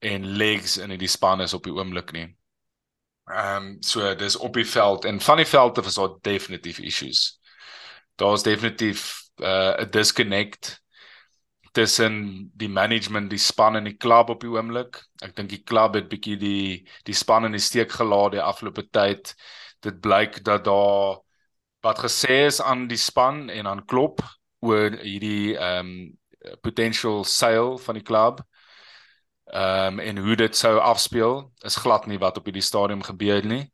en 0.00 0.26
legs 0.36 0.76
in 0.76 0.96
die 0.98 1.08
span 1.08 1.40
is 1.40 1.54
op 1.54 1.64
die 1.64 1.72
oomblik 1.76 2.12
nie. 2.16 2.28
Ehm 3.30 3.56
um, 3.56 3.82
so 3.82 4.14
dis 4.14 4.36
op 4.36 4.54
die 4.54 4.66
veld 4.66 5.04
en 5.04 5.20
van 5.20 5.36
die 5.36 5.46
veld 5.46 5.78
af 5.78 5.86
is 5.86 6.00
daar 6.00 6.16
definitief 6.20 6.78
issues. 6.78 7.40
Daar's 8.16 8.42
definitief 8.42 9.19
uh, 9.42 9.74
'n 9.80 9.90
disconnect 9.90 10.80
tussen 11.72 12.50
die 12.54 12.68
management, 12.68 13.30
die 13.30 13.38
span 13.38 13.76
en 13.76 13.84
die 13.84 13.96
klub 13.96 14.30
op 14.30 14.40
die 14.40 14.50
oomblik. 14.50 14.98
Ek 15.22 15.36
dink 15.36 15.50
die 15.52 15.62
klub 15.62 15.94
het 15.94 16.08
bietjie 16.10 16.36
die 16.40 16.86
die 17.06 17.14
span 17.14 17.46
in 17.46 17.54
die 17.54 17.62
steek 17.62 17.92
gelaat 17.94 18.34
die 18.34 18.42
afgelope 18.42 18.88
tyd. 18.90 19.34
Dit 19.80 20.00
blyk 20.00 20.42
dat 20.44 20.64
daar 20.64 21.20
wat 21.82 22.02
gesê 22.04 22.46
is 22.46 22.60
aan 22.60 22.88
die 22.88 22.98
span 23.00 23.48
en 23.48 23.66
aan 23.66 23.84
Klop 23.86 24.20
oor 24.60 24.98
hierdie 25.00 25.56
ehm 25.56 25.86
um, 25.86 25.92
potential 26.64 27.24
sale 27.24 27.78
van 27.78 27.94
die 27.94 28.04
klub. 28.04 28.42
Ehm 29.52 29.98
um, 29.98 30.00
en 30.00 30.18
hoe 30.18 30.36
dit 30.36 30.56
sou 30.56 30.78
afspeel 30.78 31.52
is 31.64 31.76
glad 31.76 32.06
nie 32.06 32.18
wat 32.18 32.36
op 32.36 32.44
hierdie 32.44 32.64
stadium 32.64 33.02
gebeur 33.02 33.46
nie. 33.46 33.64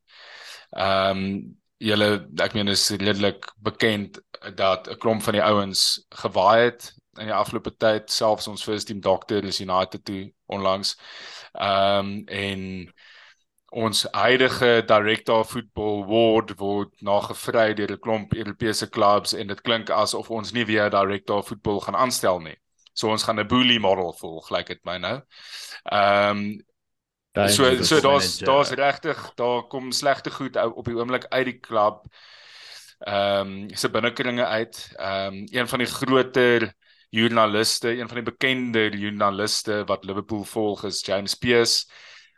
Ehm 0.70 1.24
um, 1.24 1.56
julle 1.78 2.28
ek 2.40 2.54
meen 2.54 2.68
is 2.68 2.90
redelik 2.90 3.52
bekend 3.62 4.20
dat 4.54 4.88
'n 4.88 4.98
klomp 4.98 5.22
van 5.22 5.32
die 5.32 5.42
ouens 5.42 6.06
gewaai 6.08 6.64
het 6.70 6.92
in 7.18 7.26
die 7.26 7.34
afgelope 7.34 7.76
tyd, 7.76 8.10
selfs 8.10 8.48
ons 8.48 8.64
first 8.64 8.86
team 8.86 9.00
dokter 9.00 9.44
is 9.44 9.60
United 9.60 10.04
toe 10.04 10.32
onlangs. 10.46 10.96
Ehm 11.52 11.98
um, 11.98 12.24
en 12.26 12.92
ons 13.76 14.06
huidige 14.12 14.82
director 14.86 15.38
of 15.38 15.50
football 15.50 16.04
ward 16.06 16.52
word 16.58 16.92
nagevry 17.00 17.74
deur 17.74 17.92
'n 17.92 17.98
klomp 18.00 18.34
Europese 18.34 18.88
clubs 18.88 19.34
en 19.34 19.46
dit 19.46 19.60
klink 19.60 19.90
asof 19.90 20.30
ons 20.30 20.52
nie 20.52 20.64
weer 20.64 20.86
'n 20.86 20.90
director 20.90 21.36
of 21.36 21.46
football 21.46 21.80
gaan 21.80 21.96
aanstel 21.96 22.40
nie. 22.40 22.56
So 22.94 23.10
ons 23.10 23.22
gaan 23.22 23.40
'n 23.40 23.46
bully 23.46 23.78
model 23.78 24.12
volg, 24.12 24.46
gelyk 24.48 24.66
dit 24.66 24.84
my 24.84 24.98
nou. 24.98 25.20
Ehm 25.92 26.38
um, 26.38 26.62
so 27.48 27.82
so 27.82 28.00
daar's 28.00 28.38
daar's 28.38 28.70
regtig 28.70 29.18
daar 29.36 29.66
kom 29.68 29.92
slegte 29.92 30.30
goed 30.30 30.56
op 30.56 30.84
die 30.88 30.96
oomblik 30.96 31.28
uit 31.28 31.44
die 31.52 31.58
klub 31.60 32.06
ehm 32.98 33.68
um, 33.68 33.76
se 33.76 33.90
binnekringe 33.90 34.46
uit. 34.46 34.92
Ehm 34.96 35.34
um, 35.34 35.46
een 35.50 35.68
van 35.68 35.78
die 35.78 35.88
groter 35.88 36.74
joernaliste, 37.08 37.98
een 37.98 38.08
van 38.08 38.16
die 38.16 38.32
bekende 38.32 38.88
joernaliste 38.98 39.84
wat 39.84 40.04
Liverpool 40.04 40.44
volg 40.44 40.84
is 40.84 41.04
James 41.04 41.34
Pearce. 41.34 41.86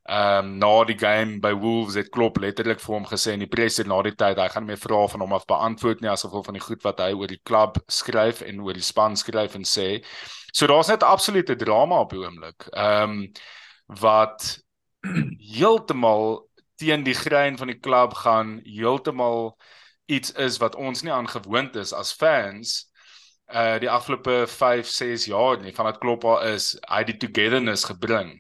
Ehm 0.03 0.45
um, 0.45 0.59
na 0.59 0.85
die 0.85 0.99
game 0.99 1.39
by 1.39 1.53
Wolves 1.53 1.95
het 1.95 2.09
Klopp 2.09 2.39
letterlik 2.39 2.81
vir 2.81 2.95
hom 2.95 3.07
gesê 3.07 3.33
in 3.33 3.45
die 3.45 3.49
presse 3.49 3.85
na 3.87 4.03
die 4.03 4.15
tyd 4.15 4.39
hy 4.39 4.49
gaan 4.49 4.65
meer 4.65 4.81
vra 4.81 5.07
van 5.07 5.21
hom 5.21 5.33
af 5.33 5.45
beantwoord 5.47 6.01
nie 6.01 6.11
asof 6.11 6.45
van 6.45 6.55
die 6.55 6.65
goed 6.65 6.83
wat 6.83 6.99
hy 6.99 7.13
oor 7.13 7.29
die 7.29 7.41
klub 7.45 7.79
skryf 7.87 8.41
en 8.43 8.61
oor 8.61 8.75
die 8.75 8.83
span 8.83 9.17
skryf 9.17 9.55
en 9.55 9.65
sê. 9.65 10.03
So 10.53 10.67
daar's 10.67 10.89
net 10.89 11.03
absolute 11.03 11.57
drama 11.57 12.01
op 12.01 12.11
die 12.11 12.25
oomblik. 12.25 12.67
Ehm 12.73 13.11
um, 13.11 13.33
wat 14.01 14.59
heeltemal 15.59 16.49
teen 16.79 17.05
die 17.05 17.15
grein 17.15 17.59
van 17.59 17.73
die 17.73 17.79
klub 17.79 18.15
gaan, 18.15 18.61
heeltemal 18.65 19.57
iets 20.07 20.33
is 20.33 20.59
wat 20.63 20.77
ons 20.77 21.03
nie 21.03 21.13
aangewoond 21.13 21.77
is 21.77 21.93
as 21.93 22.13
fans 22.13 22.87
uh 23.49 23.79
die 23.81 23.91
afgelope 23.91 24.45
5 24.47 24.89
6 24.93 25.25
jaar 25.31 25.61
nie 25.61 25.73
van 25.73 25.89
wat 25.89 25.99
klop 25.99 26.25
daar 26.25 26.47
is 26.53 26.75
hy 26.89 27.03
die 27.09 27.17
togetherness 27.17 27.85
gebring 27.89 28.35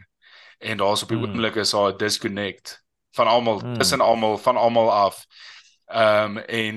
en 0.58 0.80
daar's 0.80 1.02
op 1.02 1.08
die 1.08 1.18
mm. 1.18 1.24
oomblik 1.24 1.56
is 1.56 1.70
daar 1.70 1.92
'n 1.92 1.96
disconnect 1.96 2.78
van 3.18 3.26
almal 3.26 3.60
mm. 3.60 3.78
tussen 3.78 4.00
almal 4.00 4.38
van 4.38 4.56
almal 4.56 4.92
af. 4.92 5.26
Ehm 5.86 6.36
um, 6.36 6.38
en 6.38 6.76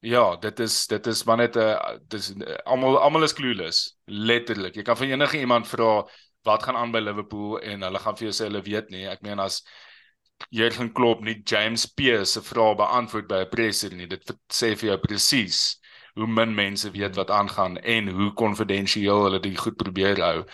ja, 0.00 0.36
dit 0.36 0.60
is 0.60 0.86
dit 0.86 1.06
is 1.06 1.24
maar 1.24 1.36
net 1.36 1.56
'n 1.56 2.00
dis 2.08 2.32
almal 2.64 2.98
almal 2.98 3.22
is 3.22 3.32
clueless 3.32 3.96
letterlik. 4.04 4.74
Jy 4.74 4.82
kan 4.82 4.96
van 4.96 5.06
enige 5.06 5.38
iemand 5.38 5.68
vra 5.68 6.08
wat 6.44 6.62
gaan 6.62 6.76
aan 6.76 6.92
by 6.92 7.00
Liverpool 7.02 7.58
en 7.60 7.82
hulle 7.82 7.98
gaan 7.98 8.16
vir 8.16 8.28
jou 8.28 8.34
sê 8.36 8.48
hulle 8.48 8.62
weet 8.62 8.90
nie. 8.90 9.06
Ek 9.08 9.22
meen 9.22 9.40
as 9.42 9.62
Jurgen 10.50 10.92
Klopp 10.92 11.22
nie 11.22 11.42
James 11.46 11.86
Pearce 11.86 12.32
se 12.36 12.42
vrae 12.42 12.74
beantwoord 12.76 13.28
by 13.30 13.44
'n 13.44 13.50
presser 13.50 13.94
nie, 13.94 14.06
dit 14.06 14.34
sê 14.52 14.74
vir 14.76 14.90
jou 14.90 14.98
presies 14.98 15.80
hoe 16.14 16.26
min 16.26 16.54
mense 16.54 16.90
weet 16.90 17.16
wat 17.16 17.30
aangaan 17.30 17.78
en 17.78 18.08
hoe 18.08 18.32
konfidensieel 18.32 19.24
hulle 19.24 19.40
dit 19.42 19.58
goed 19.58 19.76
probeer 19.76 20.20
hou. 20.22 20.44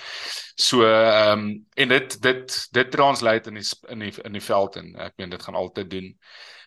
So 0.57 0.85
ehm 0.85 1.39
um, 1.39 1.67
en 1.75 1.89
dit 1.89 2.23
dit 2.23 2.69
dit 2.73 2.91
translate 2.91 3.51
in 3.51 3.61
die 3.61 3.67
in 3.89 3.99
die 4.07 4.15
in 4.25 4.33
die 4.33 4.45
veld 4.45 4.77
en 4.77 4.95
ek 4.97 5.17
meen 5.17 5.31
dit 5.31 5.43
gaan 5.43 5.55
altyd 5.55 5.91
doen. 5.91 6.09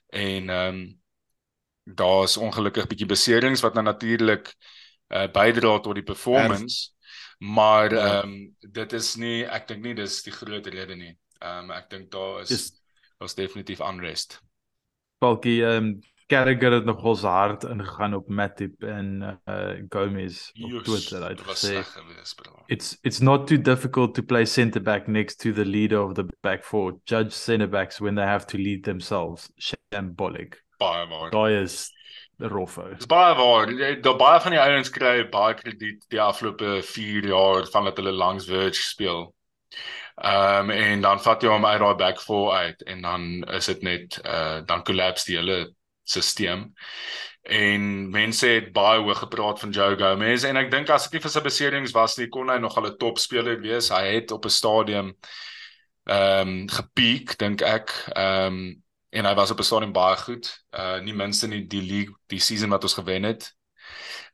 En 0.09 0.49
ehm 0.49 0.75
um, 0.75 1.01
daar's 1.83 2.37
ongelukkig 2.37 2.87
bietjie 2.87 3.09
beserings 3.09 3.61
wat 3.61 3.73
nou 3.73 3.83
natuurlik 3.83 4.53
uh, 5.09 5.27
bydra 5.31 5.79
tot 5.79 5.95
die 5.95 6.03
performance. 6.03 6.93
Maar 7.37 7.93
ja. 7.93 8.21
ehm 8.21 8.29
um, 8.29 8.55
dit 8.71 8.93
is 8.93 9.15
nie 9.15 9.43
ek 9.45 9.67
dink 9.67 9.83
nie 9.83 9.93
dis 9.93 10.21
die 10.23 10.33
groot 10.33 10.67
rede 10.67 10.95
nie. 10.95 11.13
Ehm 11.39 11.69
um, 11.69 11.71
ek 11.71 11.89
dink 11.89 12.11
daar 12.11 12.41
is 12.41 12.71
was 13.19 13.35
definitief 13.35 13.79
unrest. 13.79 14.41
Balkie 15.19 15.61
ehm 15.65 15.93
um, 15.93 16.01
Carragher 16.27 16.71
het 16.71 16.85
nog 16.85 17.03
ons 17.03 17.21
hart 17.21 17.63
ingegaan 17.63 18.13
op 18.13 18.29
Matip 18.29 18.83
en 18.83 19.39
uh 19.45 19.73
Gomez 19.89 20.51
op 20.61 20.83
Twitter 20.83 21.23
uit 21.23 21.41
gesê 21.41 21.83
It's 22.67 22.97
it's 23.01 23.19
not 23.19 23.47
too 23.47 23.61
difficult 23.61 24.15
to 24.15 24.23
play 24.23 24.45
centre 24.45 24.81
back 24.81 25.07
next 25.07 25.39
to 25.39 25.51
the 25.51 25.65
leader 25.65 25.99
of 25.99 26.13
the 26.13 26.25
back 26.41 26.63
four. 26.63 26.99
Judge 27.03 27.31
centre 27.31 27.67
backs 27.67 27.99
when 27.99 28.15
they 28.15 28.25
have 28.25 28.45
to 28.45 28.57
lead 28.57 28.83
themselves. 28.83 29.51
Shambolic. 29.57 30.63
Baie 30.77 31.05
maar. 31.07 31.29
Daai 31.31 31.61
is 31.61 31.91
roffe. 32.37 32.95
Dis 32.97 33.05
baie 33.05 33.35
waar. 33.35 34.01
Daar 34.01 34.15
baie 34.15 34.41
van 34.41 34.51
die 34.51 34.61
ouens 34.61 34.89
kry 34.89 35.29
baie 35.29 35.53
krediet 35.53 36.05
die 36.09 36.21
afgelope 36.21 36.81
4 36.83 37.25
jaar 37.25 37.67
van 37.71 37.83
dat 37.83 37.97
hulle 37.97 38.11
langs 38.11 38.45
Verge 38.45 38.81
speel. 38.81 39.33
Ehm 40.15 40.69
um, 40.69 40.69
en 40.69 41.01
dan 41.01 41.21
vat 41.21 41.41
jy 41.41 41.49
hom 41.49 41.65
uit 41.65 41.79
daai 41.79 41.95
back 41.95 42.19
four 42.21 42.53
uit 42.53 42.83
en 42.83 43.01
dan 43.01 43.23
is 43.49 43.65
dit 43.65 43.81
net 43.81 44.19
uh 44.25 44.61
dan 44.65 44.83
collapse 44.83 45.25
die 45.25 45.37
hele 45.37 45.73
stelsel. 46.03 46.69
En 47.43 48.09
mense 48.09 48.47
het 48.47 48.71
baie 48.71 49.01
hoog 49.01 49.17
gepraat 49.19 49.59
van 49.59 49.69
Joe 49.69 49.97
Gomez 49.97 50.43
en 50.43 50.57
ek 50.57 50.69
dink 50.71 50.89
as 50.89 51.09
dit 51.09 51.17
nie 51.17 51.23
vir 51.23 51.33
sy 51.33 51.41
beserings 51.41 51.95
was 51.97 52.17
nie 52.17 52.29
kon 52.29 52.49
hy 52.49 52.59
nog 52.61 52.77
al 52.77 52.91
'n 52.91 52.97
topspeler 52.97 53.59
wees. 53.61 53.89
Hy 53.89 54.05
het 54.13 54.31
op 54.31 54.45
'n 54.45 54.49
stadium 54.49 55.13
ehm 56.05 56.47
um, 56.47 56.69
gepiek 56.69 57.37
dink 57.37 57.61
ek. 57.61 57.89
Ehm 58.15 58.53
um, 58.53 58.82
en 59.13 59.25
hy 59.29 59.33
was 59.37 59.51
op 59.51 59.59
'n 59.59 59.63
stadium 59.63 59.93
baie 59.93 60.17
goed. 60.17 60.49
Uh 60.71 60.99
nie 61.05 61.13
minste 61.13 61.47
nie 61.47 61.65
die 61.67 61.81
league 61.81 62.15
die 62.27 62.39
season 62.39 62.69
wat 62.69 62.83
ons 62.83 62.97
gewen 62.97 63.23
het. 63.23 63.53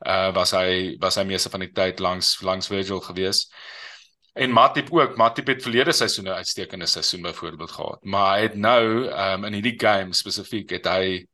Uh 0.06 0.32
was 0.34 0.52
hy 0.52 0.96
was 1.00 1.16
hy 1.16 1.24
meeste 1.24 1.50
van 1.50 1.60
die 1.60 1.72
tyd 1.72 2.00
langs 2.00 2.40
langs 2.42 2.68
Virgil 2.68 3.00
gewees. 3.00 3.50
En 4.34 4.52
Matip 4.52 4.92
ook, 4.94 5.18
Matip 5.18 5.48
het 5.48 5.62
verlede 5.62 5.92
seisoen 5.92 6.26
'n 6.26 6.40
uitstekende 6.40 6.86
seisoen 6.86 7.22
byvoorbeeld 7.22 7.72
gehad, 7.72 8.04
maar 8.04 8.38
hy 8.38 8.42
het 8.42 8.56
nou 8.56 9.10
um, 9.12 9.44
in 9.44 9.54
hierdie 9.54 9.80
game 9.80 10.14
spesifiek 10.14 10.70
het 10.70 10.86
hy 10.86 11.28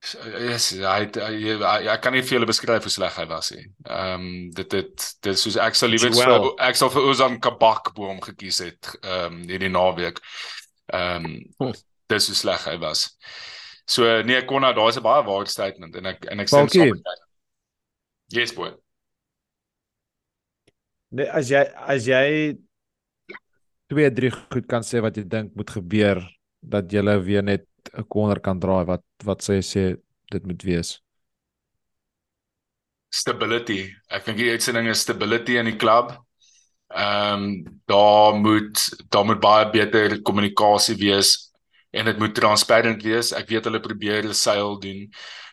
Yes, 0.00 0.70
hy 0.80 1.00
het, 1.02 1.18
hy, 1.20 1.56
hy, 1.60 1.72
hy 1.84 1.96
kan 2.00 2.14
nie 2.16 2.22
vir 2.24 2.38
julle 2.38 2.46
beskryf 2.48 2.86
hoe 2.88 2.92
sleg 2.92 3.18
hy 3.20 3.26
was 3.28 3.50
nie. 3.52 3.66
Ehm 3.84 4.22
um, 4.22 4.50
dit 4.56 4.72
het 4.72 5.10
dit 5.20 5.38
soos 5.38 5.58
ek 5.60 5.76
sou 5.76 5.90
liewer 5.90 6.14
well. 6.16 6.54
ek 6.56 6.76
sou 6.80 6.88
vir 6.94 7.08
Ozan 7.10 7.36
Kabak 7.38 7.92
boom 7.94 8.20
gekies 8.24 8.62
het 8.64 8.94
ehm 9.02 9.42
um, 9.42 9.42
hierdie 9.44 9.68
naweek. 9.68 10.22
Ehm 10.88 11.28
um. 11.28 11.74
Dis 12.10 12.28
hoe 12.30 12.36
sleg 12.36 12.66
hy 12.68 12.76
was. 12.82 13.06
So 13.90 14.06
nee, 14.26 14.42
Konna, 14.46 14.72
daar's 14.76 14.98
'n 14.98 15.06
baie 15.06 15.24
ware 15.26 15.46
statement 15.50 15.96
en 15.96 16.06
ek 16.12 16.26
en 16.30 16.40
ek 16.40 16.48
sê 16.48 16.54
saam 16.54 16.70
met 16.70 16.74
jou. 16.74 17.18
Yes 18.30 18.54
boy. 18.54 18.74
Nee, 21.10 21.26
as 21.26 21.50
jy 21.50 21.64
as 21.74 22.06
jy 22.06 22.58
twee 23.90 24.10
drie 24.14 24.30
goed 24.30 24.66
kan 24.70 24.86
sê 24.86 25.02
wat 25.02 25.16
jy 25.18 25.24
dink 25.26 25.56
moet 25.58 25.70
gebeur 25.70 26.22
dat 26.62 26.92
jy 26.92 27.02
weer 27.26 27.42
net 27.42 27.66
'n 27.94 28.04
corner 28.06 28.38
kan 28.38 28.60
draai 28.60 28.84
wat 28.86 29.04
wat 29.24 29.42
sê 29.42 29.58
sê 29.62 29.96
dit 30.30 30.46
moet 30.46 30.62
wees 30.62 31.00
stability 33.10 33.90
ek 34.08 34.24
dink 34.26 34.38
die 34.38 34.50
uitsending 34.54 34.88
is 34.88 35.02
stability 35.02 35.58
in 35.58 35.66
die 35.66 35.78
klub 35.78 36.14
ehm 36.90 37.42
um, 37.42 37.64
daar 37.86 38.34
moet 38.34 38.78
daar 39.10 39.26
moet 39.26 39.40
baie 39.40 39.70
beter 39.70 40.22
kommunikasie 40.22 40.96
wees 40.98 41.49
en 41.90 42.04
dit 42.04 42.18
moet 42.18 42.34
transparant 42.34 43.02
wees. 43.02 43.32
Ek 43.36 43.48
weet 43.50 43.66
hulle 43.68 43.82
probeer 43.82 44.22
hulle 44.22 44.36
seil 44.36 44.78
doen 44.82 45.04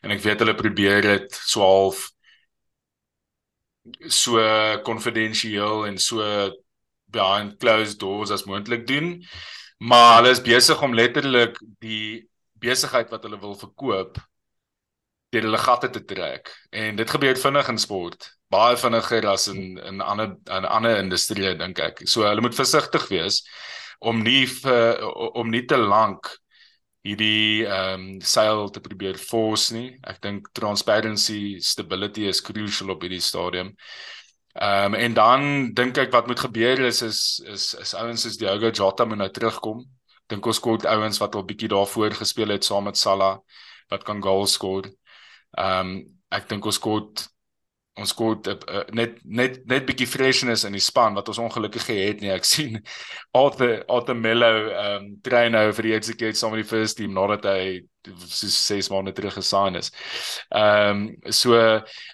en 0.03 0.13
ek 0.13 0.23
weet 0.23 0.43
hulle 0.43 0.55
probeer 0.57 1.01
dit 1.05 1.41
so 1.41 1.65
half 1.65 2.05
so 4.11 4.41
konfidensieel 4.83 5.85
en 5.87 5.97
so 5.97 6.23
behind 7.13 7.55
closed 7.61 7.99
doors 7.99 8.31
as 8.31 8.45
moontlik 8.45 8.87
doen. 8.87 9.15
Maar 9.77 10.17
hulle 10.19 10.33
is 10.35 10.41
besig 10.41 10.81
om 10.81 10.95
letterlik 10.97 11.59
die 11.79 12.25
besigheid 12.59 13.09
wat 13.13 13.23
hulle 13.23 13.39
wil 13.39 13.55
verkoop 13.57 14.17
deur 15.33 15.43
hulle 15.43 15.59
gatte 15.59 15.89
te 15.91 16.03
trek. 16.07 16.49
En 16.71 16.95
dit 16.95 17.09
gebeur 17.09 17.37
vinnig 17.37 17.69
in 17.69 17.79
sport. 17.81 18.29
Baie 18.51 18.77
vinniger 18.79 19.27
as 19.27 19.47
in 19.51 19.77
in 19.77 20.01
ander 20.01 20.35
in 20.45 20.65
ander 20.65 21.01
industrieë 21.01 21.57
dink 21.59 21.79
ek. 21.83 22.05
So 22.07 22.23
hulle 22.27 22.41
moet 22.41 22.55
versigtig 22.55 23.09
wees 23.11 23.43
om 23.99 24.21
nie 24.23 24.45
vir, 24.45 25.01
om 25.37 25.49
nie 25.49 25.65
te 25.65 25.77
lank 25.77 26.29
hierdie 27.07 27.65
ehm 27.65 28.01
um, 28.01 28.21
sale 28.21 28.67
te 28.71 28.83
probeer 28.83 29.17
force 29.17 29.73
nie 29.75 29.95
ek 30.03 30.21
dink 30.21 30.49
transparency 30.57 31.57
stability 31.63 32.27
is 32.27 32.43
crucial 32.43 32.91
op 32.95 33.05
hierdie 33.05 33.23
stadium 33.23 33.73
Ehm 34.57 34.93
um, 34.93 34.93
en 34.93 35.13
dan 35.13 35.41
dink 35.73 35.97
ek 36.01 36.11
wat 36.11 36.27
moet 36.27 36.39
gebeur 36.39 36.79
is 36.79 37.01
is 37.05 37.19
is, 37.45 37.73
is 37.77 37.93
ouens 37.93 38.21
soos 38.25 38.37
Diogo 38.41 38.71
Jota 38.73 39.05
moet 39.05 39.17
nou 39.21 39.29
terugkom. 39.29 39.83
Dink 40.25 40.45
ons 40.49 40.59
kort 40.59 40.85
ouens 40.85 41.19
wat 41.21 41.35
al 41.35 41.45
bietjie 41.45 41.69
daarvoor 41.69 42.15
gespeel 42.17 42.55
het 42.55 42.65
saam 42.65 42.87
met 42.89 42.97
Salah 42.97 43.37
wat 43.93 44.03
kan 44.03 44.21
goals 44.21 44.55
skoor. 44.57 44.89
Ehm 45.53 45.91
um, 45.91 45.91
ek 46.33 46.49
dink 46.49 46.65
ons 46.65 46.79
kort 46.81 47.27
ons 47.97 48.13
kort 48.13 48.47
uh, 48.47 48.55
uh, 48.69 48.83
net 48.95 49.17
net 49.25 49.59
net 49.69 49.85
bietjie 49.87 50.07
freshness 50.09 50.65
in 50.67 50.75
die 50.77 50.83
span 50.83 51.15
wat 51.17 51.29
ons 51.31 51.39
ongelukkig 51.41 51.87
het 51.89 52.21
nie. 52.21 52.31
Ek 52.33 52.45
sien 52.53 52.79
Arthur 53.37 53.83
Arthur 53.87 54.17
Mello 54.17 54.51
ehm 54.69 54.95
um, 54.97 55.11
train 55.25 55.55
nou 55.55 55.65
vir 55.73 55.89
die 55.89 56.17
keer 56.19 56.35
saam 56.37 56.53
met 56.55 56.63
die 56.63 56.69
first 56.69 56.99
team 56.99 57.15
nadat 57.17 57.47
hy 57.49 57.81
so 58.07 58.47
6 58.47 58.89
maande 58.93 59.13
terug 59.17 59.33
gesign 59.33 59.75
is. 59.75 59.91
Ehm 60.49 61.07
um, 61.07 61.33
so 61.33 61.57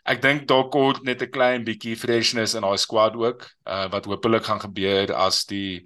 ek 0.06 0.24
dink 0.24 0.48
daar 0.48 0.70
kom 0.74 1.04
net 1.04 1.22
'n 1.22 1.32
klein 1.32 1.68
bietjie 1.68 1.96
freshness 2.00 2.56
in 2.56 2.64
daai 2.64 2.78
squad 2.78 3.16
ook 3.16 3.48
uh, 3.68 3.88
wat 3.92 4.06
hopelik 4.06 4.46
gaan 4.46 4.64
gebeur 4.64 5.14
as 5.14 5.46
die 5.46 5.86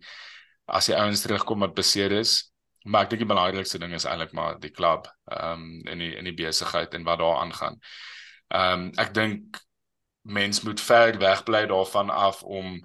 as 0.68 0.88
die 0.88 0.96
ouens 0.96 1.22
terugkom 1.22 1.60
wat 1.60 1.76
beseer 1.76 2.12
is. 2.12 2.52
Maar 2.86 3.04
ek 3.04 3.10
dink 3.10 3.26
die 3.26 3.34
belangrikste 3.34 3.80
ding 3.80 3.94
is 3.94 4.06
eintlik 4.06 4.34
maar 4.34 4.60
die 4.60 4.71
klub 4.71 5.08
ehm 5.32 5.54
um, 5.54 5.82
in 5.88 6.00
die 6.00 6.13
in 6.15 6.30
die 6.30 6.38
besigheid 6.38 6.94
en 6.94 7.04
wat 7.04 7.19
daar 7.19 7.42
aangaan. 7.42 7.80
Ehm 8.54 8.74
um, 8.74 8.92
ek 8.98 9.13
dink 9.13 9.67
mens 10.28 10.62
moet 10.62 10.82
ver 10.82 11.17
weg 11.21 11.44
bly 11.48 11.65
daarvan 11.69 12.10
af 12.10 12.44
om 12.44 12.82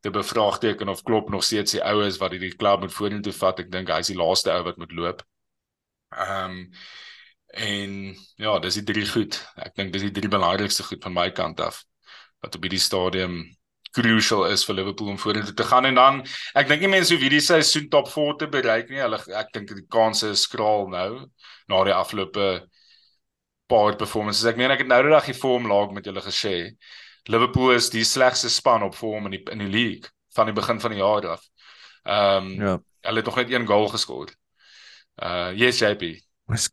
te 0.00 0.10
bevraagteken 0.10 0.88
of 0.88 1.02
klop 1.02 1.30
nog 1.30 1.44
steeds 1.44 1.74
die 1.74 1.82
oues 1.84 2.20
wat 2.22 2.30
hierdie 2.30 2.54
klub 2.54 2.80
moet 2.80 2.94
vorentoe 2.94 3.34
vat. 3.34 3.64
Ek 3.64 3.72
dink 3.72 3.90
hy 3.90 3.98
is 4.04 4.12
die 4.12 4.18
laaste 4.18 4.52
ou 4.54 4.62
wat 4.68 4.78
moet 4.82 4.94
loop. 4.94 5.26
Ehm 6.14 6.62
um, 6.62 6.62
en 7.56 7.92
ja, 8.36 8.58
dis 8.60 8.76
die 8.76 8.84
drie 8.84 9.06
goed. 9.08 9.38
Ek 9.56 9.76
dink 9.78 9.92
dis 9.94 10.02
die 10.04 10.12
drie 10.12 10.28
belangrikste 10.28 10.84
goed 10.84 11.02
van 11.02 11.14
my 11.14 11.30
kant 11.32 11.62
af 11.64 11.84
wat 12.44 12.58
op 12.58 12.66
hierdie 12.66 12.82
stadium 12.82 13.38
crucial 13.96 14.44
is 14.50 14.64
vir 14.66 14.76
Liverpool 14.76 15.14
om 15.14 15.18
vorentoe 15.18 15.54
te 15.56 15.64
gaan 15.64 15.88
en 15.88 15.96
dan 15.96 16.18
ek 16.58 16.68
dink 16.68 16.84
nie 16.84 16.90
mense 16.92 17.14
hoef 17.14 17.22
hierdie 17.24 17.40
seisoen 17.40 17.88
top 17.92 18.10
4 18.12 18.36
te 18.42 18.50
bereik 18.52 18.90
nie. 18.92 19.00
Hulle 19.00 19.22
ek 19.40 19.54
dink 19.54 19.72
die 19.72 19.86
kanse 19.90 20.34
is 20.34 20.44
skraal 20.46 20.90
nou 20.92 21.10
na 21.70 21.84
die 21.88 21.96
afgelope 21.96 22.66
paar 23.68 23.96
performances. 23.96 24.44
Ek 24.50 24.56
meen 24.56 24.70
ek 24.70 24.84
het 24.84 24.88
nou 24.90 25.00
die 25.02 25.10
dag 25.14 25.24
die 25.26 25.34
vorm 25.38 25.66
laag 25.70 25.90
met 25.96 26.04
julle 26.06 26.22
gesê. 26.24 26.54
Liverpool 27.28 27.72
is 27.74 27.90
die 27.90 28.04
slegste 28.06 28.48
span 28.50 28.82
op 28.86 28.94
vorm 28.94 29.26
in 29.26 29.36
die 29.38 29.42
in 29.52 29.58
die 29.64 29.70
league 29.72 30.10
van 30.36 30.46
die 30.46 30.54
begin 30.54 30.80
van 30.80 30.90
die 30.94 31.00
jaar 31.02 31.26
af. 31.36 31.42
Ehm 32.06 32.46
um, 32.46 32.52
Ja. 32.62 32.78
hulle 33.06 33.16
het 33.22 33.26
nog 33.26 33.36
net 33.36 33.50
een 33.52 33.66
goal 33.66 33.88
geskoor. 33.88 34.30
Uh 35.22 35.50
yes 35.54 35.78
JP. 35.78 36.00
Dis 36.48 36.70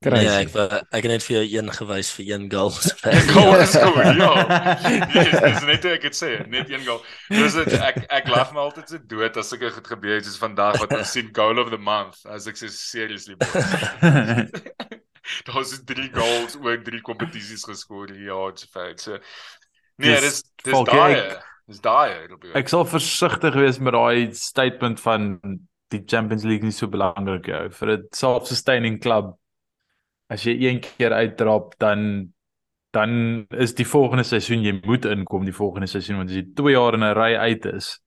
Nee, 0.00 0.10
crazy. 0.12 0.26
ek 0.44 0.48
wa- 0.54 0.82
ek 0.94 1.02
het 1.02 1.10
net 1.10 1.22
vir 1.26 1.34
jou 1.42 1.56
een 1.58 1.72
gewys 1.74 2.10
vir 2.14 2.24
een 2.28 2.44
goal. 2.52 2.70
goal 3.34 3.54
geskoor. 3.58 4.04
Ja. 4.14 4.78
Yes, 5.10 5.40
dis 5.40 5.64
net 5.66 5.84
ek 5.90 6.02
dit 6.06 6.14
sê, 6.14 6.28
net 6.46 6.70
een 6.70 6.84
goal. 6.86 7.00
Dis 7.28 7.56
dit 7.58 7.72
ek 7.80 7.98
ek 8.08 8.28
lag 8.30 8.52
my 8.54 8.60
altyd 8.68 8.88
so 8.94 8.98
dood 9.10 9.36
as 9.42 9.48
sulke 9.50 9.70
goed 9.74 9.86
gebeur 9.90 10.14
het 10.20 10.24
soos 10.28 10.38
vandag 10.38 10.78
wat 10.84 10.92
ons 11.00 11.10
sien 11.16 11.32
goal 11.34 11.58
of 11.58 11.70
the 11.74 11.78
month 11.82 12.22
as 12.30 12.46
ek 12.46 12.56
sê 12.62 12.68
seriously. 12.70 13.34
bro. 15.22 15.42
Daar 15.46 15.54
was 15.62 15.84
drie 15.84 16.10
goals 16.12 16.56
oor 16.56 16.82
drie 16.82 17.00
kompetisies 17.00 17.64
geskoor 17.64 18.08
hierdie 18.08 18.28
jaar 18.28 18.52
so 18.56 18.66
feit. 18.72 19.00
So 19.00 19.18
nee, 19.96 20.20
Dis- 20.20 20.42
dis 20.64 20.84
daai. 20.84 21.38
Dis 21.66 21.80
daai 21.80 22.32
op 22.32 22.42
jou. 22.42 22.54
Ek 22.58 22.68
sal 22.68 22.84
versigtig 22.84 23.54
wees 23.54 23.78
met 23.78 23.94
daai 23.94 24.34
statement 24.34 25.00
van 25.00 25.38
die 25.92 26.02
Champions 26.08 26.44
League 26.44 26.64
nie 26.64 26.74
so 26.74 26.88
belangrik 26.88 27.46
jou 27.46 27.70
vir 27.70 27.96
'n 27.96 28.08
self-sustaining 28.12 29.00
klub. 29.00 29.36
As 30.28 30.44
jy 30.44 30.56
een 30.58 30.80
keer 30.80 31.12
uitdrap 31.12 31.78
dan 31.78 32.32
dan 32.92 33.46
is 33.50 33.72
die 33.74 33.86
volgende 33.88 34.24
seisoen 34.24 34.62
jy 34.62 34.80
moet 34.84 35.06
inkom 35.08 35.44
die 35.44 35.54
volgende 35.56 35.86
seisoen 35.86 36.16
want 36.16 36.28
as 36.28 36.36
jy 36.36 36.44
2 36.54 36.72
jaar 36.74 36.94
in 36.94 37.04
'n 37.04 37.14
ry 37.16 37.36
uit 37.36 37.64
is, 37.66 38.00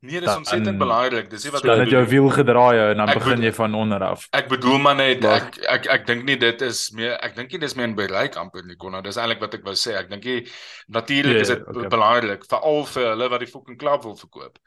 Nee, 0.00 0.20
dis 0.20 0.28
dan- 0.28 0.36
ontsettend 0.38 0.78
belangrik. 0.78 1.30
Dis 1.30 1.44
nie 1.44 1.52
wat 1.52 1.62
dan 1.62 1.78
ek 1.80 1.80
het 1.80 1.90
jou 1.90 2.04
bedoel. 2.04 2.20
wiel 2.20 2.30
gedraai 2.36 2.90
en 2.90 2.96
dan 2.96 3.08
Ek 3.08 3.14
begin 3.14 3.30
bedoel- 3.30 3.44
jy 3.44 3.52
van 3.52 3.74
onder 3.74 4.02
af. 4.04 4.26
Ek 4.32 4.48
bedoel 4.48 4.78
maar 4.78 4.94
net 4.96 5.20
Maar- 5.20 5.36
ek 5.46 5.56
ek 5.68 5.86
ek 5.86 6.06
dink 6.06 6.24
nie 6.24 6.36
dit 6.36 6.60
is 6.62 6.90
meer 6.92 7.16
ek 7.22 7.34
dink 7.36 7.50
nie 7.52 7.58
dis 7.58 7.74
meer 7.74 7.86
'n 7.88 7.94
bereik 7.94 8.36
amper 8.36 8.62
nie 8.64 8.76
Konna. 8.76 9.00
Dis 9.00 9.16
eintlik 9.16 9.40
wat 9.40 9.54
ek 9.54 9.64
wou 9.64 9.72
sê. 9.74 9.96
Ek 9.96 10.10
dink 10.10 10.24
nie 10.24 10.46
natuurlik 10.88 11.34
Ja, 11.34 11.40
is 11.40 11.48
dit 11.48 11.62
okay. 11.66 11.88
belangrik 11.88 12.44
veral 12.48 12.84
vir 12.84 13.04
hulle 13.10 13.28
wat 13.28 13.40
die 13.40 13.48
fucking 13.50 13.78
klub 13.78 14.02
wil 14.02 14.16
verkoop. 14.16 14.58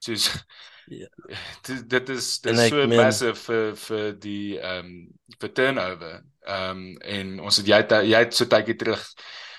Soos 0.00 0.44
Ja. 0.88 1.06
dit 1.66 1.88
dit 1.88 2.08
is 2.08 2.38
dit 2.40 2.52
is 2.58 2.68
so 2.68 2.86
meen- 2.86 2.96
massive 3.00 3.36
vir 3.36 3.76
vir 3.76 4.12
die 4.18 4.58
ehm 4.58 4.78
um, 4.84 5.08
vir 5.40 5.52
turnover. 5.52 6.22
Ehm 6.44 6.70
um, 6.70 6.96
en 7.02 7.40
ons 7.40 7.56
het 7.56 7.66
jy 7.66 7.76
het- 7.76 8.04
jy 8.04 8.18
het 8.18 8.34
so 8.34 8.44
tydjie 8.46 8.74
terug 8.76 9.06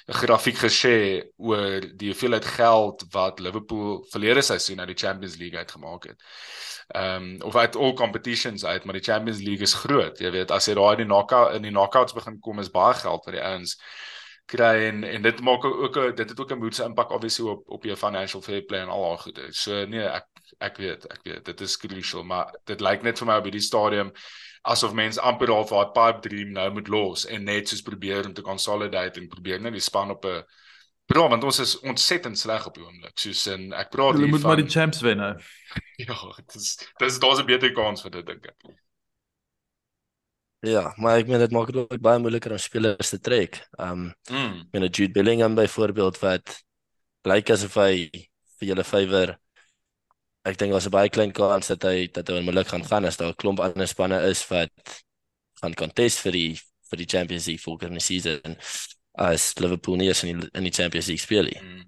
grafiek 0.06 0.58
gesê 0.58 1.24
oor 1.38 1.82
die 1.95 2.12
hoeveelheid 2.12 2.45
geld 2.45 3.06
wat 3.12 3.39
Liverpool 3.39 4.06
verlede 4.12 4.41
seisoen 4.41 4.80
uit 4.80 4.88
die 4.91 5.08
Champions 5.08 5.38
League 5.38 5.58
uitgemaak 5.58 6.04
het. 6.04 6.24
Ehm 6.88 7.24
um, 7.24 7.41
of 7.41 7.56
uit 7.56 7.76
all 7.76 7.93
competitions 7.93 8.66
uit, 8.66 8.84
maar 8.84 8.93
die 8.93 9.04
Champions 9.04 9.39
League 9.39 9.64
is 9.64 9.74
groot. 9.74 10.20
Jy 10.20 10.32
weet, 10.32 10.51
as 10.51 10.68
jy 10.68 10.74
daai 10.74 10.91
in 10.91 11.06
die 11.06 11.12
knockout 11.12 11.56
in 11.56 11.62
die 11.62 11.72
knockouts 11.72 12.14
begin 12.14 12.39
kom 12.39 12.60
is 12.60 12.72
baie 12.72 12.93
geld 12.93 13.24
vir 13.24 13.39
die 13.39 13.45
ouens 13.45 13.78
kry 14.45 14.89
en 14.89 15.04
en 15.08 15.22
dit 15.22 15.41
maak 15.41 15.66
ook 15.66 15.97
'n 15.97 16.16
dit 16.16 16.30
het 16.30 16.39
ook 16.39 16.51
'n 16.51 16.60
moedse 16.60 16.84
impak 16.84 17.12
obviously 17.12 17.49
op 17.49 17.70
op 17.70 17.84
jou 17.84 17.95
financial 17.97 18.41
fair 18.41 18.62
play 18.62 18.82
en 18.82 18.89
al 18.89 19.04
daai 19.04 19.18
goede. 19.18 19.47
So 19.54 19.86
nee, 19.86 20.04
ek 20.04 20.26
ek 20.60 20.78
weet, 20.78 21.06
ek 21.06 21.20
weet 21.24 21.45
dit 21.45 21.62
is 21.62 21.78
crucial, 21.78 22.24
maar 22.24 22.54
dit 22.66 22.82
lyk 22.82 23.01
net 23.01 23.18
vir 23.18 23.28
my 23.28 23.38
op 23.38 23.43
hierdie 23.43 23.62
stadium 23.62 24.12
asof 24.64 24.93
mense 24.95 25.22
amper 25.22 25.51
half 25.51 25.72
haar 25.76 25.91
pipe 25.95 26.28
dream 26.28 26.53
nou 26.55 26.70
moet 26.74 26.88
los 26.88 27.26
en 27.28 27.43
net 27.43 27.68
soos 27.68 27.82
probeer 27.84 28.26
om 28.26 28.34
te 28.34 28.45
consolidate 28.45 29.20
en 29.20 29.28
probeer 29.32 29.61
net 29.61 29.76
die 29.76 29.84
span 29.84 30.11
op 30.11 30.26
'n 30.26 30.43
Bro, 31.05 31.28
want 31.30 31.43
ons 31.43 31.59
is 31.59 31.74
ontsettend 31.84 32.39
sleg 32.39 32.64
op 32.66 32.78
die 32.78 32.84
oomblik. 32.84 33.18
Soos 33.20 33.41
in 33.51 33.74
ek 33.76 33.89
praat 33.91 34.16
Hulle 34.16 34.24
hier 34.24 34.32
moet 34.32 34.41
van 34.41 34.53
maar 34.53 34.61
die 34.61 34.72
champs 34.72 35.01
wen 35.03 35.20
nou. 35.20 35.34
ja, 36.07 36.16
dis 36.53 36.78
dis 37.01 37.20
daar's 37.20 37.41
'n 37.43 37.45
beter 37.45 37.74
kans 37.76 38.01
vir 38.01 38.11
dit 38.11 38.26
dink 38.26 38.47
ek. 38.47 38.72
Ja, 40.64 40.93
maar 40.95 41.20
ek 41.20 41.28
meen 41.28 41.43
dit 41.43 41.51
maak 41.51 41.68
dit 41.68 41.76
ook 41.76 41.99
baie 41.99 42.20
moeiliker 42.24 42.55
om 42.55 42.57
spelers 42.57 43.09
te 43.09 43.20
trek. 43.20 43.59
Um 43.78 44.14
Mm. 44.32 44.64
ek 44.64 44.72
meen 44.72 44.89
Jude 44.89 45.11
Bellingham 45.11 45.55
byvoorbeeld 45.55 46.20
wat 46.24 46.64
lyk 47.28 47.49
asof 47.49 47.76
hy 47.76 48.07
vir 48.59 48.68
julle 48.72 48.84
favour 48.84 49.36
ek 50.43 50.57
dink 50.59 50.71
daar's 50.71 50.87
'n 50.87 50.95
baie 50.95 51.09
klein 51.09 51.31
kans 51.31 51.67
dat 51.67 51.83
hy 51.83 52.07
dat 52.11 52.27
hy 52.27 52.39
onmiddellik 52.39 52.67
gaan 52.67 52.85
gaan 52.85 53.05
as 53.05 53.17
daar 53.17 53.31
'n 53.31 53.41
klomp 53.41 53.59
ander 53.59 53.87
spanne 53.87 54.19
is 54.29 54.43
wat 54.49 54.71
gaan 55.61 55.73
contest 55.73 56.19
vir 56.19 56.31
die 56.31 56.59
vir 56.89 56.97
die 56.97 57.09
Champions 57.09 57.47
League 57.47 57.63
volgende 57.63 57.99
season 57.99 58.57
as 59.15 59.53
Liverpool 59.59 59.95
nie 59.95 60.07
eens 60.07 60.23
in 60.23 60.39
die, 60.39 60.49
in 60.53 60.63
die 60.63 60.73
Champions 60.73 61.07
League 61.07 61.23
speel 61.23 61.43
nie. 61.43 61.59
Mm. 61.61 61.83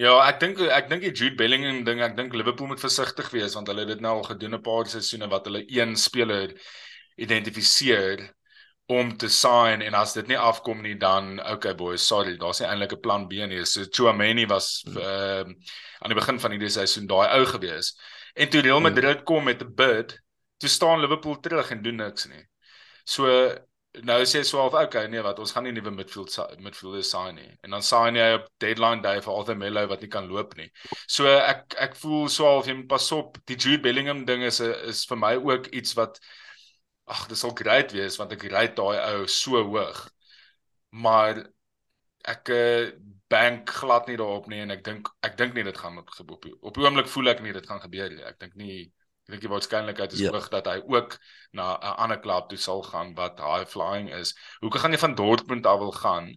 Ja, 0.00 0.14
ek 0.24 0.40
dink 0.40 0.60
ek 0.60 0.88
dink 0.88 1.02
die 1.04 1.12
Jude 1.12 1.36
Bellingham 1.36 1.84
ding, 1.84 2.00
ek 2.00 2.16
dink 2.16 2.32
Liverpool 2.34 2.70
moet 2.70 2.80
versigtig 2.80 3.28
wees 3.34 3.54
want 3.54 3.68
hulle 3.68 3.84
het 3.84 3.92
dit 3.92 4.00
nou 4.00 4.16
al 4.16 4.30
gedoen 4.30 4.54
'n 4.56 4.62
paar 4.62 4.88
seisoene 4.88 5.28
wat 5.28 5.44
hulle 5.44 5.64
een 5.68 5.96
speler 5.96 6.54
identifiseer 7.16 8.32
om 8.92 9.12
te 9.16 9.28
sign 9.32 9.82
en 9.82 9.94
as 9.98 10.12
dit 10.16 10.28
nie 10.28 10.38
afkom 10.38 10.82
nie 10.84 10.94
dan 11.00 11.38
okay 11.52 11.74
boys, 11.74 12.06
sorry, 12.06 12.36
daar's 12.40 12.60
nie 12.60 12.68
eintlik 12.68 12.92
'n 12.96 13.00
plan 13.00 13.26
B 13.28 13.46
nie. 13.48 13.64
So 13.64 13.84
Chouameni 13.90 14.46
was 14.46 14.84
ehm 14.86 15.50
uh, 15.50 15.54
aan 16.02 16.10
die 16.10 16.20
begin 16.20 16.40
van 16.40 16.50
hierdie 16.50 16.70
seisoen 16.70 17.06
daai 17.06 17.28
ou 17.38 17.44
gewees. 17.46 17.94
En 18.34 18.48
toe 18.48 18.60
Real 18.60 18.80
Madrid 18.80 19.24
kom 19.24 19.44
met 19.44 19.62
'n 19.62 19.74
bid, 19.74 20.18
toe 20.58 20.68
staan 20.68 21.00
Liverpool 21.00 21.40
terug 21.40 21.70
en 21.70 21.82
doen 21.82 21.96
niks 21.96 22.26
nie. 22.26 22.44
So 23.04 23.28
nou 24.00 24.22
sê 24.24 24.40
so 24.42 24.58
half 24.58 24.74
okay 24.74 25.06
nee 25.12 25.20
wat 25.20 25.38
ons 25.42 25.52
gaan 25.52 25.66
nie 25.68 25.72
nuwe 25.76 25.90
midfield 25.92 26.32
midfielders 26.64 27.10
sign 27.12 27.34
nie 27.36 27.50
en 27.62 27.74
dan 27.76 27.82
sign 27.84 28.16
jy 28.16 28.28
op 28.38 28.46
deadline 28.64 29.02
day 29.04 29.20
vir 29.20 29.34
Arthur 29.34 29.58
Mello 29.60 29.82
wat 29.90 30.00
nie 30.00 30.08
kan 30.08 30.30
loop 30.32 30.54
nie. 30.56 30.70
So 31.06 31.28
ek 31.28 31.76
ek 31.76 31.98
voel 32.00 32.30
so 32.32 32.46
half 32.48 32.70
jy 32.70 32.78
moet 32.78 32.88
pas 32.88 33.10
op 33.12 33.36
die 33.50 33.56
Jude 33.56 33.82
Bellingham 33.84 34.24
ding 34.24 34.46
is 34.48 34.60
is 34.60 35.04
vir 35.10 35.20
my 35.20 35.34
ook 35.36 35.68
iets 35.76 35.92
wat 35.98 36.20
ag 37.10 37.26
dit 37.28 37.38
sal 37.38 37.54
great 37.58 37.92
wees 37.92 38.16
want 38.20 38.32
ek 38.32 38.46
ry 38.52 38.66
daai 38.76 38.98
ou 39.12 39.26
so 39.26 39.62
hoog. 39.62 40.04
Maar 40.90 41.42
ek 42.28 42.48
uh, 42.54 42.90
bank 43.32 43.70
glad 43.70 44.06
nie 44.06 44.16
daarop 44.20 44.46
nie 44.52 44.60
en 44.62 44.70
ek 44.74 44.84
dink 44.84 45.08
ek 45.26 45.36
dink 45.40 45.54
nie 45.56 45.64
dit 45.66 45.78
gaan 45.78 45.98
op 45.98 46.10
op, 46.20 46.44
op 46.60 46.74
die 46.74 46.84
oomblik 46.84 47.08
voel 47.08 47.32
ek 47.32 47.40
nie 47.42 47.54
dit 47.56 47.66
gaan 47.66 47.80
gebeur 47.82 48.10
nie. 48.12 48.24
Ek 48.24 48.38
dink 48.38 48.54
nie 48.60 48.76
ek 49.26 49.34
dink 49.36 49.44
die 49.46 49.52
waarskynlikheid 49.52 50.12
is 50.12 50.20
Ja. 50.20 50.32
hoog 50.34 50.48
dat 50.50 50.66
hy 50.66 50.78
ook 50.82 51.18
na 51.52 51.74
'n 51.78 51.96
ander 52.04 52.20
klub 52.20 52.48
toe 52.48 52.58
sal 52.58 52.82
gaan 52.82 53.14
wat 53.14 53.38
high 53.40 53.66
flying 53.66 54.10
is. 54.12 54.34
Hoekom 54.60 54.80
gaan 54.80 54.92
jy 54.92 54.98
van 54.98 55.14
Dortmund 55.14 55.66
af 55.66 55.78
wil 55.78 55.92
gaan 55.92 56.34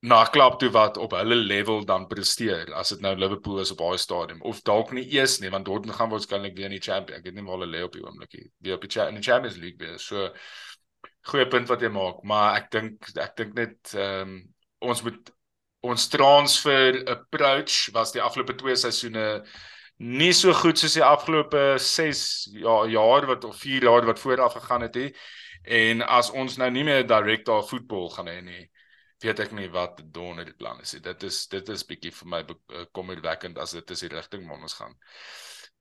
na 0.00 0.24
klub 0.32 0.56
toe 0.58 0.70
wat 0.72 0.96
op 0.96 1.12
hulle 1.12 1.36
level 1.36 1.82
dan 1.84 2.06
presteer 2.08 2.70
as 2.72 2.94
dit 2.94 3.02
nou 3.04 3.12
Liverpool 3.20 3.60
is 3.60 3.72
op 3.74 3.82
daai 3.82 3.98
stadium 4.00 4.40
of 4.48 4.62
dalk 4.64 4.94
nie 4.96 5.04
eers 5.12 5.38
nie 5.42 5.50
want 5.52 5.68
Dortmund 5.68 5.98
gaan 5.98 6.12
waarskynlik 6.12 6.56
weer 6.56 6.70
in 6.70 6.76
die 6.78 6.84
Champions 6.84 7.20
ek 7.20 7.26
weet 7.28 7.36
nie 7.36 7.44
waar 7.44 7.58
hulle 7.58 7.72
lê 7.74 7.82
op 7.84 7.92
die 7.92 8.04
oomblik 8.04 8.38
nie. 8.38 8.46
Weer 8.64 8.78
op 8.78 8.86
die 8.86 8.92
cha 8.94 9.08
in 9.10 9.20
die 9.20 9.26
Champions 9.26 9.58
League 9.60 9.76
weer. 9.82 9.98
So 10.00 10.30
goeie 11.28 11.44
punt 11.52 11.68
wat 11.68 11.84
jy 11.84 11.90
maak, 11.92 12.24
maar 12.24 12.56
ek 12.62 12.70
dink 12.72 13.10
ek 13.20 13.36
dink 13.36 13.52
net 13.58 13.92
ehm 13.96 14.32
um, 14.32 14.40
ons 14.80 15.02
moet 15.04 15.34
ons 15.84 16.08
transfer 16.08 17.02
approach 17.08 17.90
was 17.92 18.12
die 18.12 18.22
afgelope 18.24 18.56
twee 18.56 18.76
seisoene 18.76 19.42
nie 20.00 20.32
so 20.32 20.52
goed 20.56 20.80
soos 20.80 20.96
die 20.96 21.04
afgelope 21.04 21.76
6 21.76 22.22
ja, 22.56 22.76
jaar 22.88 23.26
wat 23.28 23.44
of 23.44 23.60
4 23.60 23.84
jaar 23.84 24.08
wat 24.08 24.20
vooraf 24.20 24.56
gegaan 24.56 24.88
het 24.88 24.96
hè. 24.96 25.10
En 25.64 26.00
as 26.02 26.30
ons 26.32 26.56
nou 26.56 26.70
nie 26.72 26.84
meer 26.88 27.04
direk 27.04 27.44
daar 27.44 27.66
voetbal 27.68 28.08
gaan 28.14 28.30
hê 28.32 28.38
nie, 28.40 28.62
weet 29.24 29.42
ek 29.44 29.52
nie 29.56 29.68
wat 29.72 30.00
donder 30.14 30.46
die 30.48 30.56
plan 30.56 30.80
is 30.80 30.94
nie. 30.94 31.02
Dit 31.04 31.22
is 31.28 31.42
dit 31.52 31.68
is 31.74 31.84
bietjie 31.86 32.12
vir 32.14 32.32
my 32.34 32.40
eh, 32.46 32.86
kommerwekkend 32.96 33.58
as 33.60 33.76
dit 33.76 33.94
is 33.94 34.04
die 34.06 34.12
rigting 34.14 34.46
waar 34.48 34.62
ons 34.62 34.78
gaan. 34.80 34.96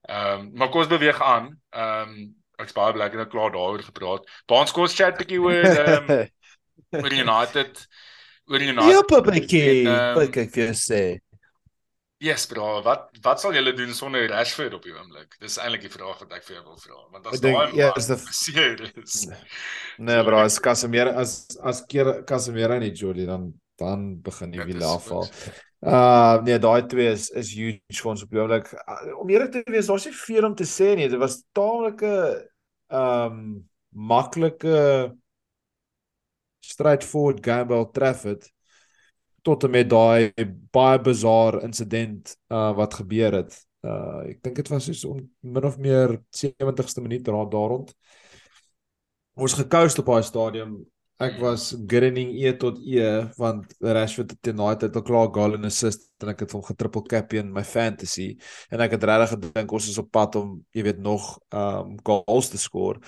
Ehm 0.09 0.45
um, 0.45 0.51
maar 0.55 0.69
kom 0.71 0.83
ons 0.83 0.91
beweeg 0.91 1.21
aan. 1.21 1.53
Ehm 1.75 2.13
um, 2.17 2.35
ek's 2.59 2.75
baie 2.75 2.91
bly 2.91 3.07
ek 3.07 3.15
het 3.15 3.21
nou 3.23 3.31
klaar 3.31 3.53
daaroor 3.55 3.83
gepraat. 3.87 4.27
Baans 4.51 4.75
kom 4.75 4.83
ons 4.87 4.95
chat 4.95 5.17
bietjie 5.19 5.39
oor 5.43 5.63
ehm 5.69 6.13
um, 6.17 6.27
oor 7.03 7.15
United 7.15 7.85
oor 8.49 8.61
United. 8.65 8.91
Ja, 8.91 9.01
papetjie. 9.07 9.65
En, 9.85 9.93
ehm, 9.93 10.13
Wat 10.17 10.39
ek 10.43 10.55
vir 10.55 10.65
jou 10.67 10.77
sê. 10.77 11.03
Yes, 12.19 12.43
bro. 12.51 12.81
Wat 12.83 13.05
wat 13.23 13.39
sal 13.39 13.53
julle 13.55 13.71
doen 13.77 13.93
sonder 13.95 14.25
Rashford 14.27 14.73
op 14.75 14.83
die 14.83 14.91
oomblik? 14.91 15.37
Dis 15.39 15.55
eintlik 15.57 15.85
die 15.87 15.91
vraag 15.93 16.19
wat 16.19 16.33
ek 16.35 16.43
vir 16.43 16.57
jou 16.57 16.63
wil 16.65 16.79
vra. 16.83 16.97
Want 17.13 17.29
as 17.31 17.39
daai 17.39 17.71
eerste- 17.77 18.17
seer 18.35 18.83
is. 18.99 19.21
Nee 20.09 20.23
bro, 20.27 20.41
as 20.43 20.59
Casemiro 20.63 21.13
as 21.19 21.33
as 21.63 21.79
keer 21.87 22.23
Casemiro 22.27 22.77
nie 22.79 22.91
Jordi 22.95 23.25
dan 23.27 23.53
dan 23.79 24.03
begin 24.23 24.51
die 24.51 24.59
is 24.75 24.83
afval. 24.83 25.29
Uh 25.79 26.41
nee, 26.43 26.59
daai 26.59 26.83
twee 26.91 27.07
is 27.15 27.29
is 27.39 27.53
huge 27.55 27.79
vir 28.01 28.11
ons 28.11 28.23
op 28.27 28.35
die 28.35 28.39
oomblik. 28.43 28.67
Uh, 28.83 29.15
Om 29.23 29.29
eerlik 29.31 29.51
te 29.55 29.63
wees, 29.71 29.87
daar's 29.87 30.05
nie 30.09 30.15
veel 30.25 30.47
om 30.51 30.55
te 30.59 30.67
sê 30.67 30.91
nie. 30.99 31.07
Dit 31.07 31.19
was 31.23 31.39
taamlike 31.55 32.11
ehm 32.91 33.39
um, 33.39 33.69
maklike 33.95 34.75
straightforward 36.61 37.39
game 37.43 37.65
by 37.71 37.79
Old 37.79 37.93
Trafford 37.95 38.43
tot 39.43 39.63
en 39.63 39.73
met 39.73 39.89
daai 39.89 40.31
baie 40.73 40.99
bizar 41.03 41.61
insident 41.63 42.35
uh 42.51 42.71
wat 42.77 42.99
gebeur 43.01 43.41
het. 43.41 43.57
Uh 43.85 44.29
ek 44.29 44.43
dink 44.43 44.61
dit 44.61 44.71
was 44.71 44.89
so 44.91 45.15
om 45.15 45.25
min 45.41 45.65
of 45.65 45.77
meer 45.77 46.19
70ste 46.35 47.01
minuut 47.01 47.25
daar 47.25 47.49
daar 47.49 47.75
rond. 47.75 47.93
Ons 49.39 49.55
gekoust 49.55 49.99
op 49.99 50.11
daai 50.11 50.23
stadium. 50.23 50.79
Ek 51.19 51.35
was 51.43 51.73
grinning 51.87 52.31
e 52.39 52.51
tot 52.55 52.77
e 52.79 53.03
want 53.35 53.73
Rashford 53.83 54.31
het 54.31 54.41
teen 54.41 54.59
daai 54.59 54.77
tyd 54.79 54.95
al 54.95 55.03
klaar 55.03 55.31
goal 55.35 55.57
en 55.57 55.67
assist 55.67 56.07
en 56.23 56.31
ek 56.31 56.45
het 56.45 56.53
hom 56.55 56.63
getriple 56.63 57.03
cap 57.11 57.33
in 57.35 57.51
my 57.51 57.63
fantasy 57.67 58.29
en 58.71 58.79
ek 58.85 58.95
het 58.95 59.03
regtig 59.03 59.33
gedink 59.35 59.73
ons 59.75 59.89
is 59.91 59.99
op 59.99 60.07
pad 60.15 60.37
om 60.39 60.53
jy 60.71 60.85
weet 60.87 61.01
nog 61.03 61.33
um 61.51 61.97
goals 62.07 62.51
te 62.53 62.59
skoor. 62.59 63.01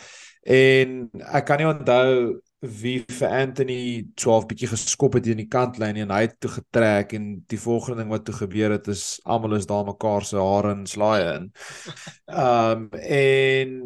En 0.44 1.06
ek 1.22 1.48
kan 1.48 1.62
nie 1.62 1.70
onthou 1.70 2.42
wie 2.62 3.02
vir 3.10 3.32
Anthony 3.34 4.06
12 4.22 4.46
bietjie 4.52 4.68
geskop 4.70 5.16
het 5.18 5.26
in 5.32 5.40
die 5.42 5.50
kantlyn 5.50 5.98
en 6.04 6.12
hy 6.14 6.20
het 6.28 6.36
toe 6.44 6.52
getrek 6.60 7.16
en 7.18 7.32
die 7.50 7.58
volgende 7.58 8.04
ding 8.04 8.12
wat 8.14 8.28
toe 8.28 8.36
gebeur 8.38 8.76
het 8.76 8.90
is 8.92 9.18
almal 9.26 9.58
is 9.58 9.66
daar 9.66 9.88
mekaar 9.88 10.26
se 10.26 10.38
hare 10.38 10.76
en 10.76 10.86
slaaie 10.86 11.32
in. 11.40 11.50
Ehm 12.30 12.86
um, 12.86 12.90
en 13.02 13.78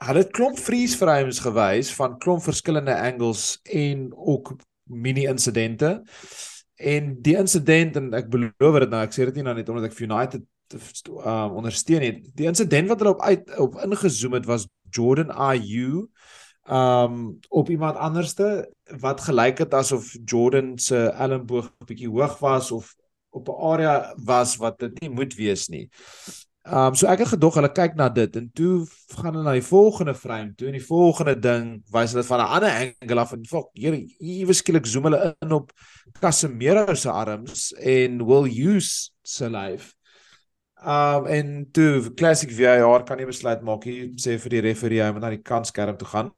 hulle 0.00 0.24
het 0.24 0.32
klomp 0.34 0.58
freeze 0.58 0.96
frames 0.96 1.38
gewys 1.44 1.92
van 1.94 2.18
klomp 2.18 2.42
verskillende 2.42 2.96
angles 2.98 3.60
en 3.62 4.08
ook 4.16 4.56
mini 4.90 5.26
insidente. 5.28 6.02
En 6.74 7.12
die 7.22 7.36
insident 7.36 7.96
en 7.96 8.14
ek 8.16 8.30
beloof 8.32 8.80
dit 8.80 8.90
nou, 8.90 9.02
ek 9.04 9.14
sê 9.14 9.28
dit 9.28 9.38
nie 9.38 9.46
nou 9.46 9.54
net 9.54 9.68
omdat 9.68 9.90
ek 9.90 9.94
vir 9.98 10.08
United 10.08 10.46
um 10.70 11.58
ondersteun 11.60 12.02
het. 12.02 12.20
Die 12.34 12.46
insident 12.50 12.90
wat 12.90 13.02
hulle 13.02 13.14
op 13.14 13.22
uit 13.22 13.56
op 13.58 13.78
ingezoom 13.86 14.34
het 14.38 14.50
was 14.50 14.66
Jordan 14.90 15.30
Ayew 15.30 16.08
um 16.70 17.38
op 17.48 17.68
iemand 17.68 17.96
anderste 17.96 18.70
wat 19.00 19.20
gelyk 19.20 19.58
het 19.58 19.74
asof 19.74 20.14
Jordan 20.24 20.78
se 20.78 21.08
elmboog 21.10 21.72
bietjie 21.86 22.08
hoog 22.08 22.38
was 22.38 22.70
of 22.70 22.94
op 23.30 23.48
'n 23.48 23.62
area 23.72 24.14
was 24.16 24.56
wat 24.56 24.78
dit 24.78 25.00
nie 25.00 25.10
moet 25.10 25.34
wees 25.34 25.68
nie. 25.68 25.88
Um 26.62 26.94
so 26.94 27.06
ek 27.06 27.18
het 27.18 27.28
gedog 27.28 27.54
hulle 27.54 27.72
kyk 27.72 27.94
na 27.94 28.08
dit 28.08 28.36
en 28.36 28.50
toe 28.54 28.86
gaan 29.16 29.34
hulle 29.34 29.44
na 29.44 29.52
die 29.52 29.66
volgende 29.66 30.14
frame 30.14 30.54
toe 30.54 30.66
en 30.66 30.78
die 30.78 30.86
volgende 30.86 31.38
ding 31.38 31.82
wys 31.90 32.12
hulle 32.12 32.24
van 32.24 32.40
'n 32.40 32.52
ander 32.54 32.70
angle 32.70 33.20
af 33.20 33.32
en 33.32 33.46
fok 33.46 33.70
hier 33.72 33.94
hier 34.18 34.54
skielik 34.54 34.86
zoom 34.86 35.04
hulle 35.04 35.36
in 35.40 35.52
op 35.52 35.72
Casemiro 36.20 36.94
se 36.94 37.10
arms 37.10 37.72
en 37.72 38.26
will 38.26 38.46
use 38.46 39.10
se 39.22 39.50
life. 39.50 39.99
Um 40.80 41.26
en 41.26 41.70
toe 41.72 42.14
classic 42.16 42.52
VAR 42.56 43.04
kan 43.04 43.18
nie 43.20 43.28
besluit 43.28 43.60
maak 43.62 43.84
nie 43.84 44.14
sê 44.16 44.38
vir 44.40 44.54
die 44.54 44.62
referee 44.70 45.02
hy 45.04 45.10
moet 45.12 45.26
na 45.26 45.32
die 45.34 45.42
kantskerm 45.44 45.98
toe 46.00 46.08
gaan. 46.08 46.30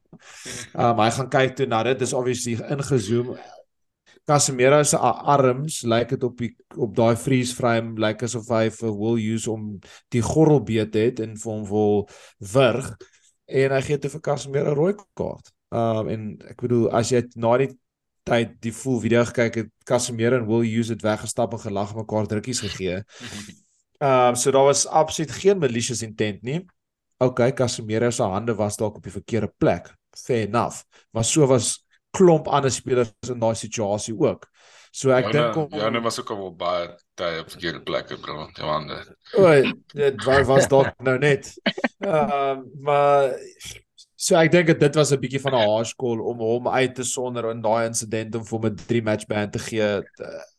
Um 0.75 0.99
hy 0.99 1.09
gaan 1.15 1.29
kyk 1.31 1.55
toe 1.59 1.67
na 1.71 1.83
dit 1.87 2.01
dis 2.01 2.15
obviously 2.17 2.57
ingezoom 2.75 3.37
Casemiro 4.27 4.83
se 4.83 4.97
arms 4.97 5.81
lyk 5.83 5.91
like 5.91 6.15
dit 6.15 6.23
op 6.23 6.37
die 6.39 6.51
op 6.75 6.91
daai 6.95 7.15
freeze 7.19 7.55
frame 7.55 7.95
lyk 7.95 8.19
like 8.19 8.27
asof 8.27 8.51
hy 8.51 8.67
vir 8.71 8.93
will 8.99 9.19
use 9.19 9.51
om 9.51 9.79
die 10.11 10.23
gordel 10.23 10.59
beet 10.63 10.95
het 10.95 11.23
en 11.23 11.39
vir 11.39 11.51
hom 11.51 11.65
wil 11.71 12.05
wurg 12.53 12.93
en 13.47 13.75
hy 13.77 13.81
gee 13.87 13.99
te 13.99 14.11
vir 14.11 14.23
Casemiro 14.27 14.75
rooi 14.75 14.93
kaart. 15.15 15.55
Um 15.71 16.11
en 16.11 16.29
ek 16.51 16.67
bedoel 16.67 16.89
as 16.91 17.15
jy 17.15 17.23
na 17.39 17.55
die 17.63 17.71
tyd 18.27 18.59
die 18.63 18.75
full 18.75 18.99
video 19.03 19.23
gekyk 19.31 19.63
het 19.63 19.75
Casemiro 19.87 20.35
en 20.39 20.47
will 20.51 20.67
use 20.67 20.91
dit 20.91 21.03
weggestap 21.03 21.55
en 21.55 21.63
gelag 21.63 21.95
mekaar 21.95 22.27
drukkies 22.27 22.63
gegee. 22.67 23.03
Um 24.03 24.35
so 24.35 24.51
daar 24.51 24.67
was 24.67 24.87
absoluut 24.87 25.31
geen 25.31 25.59
malicious 25.59 26.01
intent 26.03 26.41
nie. 26.43 26.65
OK, 27.23 27.53
Casemiro 27.55 28.09
se 28.11 28.23
hande 28.23 28.55
was 28.55 28.75
dalk 28.75 28.95
op 28.99 29.03
die 29.03 29.11
verkeerde 29.11 29.53
plek. 29.57 29.93
Fair 30.11 30.47
enough. 30.47 30.83
Maar 31.11 31.23
so 31.23 31.47
was 31.47 31.85
klomp 32.11 32.47
ander 32.47 32.71
spelers 32.71 33.13
in 33.29 33.39
daai 33.39 33.55
situasie 33.55 34.15
ook. 34.19 34.49
So 34.93 35.09
ek 35.15 35.31
dink 35.33 35.55
om 35.57 35.71
Ja, 35.73 35.89
nou 35.89 36.03
was 36.05 36.19
ook 36.21 36.29
al 36.35 36.51
baie 36.57 36.89
tyd 37.17 37.39
op 37.41 37.49
verkeerde 37.49 37.81
plekke 37.81 38.19
bro, 38.21 38.49
Johanne. 38.53 38.99
O, 39.33 39.49
dit 39.95 40.25
was 40.27 40.45
was 40.51 40.67
dalk 40.73 40.99
nou 41.01 41.17
net. 41.17 41.49
Ehm 42.03 42.29
uh, 42.29 42.57
maar 42.85 43.33
so 44.23 44.37
ek 44.39 44.51
dink 44.53 44.71
dit 44.79 44.95
was 44.99 45.11
'n 45.11 45.19
bietjie 45.19 45.41
van 45.43 45.55
'n 45.55 45.67
harsh 45.67 45.93
call 45.99 46.19
om 46.31 46.37
hom 46.39 46.67
uit 46.67 46.95
te 46.95 47.03
sonder 47.03 47.49
in 47.51 47.61
daai 47.61 47.87
insident 47.87 48.35
om 48.35 48.45
vir 48.45 48.57
hom 48.57 48.67
'n 48.71 48.75
3 48.75 49.01
match 49.03 49.27
ban 49.27 49.51
te 49.51 49.59
gee 49.59 49.89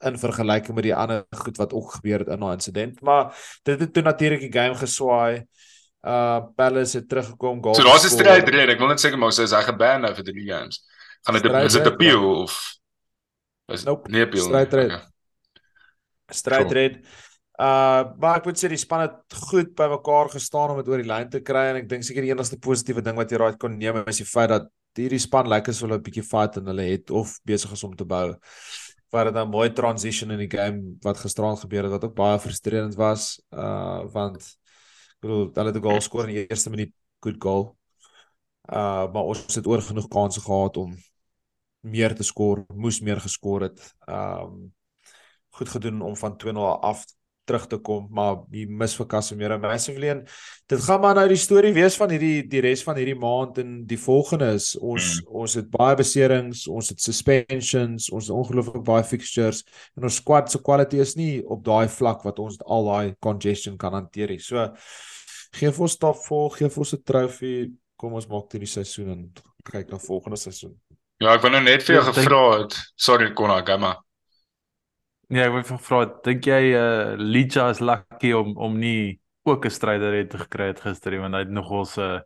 in 0.08 0.18
vergelyking 0.24 0.74
met 0.74 0.84
die 0.84 0.94
ander 0.94 1.24
goed 1.44 1.56
wat 1.56 1.72
ook 1.72 1.94
gebeur 1.98 2.18
het 2.18 2.28
in 2.28 2.40
daai 2.40 2.54
insident. 2.54 3.00
Maar 3.00 3.32
dit 3.62 3.80
het 3.80 3.92
toe 3.92 4.02
natuurlik 4.02 4.40
die 4.40 4.52
game 4.60 4.74
geswaai. 4.74 5.44
Uh 6.04 6.40
Palace 6.56 6.98
het 6.98 7.08
teruggekom 7.08 7.62
goal. 7.62 7.74
So 7.74 7.82
daar's 7.82 8.04
'n 8.04 8.16
stryd 8.18 8.48
rede. 8.48 8.72
Ek 8.72 8.78
wil 8.78 8.88
net 8.88 9.00
sê 9.00 9.16
maar 9.16 9.32
sê 9.32 9.48
hy 9.48 9.62
geban 9.62 10.00
nou 10.00 10.14
vir 10.14 10.24
die 10.24 10.50
games 10.52 10.84
gaan 11.24 11.40
dit 11.40 11.52
is 11.52 11.72
dit 11.72 11.86
'n 11.86 11.92
appeal 11.92 12.42
of 12.42 12.78
is 13.72 13.84
nope. 13.84 14.10
nie 14.10 14.22
appeal 14.22 14.44
strydred 14.44 14.92
okay. 14.92 15.02
strydred 16.28 16.98
uh 17.54 18.02
maar 18.18 18.40
ek 18.40 18.48
moet 18.48 18.58
sê 18.58 18.68
die 18.70 18.80
span 18.80 19.04
het 19.04 19.36
goed 19.50 19.74
by 19.78 19.86
mekaar 19.92 20.30
gestaan 20.32 20.72
om 20.72 20.80
dit 20.80 20.88
oor 20.90 21.02
die 21.02 21.10
lyn 21.10 21.28
te 21.30 21.40
kry 21.40 21.68
en 21.70 21.82
ek 21.82 21.88
dink 21.90 22.06
seker 22.06 22.26
die 22.26 22.32
enigste 22.34 22.58
positiewe 22.58 23.04
ding 23.06 23.18
wat 23.20 23.30
jy 23.30 23.38
raai 23.38 23.58
kon 23.60 23.76
neem 23.78 24.00
is 24.10 24.18
die 24.22 24.26
feit 24.26 24.50
dat 24.50 24.66
hierdie 24.98 25.22
span 25.22 25.50
lyk 25.50 25.68
asof 25.70 25.86
hulle 25.86 25.98
'n 25.98 26.06
bietjie 26.08 26.26
fight 26.26 26.58
en 26.58 26.66
hulle 26.72 26.88
het 26.90 27.10
of 27.10 27.38
besig 27.46 27.72
is 27.76 27.84
om 27.84 27.94
te 27.94 28.04
bou 28.04 28.34
wat 29.14 29.30
dit 29.30 29.36
'n 29.36 29.50
mooi 29.50 29.70
transition 29.72 30.30
in 30.30 30.42
die 30.42 30.50
game 30.50 30.98
wat 31.06 31.22
gisteraan 31.22 31.56
gebeur 31.62 31.86
het 31.86 31.94
wat 31.96 32.04
ook 32.04 32.16
baie 32.18 32.38
frustrerend 32.38 32.94
was 32.96 33.40
uh 33.52 34.02
want 34.18 34.42
ek 34.42 35.20
bedoel 35.22 35.50
hulle 35.54 35.70
het 35.72 35.78
'n 35.78 35.86
goal 35.88 36.00
skoor 36.00 36.28
in 36.28 36.34
die 36.34 36.46
eerste 36.48 36.70
minuut 36.70 36.92
good 37.20 37.38
goal 37.38 37.76
uh 38.72 39.06
maar 39.12 39.26
ons 39.30 39.54
het 39.54 39.66
oor 39.66 39.82
genoeg 39.82 40.08
kansse 40.08 40.40
gehad 40.40 40.76
om 40.76 40.96
meer 41.84 42.14
te 42.16 42.24
skoor, 42.24 42.64
moes 42.72 43.00
meer 43.04 43.20
geskor 43.20 43.68
het. 43.68 43.82
Um 44.08 44.72
goed 45.54 45.68
gedoen 45.70 46.00
om 46.02 46.16
van 46.16 46.36
2-0 46.36 46.80
af 46.82 47.04
terug 47.48 47.66
te 47.68 47.78
kom, 47.84 48.06
maar 48.14 48.42
die 48.52 48.64
mis 48.66 48.94
vir 48.98 49.08
Casemiro 49.10 49.58
massively 49.60 50.10
en 50.12 50.22
dit 50.70 50.84
gaan 50.86 51.00
maar 51.02 51.16
nou 51.18 51.26
die 51.28 51.40
storie 51.40 51.72
wees 51.76 51.96
van 52.00 52.12
hierdie 52.14 52.44
die 52.50 52.62
res 52.64 52.84
van 52.86 52.96
hierdie 53.00 53.18
maand 53.20 53.60
en 53.62 53.76
die 53.88 53.98
volgende 54.00 54.52
is 54.56 54.72
ons 54.80 55.20
mm. 55.20 55.30
ons 55.42 55.56
het 55.60 55.70
baie 55.72 55.96
beserings, 56.00 56.64
ons 56.68 56.92
het 56.92 57.04
suspensions, 57.04 58.10
ons 58.10 58.30
het 58.30 58.36
ongelooflik 58.36 58.84
baie 58.86 59.04
fixtures 59.08 59.64
en 59.98 60.08
ons 60.08 60.20
squad 60.22 60.50
se 60.50 60.62
quality 60.64 61.02
is 61.04 61.16
nie 61.20 61.42
op 61.44 61.64
daai 61.66 61.88
vlak 61.92 62.24
wat 62.24 62.40
ons 62.42 62.60
al 62.64 62.88
daai 62.90 63.14
congestion 63.20 63.76
kan 63.80 63.96
hanteer 63.96 64.32
nie. 64.32 64.40
So 64.42 64.70
gee 65.54 65.70
vir 65.70 65.86
ons 65.86 65.98
stap 65.98 66.18
vol, 66.26 66.48
gee 66.56 66.68
vir 66.68 66.84
ons 66.84 66.94
'n 66.94 67.02
trofee, 67.04 67.70
kom 67.96 68.14
ons 68.14 68.28
maak 68.28 68.52
hierdie 68.52 68.70
seisoen 68.70 69.10
en 69.10 69.28
kyk 69.64 69.90
na 69.90 69.98
volgende 69.98 70.36
seisoen. 70.36 70.74
Ja, 71.22 71.34
ek 71.34 71.44
wou 71.44 71.50
nou 71.52 71.62
net 71.62 71.84
vir 71.86 71.96
jou 71.96 72.02
ja, 72.02 72.12
gevra 72.12 72.40
het. 72.58 72.74
Sorry 72.96 73.30
Konna, 73.32 73.60
gamma. 73.64 73.94
Nee, 75.32 75.44
ek 75.46 75.52
wou 75.54 75.62
vir 75.68 75.78
vra, 75.86 76.00
dink 76.26 76.48
jy 76.48 76.62
uh 76.74 76.80
eh, 76.80 77.20
Licha 77.20 77.68
is 77.72 77.80
lucky 77.80 78.32
om 78.36 78.56
om 78.56 78.76
nie 78.78 79.20
ook 79.44 79.64
'n 79.66 79.70
stryder 79.70 80.12
het 80.14 80.34
gekry 80.34 80.72
het 80.72 80.80
gister 80.80 81.12
nie, 81.12 81.20
want 81.20 81.34
hy 81.34 81.44
het 81.44 81.50
nogal 81.52 81.84
se 81.84 82.00
uh, 82.00 82.20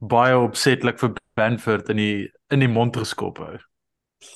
baie 0.00 0.36
opsetlik 0.36 0.98
vir 1.00 1.14
Benford 1.36 1.88
in 1.88 1.96
die 1.96 2.28
in 2.52 2.60
die 2.60 2.68
mond 2.68 2.96
geskop 2.96 3.38
hou. 3.38 3.58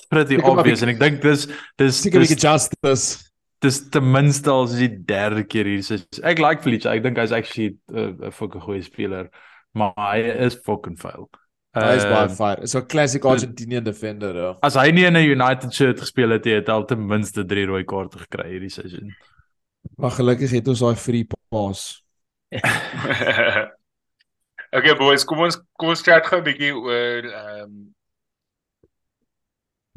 Pretty 0.09 0.37
ek 0.37 0.47
obvious 0.47 0.81
en 0.85 0.93
ek 0.93 0.99
dink 0.99 1.21
dis 1.21 1.47
dis 1.77 2.03
bietjie 2.05 2.37
justice. 2.37 3.25
Dis 3.59 3.81
ten 3.91 4.05
minste 4.11 4.49
al 4.49 4.69
is 4.69 4.77
die 4.79 5.03
derde 5.05 5.43
keer 5.43 5.65
hier. 5.65 5.83
So 5.83 5.97
ek 6.23 6.39
like 6.39 6.69
Licha. 6.69 6.93
Ek 6.95 7.03
dink 7.03 7.17
hy's 7.17 7.35
actually 7.35 7.77
'n 7.91 8.23
uh, 8.23 8.31
fucking 8.31 8.63
goeie 8.63 8.83
speler, 8.83 9.29
maar 9.73 9.93
hy 9.97 10.21
is 10.47 10.55
fucking 10.65 10.97
failed. 10.97 11.29
Hy 11.79 11.95
is 11.97 12.05
baie 12.05 12.27
ehm, 12.27 12.35
fire. 12.35 12.63
Is 12.63 12.75
'n 12.75 12.85
classic 12.87 13.25
Argentinian 13.25 13.83
defender. 13.83 14.35
Ja. 14.35 14.57
As 14.61 14.75
hy 14.75 14.91
nie 14.91 15.05
in 15.05 15.17
'n 15.17 15.25
United 15.25 15.73
shirt 15.73 15.99
gespeel 15.99 16.29
het, 16.29 16.45
het 16.45 16.67
hy 16.67 16.73
al 16.73 16.85
ten 16.85 17.05
minste 17.05 17.45
3 17.45 17.65
rooi 17.65 17.83
kaarte 17.83 18.17
gekry 18.17 18.49
hierdie 18.49 18.73
seisoen. 18.73 19.15
Maar 19.97 20.11
gelukkig 20.11 20.51
het 20.51 20.67
ons 20.67 20.79
daai 20.79 20.95
free 20.95 21.27
pass. 21.49 22.03
okay 24.77 24.95
boys, 24.97 25.25
kom 25.25 25.39
ons 25.39 25.57
kom 25.77 25.89
ons 25.89 26.01
chat 26.01 26.25
gou 26.25 26.39
'n 26.39 26.43
bietjie 26.43 26.73
oor 26.73 27.23
ehm 27.29 27.63
um, 27.63 27.95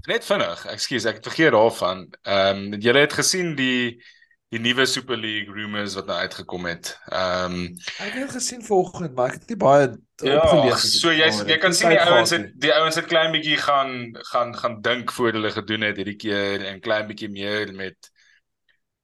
net 0.07 0.25
vinnig. 0.27 0.67
Ekskuus, 0.67 1.07
ek 1.07 1.21
het 1.21 1.29
vergeet 1.31 1.53
daarvan. 1.53 2.09
Ehm 2.23 2.75
um, 2.75 2.81
julle 2.81 3.07
het 3.07 3.13
gesien 3.13 3.55
die 3.57 4.03
die 4.53 4.61
nuwe 4.61 4.85
Super 4.87 5.17
League 5.17 5.55
rumors 5.55 5.95
wat 5.97 6.09
nou 6.11 6.19
uitgekom 6.21 6.67
het. 6.69 6.93
Ehm 7.09 7.55
um, 7.57 7.69
ek 8.05 8.17
het 8.19 8.33
gesien 8.37 8.65
vanoggend, 8.65 9.15
maar 9.17 9.33
ek 9.33 9.41
het 9.41 9.53
nie 9.55 9.61
baie 9.61 9.87
ja, 10.21 10.41
opgelees 10.43 10.85
nie. 10.85 10.99
So 11.01 11.13
jy 11.17 11.29
jy 11.49 11.57
kan 11.63 11.77
sien 11.77 11.95
die 11.95 12.01
ouens 12.03 12.35
het 12.37 12.51
die 12.61 12.73
ouens 12.77 12.99
het 13.01 13.09
klein 13.09 13.33
bietjie 13.33 13.57
gaan 13.63 13.95
gaan 14.33 14.53
gaan 14.57 14.81
dink 14.85 15.15
voor 15.17 15.33
hulle 15.33 15.53
gedoen 15.55 15.87
het 15.89 15.97
hierdie 16.01 16.19
keer 16.21 16.67
en 16.69 16.83
klein 16.85 17.09
bietjie 17.09 17.31
meer 17.33 17.73
met 17.79 18.11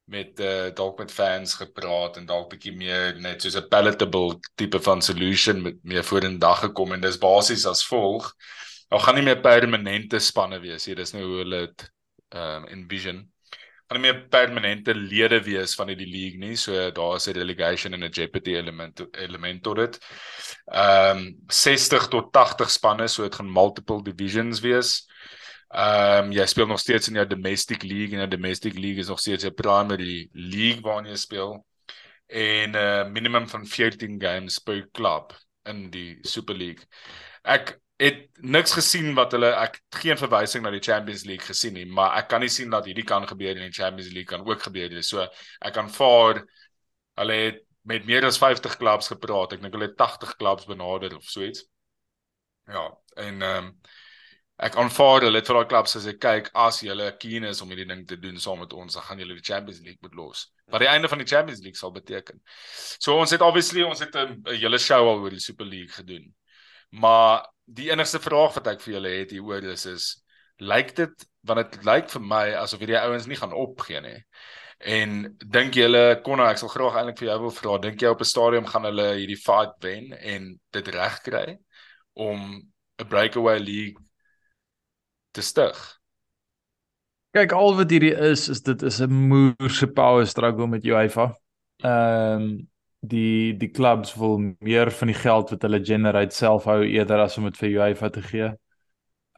met 0.09 0.41
uh, 0.41 0.69
dalk 0.77 1.01
met 1.01 1.13
fans 1.13 1.55
gepraat 1.61 2.21
en 2.21 2.29
dalk 2.29 2.53
bietjie 2.53 2.75
meer 2.77 3.17
net 3.21 3.43
soos 3.43 3.57
'n 3.57 3.69
palatable 3.73 4.37
tipe 4.55 4.81
van 4.85 5.03
solution 5.03 5.63
met 5.63 5.81
meer 5.83 6.05
voor 6.05 6.29
in 6.29 6.39
dag 6.39 6.61
gekom 6.61 6.93
en 6.93 7.01
dis 7.01 7.19
basies 7.19 7.65
as 7.67 7.87
volg. 7.87 8.35
Daar 8.89 9.01
gaan 9.01 9.15
nie 9.15 9.25
meer 9.25 9.41
permanente 9.41 10.19
spanne 10.19 10.61
wees 10.61 10.87
nie. 10.87 10.95
Dis 10.97 11.13
nou 11.13 11.25
hoe 11.25 11.43
hulle 11.43 11.67
dit 11.67 11.91
ehm 12.37 12.65
um, 12.65 12.69
envision 12.69 13.25
gaan 13.89 14.01
nie 14.01 14.13
meer 14.13 14.27
permanente 14.29 14.95
lede 14.95 15.41
wees 15.45 15.75
van 15.75 15.89
die 15.89 16.07
league 16.07 16.39
nie. 16.39 16.57
So 16.57 16.91
daar 16.93 17.17
is 17.17 17.29
'n 17.29 17.33
relegation 17.33 17.95
en 17.95 18.05
'n 18.05 18.11
jeopardy 18.11 18.55
element 18.55 19.01
element 19.13 19.63
tot 19.63 19.77
dit. 19.77 19.99
Ehm 20.67 21.17
um, 21.17 21.37
60 21.49 22.09
tot 22.09 22.33
80 22.33 22.71
spanne, 22.71 23.09
so 23.09 23.23
dit 23.23 23.35
gaan 23.35 23.53
multiple 23.53 24.03
divisions 24.03 24.61
wees. 24.61 25.09
Ehm 25.71 26.27
um, 26.27 26.33
jy 26.33 26.47
speel 26.47 26.67
nog 26.67 26.81
steeds 26.81 27.09
in 27.09 27.15
jou 27.15 27.27
domestic 27.27 27.83
league 27.83 28.13
en 28.13 28.27
'n 28.27 28.31
domestic 28.31 28.75
league 28.75 29.01
is 29.01 29.09
nog 29.09 29.21
steeds 29.21 29.45
'n 29.45 29.55
primary 29.55 30.29
league 30.33 30.83
waarin 30.83 31.11
jy 31.11 31.17
speel 31.17 31.65
en 32.27 32.71
'n 32.71 32.75
uh, 32.77 33.01
eh, 33.01 33.11
minimum 33.11 33.49
van 33.49 33.67
14 33.67 34.21
games 34.21 34.59
per 34.59 34.89
club 34.93 35.33
in 35.65 35.91
die 35.91 36.19
Super 36.23 36.55
League. 36.55 36.85
Ek 37.43 37.79
het 37.99 38.29
niks 38.47 38.73
gesien 38.79 39.11
wat 39.19 39.33
hulle 39.35 39.51
ek 39.59 39.81
geen 39.99 40.19
verwysing 40.19 40.63
na 40.63 40.71
die 40.71 40.83
Champions 40.85 41.25
League 41.27 41.47
gesien 41.47 41.75
nie, 41.75 41.87
maar 41.87 42.15
ek 42.21 42.29
kan 42.31 42.45
nie 42.45 42.53
sien 42.53 42.71
dat 42.71 42.87
hierdie 42.87 43.07
kan 43.07 43.27
gebeur 43.27 43.57
in 43.57 43.67
die 43.67 43.75
Champions 43.75 44.13
League 44.15 44.31
kan 44.31 44.47
ook 44.47 44.63
gebeur 44.69 44.93
nie. 44.93 45.03
So 45.03 45.25
ek 45.27 45.75
kan 45.75 45.91
vaar 45.91 46.45
hulle 47.19 47.39
het 47.43 47.65
met 47.89 48.07
meer 48.07 48.27
as 48.29 48.39
50 48.39 48.77
klubs 48.79 49.11
gepraat. 49.11 49.57
Ek 49.57 49.65
dink 49.65 49.75
hulle 49.75 49.89
het 49.91 49.97
80 49.99 50.37
klubs 50.39 50.69
benader 50.69 51.17
of 51.17 51.27
so 51.27 51.43
iets. 51.43 51.65
Ja, 52.69 52.87
en 53.17 53.43
ehm 53.43 53.73
um, 53.73 53.73
ek 54.59 54.75
aanvaar 54.75 55.23
hulle 55.23 55.39
het 55.39 55.47
vir 55.47 55.55
daai 55.55 55.69
klubs 55.71 55.95
ek 56.11 56.17
kyk 56.19 56.49
as 56.59 56.81
julle 56.83 57.13
keen 57.23 57.45
is 57.47 57.61
om 57.63 57.71
hierdie 57.71 57.87
ding 57.87 58.01
te 58.11 58.17
doen 58.19 58.41
saam 58.43 58.59
met 58.59 58.73
ons, 58.75 58.95
dan 58.95 59.05
gaan 59.07 59.21
julle 59.23 59.37
die 59.39 59.47
Champions 59.47 59.79
League 59.87 60.03
moet 60.03 60.17
los. 60.19 60.49
Wat 60.67 60.83
die 60.83 60.91
einde 60.91 61.09
van 61.09 61.23
die 61.23 61.29
Champions 61.31 61.63
League 61.63 61.79
sal 61.79 61.95
beteken. 61.95 62.43
So 62.99 63.15
ons 63.19 63.31
het 63.35 63.43
obviously 63.47 63.87
ons 63.87 64.03
het 64.03 64.15
'n 64.15 64.43
hele 64.51 64.79
show 64.79 65.07
al 65.07 65.23
oor 65.23 65.31
die 65.31 65.43
Super 65.43 65.67
League 65.67 65.95
gedoen. 65.95 66.35
Maar 66.91 67.45
die 67.65 67.91
enigste 67.91 68.21
vraag 68.21 68.55
wat 68.55 68.71
ek 68.73 68.81
vir 68.81 68.95
julle 68.95 69.13
het 69.21 69.35
hier 69.35 69.45
oor 69.45 69.65
is 69.75 69.87
is 69.87 70.07
lyk 70.59 70.95
dit 70.97 71.27
want 71.47 71.61
dit 71.63 71.85
lyk 71.87 72.09
vir 72.11 72.25
my 72.25 72.45
asof 72.61 72.81
hierdie 72.83 72.99
ouens 72.99 73.29
nie 73.29 73.39
gaan 73.39 73.53
opgee 73.57 74.01
nie. 74.05 74.19
En 74.79 75.37
dink 75.43 75.75
julle 75.75 76.21
Konna, 76.23 76.51
ek 76.53 76.61
sal 76.61 76.71
graag 76.71 76.99
eintlik 77.01 77.19
vir 77.19 77.29
jou 77.33 77.39
wil 77.47 77.55
vra, 77.55 77.79
dink 77.83 78.03
jy 78.03 78.13
op 78.13 78.21
'n 78.21 78.31
stadium 78.31 78.67
gaan 78.67 78.85
hulle 78.87 79.07
hierdie 79.19 79.41
fight 79.41 79.75
wen 79.83 80.13
en 80.13 80.59
dit 80.73 80.89
regkry 80.89 81.59
om 82.15 82.63
'n 82.99 83.09
breakaway 83.09 83.59
league 83.59 84.03
te 85.33 85.43
stig? 85.43 85.77
Kyk, 87.35 87.53
al 87.53 87.77
wat 87.77 87.91
hierdie 87.91 88.15
is 88.15 88.49
is 88.49 88.63
dit 88.63 88.83
is 88.83 89.01
'n 89.01 89.13
moerse 89.13 89.87
power 89.87 90.27
struggle 90.27 90.67
met 90.67 90.85
UEFA. 90.85 91.35
Ehm 91.83 92.43
um, 92.43 92.69
die 93.01 93.55
die 93.59 93.71
clubs 93.71 94.15
wil 94.19 94.39
meer 94.61 94.91
van 94.91 95.13
die 95.13 95.19
geld 95.19 95.51
wat 95.55 95.63
hulle 95.63 95.85
generate 95.85 96.35
self 96.35 96.67
hou 96.67 96.83
eerder 96.83 97.23
as 97.25 97.39
om 97.39 97.45
dit 97.45 97.57
vir 97.61 97.75
UEFA 97.79 98.11
te 98.11 98.23
gee. 98.23 98.53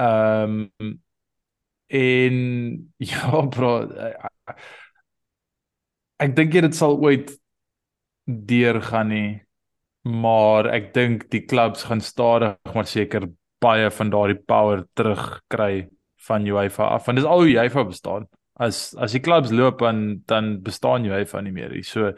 Ehm 0.01 0.67
um, 0.81 0.99
en 1.91 2.37
ja 3.11 3.43
bro 3.51 3.73
ek 6.23 6.35
dink 6.37 6.55
dit 6.55 6.77
sal 6.77 6.99
ooit 7.03 7.33
deurgaan 8.25 9.11
nie 9.11 9.31
maar 10.07 10.69
ek 10.71 10.93
dink 10.95 11.27
die 11.35 11.43
clubs 11.51 11.83
gaan 11.89 12.03
stadig 12.05 12.75
maar 12.75 12.87
seker 12.89 13.27
baie 13.61 13.91
van 13.93 14.13
daardie 14.13 14.39
power 14.39 14.85
terugkry 14.97 15.89
van 16.29 16.47
UEFA 16.47 16.95
af 16.97 17.09
want 17.09 17.21
dis 17.21 17.29
al 17.29 17.43
hoe 17.43 17.57
UEFA 17.57 17.85
bestaan 17.89 18.29
as 18.61 18.95
as 19.01 19.17
die 19.17 19.25
clubs 19.25 19.51
loop 19.51 19.83
dan 19.83 20.23
dan 20.31 20.61
bestaan 20.63 21.09
UEFA 21.09 21.43
nie 21.43 21.57
meer 21.57 21.75
so 21.85 22.13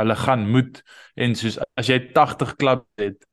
hulle 0.00 0.16
gaan 0.16 0.44
moet 0.50 0.82
en 1.14 1.34
soos 1.38 1.58
as 1.80 1.88
jy 1.90 1.98
80 2.16 2.56
klubs 2.60 3.00
het 3.00 3.24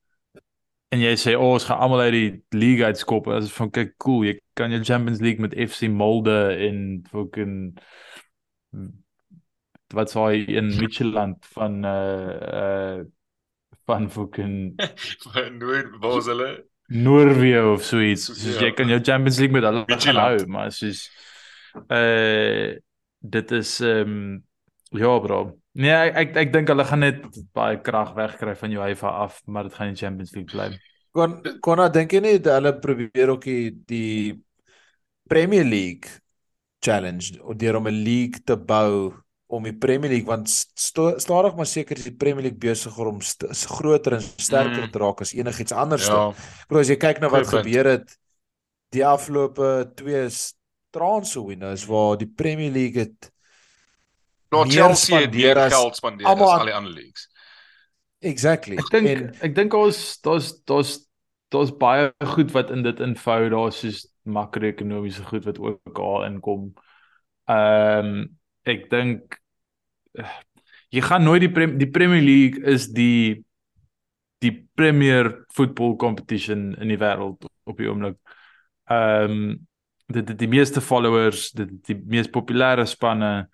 en 0.94 1.02
jy 1.02 1.14
sê 1.18 1.34
oh, 1.34 1.56
ons 1.56 1.66
gaan 1.68 1.82
almal 1.82 2.06
uit 2.06 2.14
die 2.16 2.60
league 2.60 2.86
uitskop 2.86 3.28
as 3.34 3.52
van 3.56 3.72
kyk 3.74 3.96
cool 4.04 4.28
jy 4.28 4.38
kan 4.58 4.74
jy 4.74 4.84
Champions 4.86 5.24
League 5.26 5.42
met 5.42 5.56
FC 5.58 5.90
Molde 5.90 6.38
en 6.68 6.78
fucking 7.10 7.56
wat 9.94 10.14
sou 10.14 10.28
hy 10.30 10.44
in 10.54 10.72
Midtjylland 10.78 11.42
van 11.56 11.82
uh 11.86 12.54
uh 12.62 13.02
van 13.90 14.08
fucking 14.08 14.80
Noord 15.60 15.98
was 16.00 16.30
hulle? 16.32 16.64
Noorwe 16.88 17.58
of 17.74 17.84
so 17.84 18.00
iets. 18.00 18.30
So, 18.30 18.38
soos 18.38 18.56
ja. 18.56 18.70
jy 18.70 18.76
kan 18.78 18.88
jou 18.92 19.02
Champions 19.04 19.42
League 19.42 19.56
met 19.56 19.66
hulle 19.68 20.16
hou 20.22 20.48
maar 20.54 20.72
soos 20.72 21.08
uh 21.90 22.74
dit 23.24 23.52
is 23.56 23.78
ehm 23.82 24.16
um, 24.16 24.24
ja 25.00 25.12
bro 25.24 25.42
Nee, 25.74 25.90
ek 25.92 26.16
ek, 26.22 26.36
ek 26.38 26.52
dink 26.54 26.70
hulle 26.70 26.86
gaan 26.86 27.00
net 27.02 27.24
baie 27.58 27.80
krag 27.82 28.12
wegkry 28.16 28.54
van 28.56 28.72
UEFA 28.78 29.10
af, 29.26 29.40
maar 29.50 29.64
dit 29.64 29.74
gaan 29.74 29.94
die 29.94 29.98
Champions 30.04 30.34
League 30.36 30.52
bly. 30.54 30.68
Kon 31.14 31.40
Konna 31.66 31.90
dink 31.90 32.14
jy 32.14 32.20
nie 32.22 32.38
hulle 32.46 32.74
probeer 32.82 33.30
ook 33.34 33.44
die, 33.46 33.72
die 33.90 34.44
Premier 35.30 35.64
League 35.66 36.20
challenge 36.84 37.40
deur 37.58 37.78
om 37.80 37.88
'n 37.88 38.04
league 38.04 38.44
te 38.46 38.58
bou 38.58 39.14
om 39.48 39.64
die 39.64 39.74
Premier 39.74 40.10
League 40.10 40.28
want 40.28 40.50
stadig 40.50 41.56
maar 41.56 41.66
seker 41.66 41.98
is 41.98 42.04
die 42.04 42.16
Premier 42.18 42.44
League 42.44 42.60
besig 42.60 42.98
om 42.98 43.20
groter 43.22 44.14
en 44.14 44.22
sterker 44.22 44.88
Mm. 44.88 44.92
te 44.92 45.00
raak 45.00 45.22
as 45.22 45.34
enigiets 45.34 45.72
anders. 45.72 46.08
Ja. 46.08 46.34
Bro, 46.68 46.80
as 46.80 46.90
jy 46.90 46.98
kyk 46.98 47.20
na 47.22 47.30
wat 47.30 47.50
punt. 47.50 47.64
gebeur 47.66 47.86
het 47.86 48.18
die 48.92 49.06
afgelope 49.06 49.92
twee 49.96 50.28
transfer 50.92 51.46
windows 51.46 51.86
waar 51.86 52.18
die 52.18 52.28
Premier 52.28 52.72
League 52.72 53.00
het 53.00 53.32
Nou 54.54 54.70
Chelsea 54.70 55.20
het 55.26 55.34
meer 55.36 55.58
as 55.58 55.74
geld 55.74 55.96
spandeer 56.00 56.28
almal 56.28 56.48
as 56.48 56.54
aan- 56.54 56.60
al 56.60 56.66
die 56.72 56.76
ander 56.80 56.94
leagues. 56.94 57.28
exactly 58.24 58.78
Ek 58.80 58.90
dink 58.94 59.08
en 59.12 59.26
ek 59.50 59.56
dink 59.58 59.74
ons 59.76 60.00
daar's 60.24 60.54
daar's 60.70 60.94
daar's 61.54 61.72
baie 61.78 62.12
goed 62.34 62.52
wat 62.56 62.72
in 62.74 62.82
dit 62.86 63.00
invou, 63.04 63.50
daar's 63.50 63.80
soos 63.84 64.08
makro-ekonomiese 64.26 65.26
goed 65.28 65.44
wat 65.46 65.60
ook 65.60 66.00
al 66.00 66.24
inkom. 66.30 66.72
Ehm 67.52 68.24
ek 68.66 68.86
dink 68.90 69.36
eh, 70.18 70.30
jy 70.96 71.02
gaan 71.04 71.24
nooit 71.28 71.42
die 71.44 71.52
prem, 71.52 71.78
die 71.78 71.90
Premier 71.92 72.22
League 72.24 72.64
is 72.64 72.88
die 72.96 73.44
die 74.44 74.68
premier 74.76 75.46
voetbal 75.56 75.96
competition 75.96 76.74
in 76.80 76.88
die 76.92 76.98
wêreld 77.00 77.46
op 77.66 77.78
die 77.78 77.88
oomblik. 77.92 78.18
Ehm 78.90 79.56
dit 80.14 80.28
het 80.30 80.38
die 80.40 80.48
meeste 80.52 80.82
followers, 80.84 81.52
dit 81.56 81.70
het 81.70 81.86
die 81.88 81.96
mees 82.06 82.28
populêre 82.30 82.84
spanne 82.86 83.48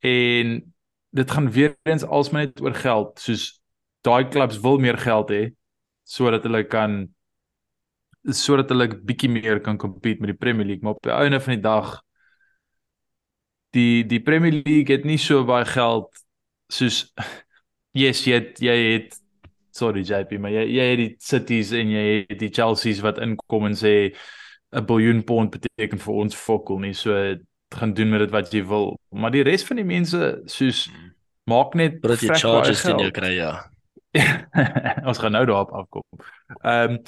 en 0.00 0.74
dit 1.10 1.30
gaan 1.30 1.50
weer 1.50 1.76
eens 1.82 2.04
alsmaar 2.04 2.46
net 2.46 2.60
oor 2.60 2.74
geld, 2.74 3.18
soos 3.18 3.60
daai 4.06 4.28
klubs 4.28 4.60
wil 4.60 4.78
meer 4.78 4.98
geld 4.98 5.30
hê 5.30 5.44
sodat 6.08 6.44
hulle 6.46 6.64
kan 6.64 7.00
sodat 8.34 8.70
hulle 8.72 8.88
bietjie 9.08 9.30
meer 9.32 9.60
kan 9.64 9.78
compete 9.80 10.20
met 10.20 10.32
die 10.32 10.38
Premier 10.38 10.66
League, 10.66 10.84
maar 10.84 10.96
op 10.96 11.02
die 11.02 11.14
einde 11.14 11.40
van 11.40 11.54
die 11.54 11.62
dag 11.64 11.94
die 13.76 14.04
die 14.08 14.20
Premier 14.20 14.52
League 14.64 14.94
het 14.94 15.04
nie 15.04 15.18
so 15.20 15.44
baie 15.48 15.66
geld 15.68 16.08
soos 16.72 17.08
yes, 18.02 18.24
jy 18.26 18.40
het, 18.40 18.60
jy 18.64 18.76
het 18.92 19.16
sorry 19.78 20.02
JP, 20.02 20.38
maar 20.42 20.52
jy 20.52 20.64
jy 20.74 20.88
het 20.92 21.00
die 21.02 21.12
cities 21.22 21.72
en 21.76 21.92
jy 21.92 22.04
het 22.28 22.38
die 22.40 22.52
Chelsea's 22.52 23.02
wat 23.04 23.20
inkom 23.24 23.68
en 23.70 23.76
sê 23.78 24.14
'n 24.72 24.84
biljoen 24.84 25.22
pond 25.24 25.50
beteken 25.50 25.98
vir 25.98 26.14
ons 26.14 26.36
fokol 26.36 26.80
nie, 26.82 26.92
so 26.92 27.14
gaan 27.74 27.94
doen 27.94 28.10
met 28.10 28.20
dit 28.20 28.30
wat 28.30 28.52
jy 28.52 28.64
wil. 28.66 28.98
Maar 29.10 29.30
die 29.30 29.42
res 29.42 29.64
van 29.64 29.76
die 29.76 29.88
mense 29.88 30.42
soos 30.46 30.88
maak 31.48 31.74
net 31.74 31.98
vrek 32.04 32.26
baie 32.26 32.40
charges 32.40 32.82
teen 32.84 33.00
jou 33.02 33.10
kry 33.14 33.34
ja. 33.36 33.52
ons 35.08 35.20
gaan 35.20 35.34
nou 35.36 35.44
daarop 35.48 35.72
afkom. 35.84 36.06
Ehm 36.62 36.98
um, 36.98 37.00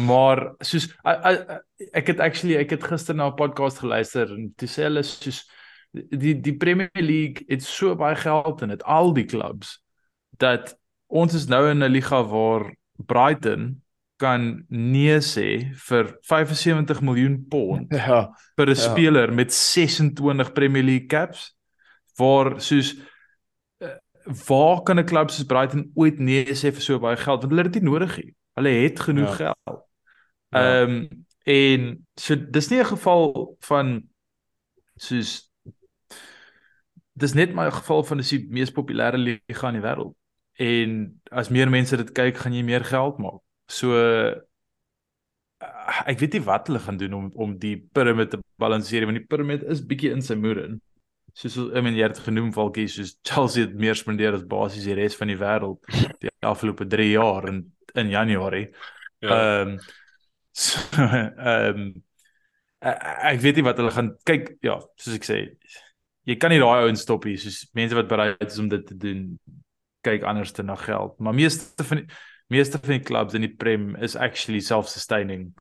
maar 0.00 0.40
soos 0.64 0.86
a, 1.04 1.12
a, 1.12 1.58
ek 1.92 2.06
het 2.14 2.20
actually 2.24 2.56
ek 2.56 2.70
het 2.72 2.86
gister 2.88 3.14
na 3.14 3.28
'n 3.28 3.36
podcast 3.36 3.82
geluister 3.82 4.30
en 4.32 4.48
toe 4.56 4.68
sê 4.68 4.86
hulle 4.88 5.02
soos 5.04 5.44
die 5.92 6.34
die 6.40 6.56
Premier 6.56 6.90
League 6.94 7.44
het 7.48 7.62
so 7.62 7.94
baie 7.94 8.16
geld 8.16 8.62
in 8.62 8.72
dit 8.72 8.82
al 8.82 9.12
die 9.12 9.26
clubs 9.28 9.82
dat 10.40 10.72
ons 11.06 11.34
is 11.34 11.46
nou 11.46 11.68
in 11.70 11.84
'n 11.84 11.92
liga 11.92 12.24
waar 12.24 12.74
Brighton 12.96 13.83
kan 14.16 14.64
nee 14.68 15.18
sê 15.20 15.72
vir 15.88 16.18
75 16.22 17.00
miljoen 17.02 17.46
pond 17.48 17.92
ja 18.06 18.30
vir 18.56 18.66
'n 18.70 18.76
Ja. 18.76 18.76
speler 18.76 19.32
met 19.32 19.52
26 19.52 20.52
Premier 20.52 20.82
League 20.84 21.06
caps 21.08 21.56
waar 22.16 22.60
soos 22.60 22.94
eh, 23.80 23.96
waar 24.48 24.82
kan 24.82 24.98
'n 24.98 25.04
klub 25.04 25.30
soos 25.30 25.46
Brighton 25.46 25.90
ooit 25.94 26.18
nee 26.18 26.44
sê 26.54 26.70
vir 26.72 26.82
so 26.82 26.98
baie 26.98 27.16
geld 27.16 27.40
want 27.42 27.52
hulle 27.52 27.62
het 27.64 27.72
dit 27.72 27.82
nie 27.82 27.90
nodig 27.90 28.16
nie. 28.16 28.34
Hulle 28.54 28.68
het 28.70 29.00
genoeg 29.00 29.38
Ja. 29.38 29.54
geld. 29.54 29.82
Ja. 30.50 30.82
Ehm 30.82 30.90
um, 30.90 31.24
en 31.44 32.06
so 32.16 32.34
dis 32.50 32.68
nie 32.70 32.80
'n 32.80 32.84
geval 32.96 33.56
van 33.60 34.02
soos 34.96 35.50
dis 37.12 37.34
net 37.34 37.52
maar 37.54 37.66
'n 37.68 37.72
geval 37.82 38.04
van 38.04 38.16
dis 38.16 38.28
die 38.28 38.46
mees 38.50 38.70
populêre 38.72 39.18
liga 39.18 39.68
in 39.68 39.74
die 39.80 39.82
wêreld. 39.82 40.14
En 40.58 41.20
as 41.30 41.48
meer 41.48 41.70
mense 41.70 41.96
dit 41.96 42.12
kyk, 42.12 42.36
gaan 42.36 42.52
jy 42.54 42.62
meer 42.62 42.84
geld 42.84 43.18
maak. 43.18 43.40
So 43.74 43.94
uh, 43.98 44.34
ek 46.06 46.20
weet 46.20 46.38
nie 46.38 46.46
wat 46.46 46.68
hulle 46.68 46.82
gaan 46.82 46.98
doen 47.00 47.14
om 47.18 47.28
om 47.46 47.54
die 47.60 47.76
piramide 47.96 48.34
te 48.34 48.42
balanseer 48.60 49.06
want 49.08 49.18
die 49.20 49.28
piramide 49.28 49.68
is 49.72 49.82
bietjie 49.88 50.12
in 50.14 50.22
sy 50.24 50.36
moer 50.38 50.62
in. 50.64 50.80
Soos 51.34 51.56
I 51.74 51.82
mean 51.82 51.96
jy 51.98 52.06
het 52.06 52.20
genoem 52.22 52.52
Valkie 52.54 52.86
soos 52.90 53.16
Chelsea 53.26 53.66
het 53.66 53.74
meer 53.78 53.98
spandeer 53.98 54.36
as 54.38 54.46
basies 54.50 54.86
die 54.86 54.96
res 54.98 55.16
van 55.18 55.32
die 55.32 55.40
wêreld 55.40 55.80
die 56.22 56.32
afgelope 56.46 56.86
3 56.90 57.10
jaar 57.14 57.48
in 57.50 57.64
in 57.94 58.10
Januarie. 58.12 58.68
Ja. 59.24 59.38
Ehm 59.38 59.78
so, 60.64 60.78
ehm 60.94 61.88
ek, 62.84 62.98
ek 63.34 63.42
weet 63.42 63.58
nie 63.58 63.66
wat 63.66 63.80
hulle 63.80 63.94
gaan 63.94 64.12
kyk 64.28 64.52
ja, 64.62 64.76
soos 65.00 65.16
ek 65.16 65.26
sê, 65.26 65.38
jy 66.28 66.36
kan 66.38 66.52
nie 66.52 66.60
daai 66.62 66.84
ouens 66.84 67.02
stop 67.02 67.26
hier 67.26 67.40
soos 67.40 67.64
mense 67.74 67.96
wat 67.98 68.10
bereid 68.10 68.46
is 68.46 68.60
om 68.62 68.68
dit 68.70 68.84
te 68.86 68.96
doen 68.98 69.24
kyk 70.04 70.26
anders 70.28 70.52
te 70.52 70.62
na 70.62 70.76
geld. 70.76 71.16
Maar 71.18 71.34
meeste 71.34 71.86
van 71.88 72.02
die 72.02 72.18
meeste 72.52 72.78
van 72.78 72.96
die 72.98 73.04
clubs 73.04 73.34
in 73.34 73.46
die 73.46 73.54
Prem 73.54 73.94
is 73.96 74.16
actually 74.16 74.60
self-sustaining. 74.60 75.52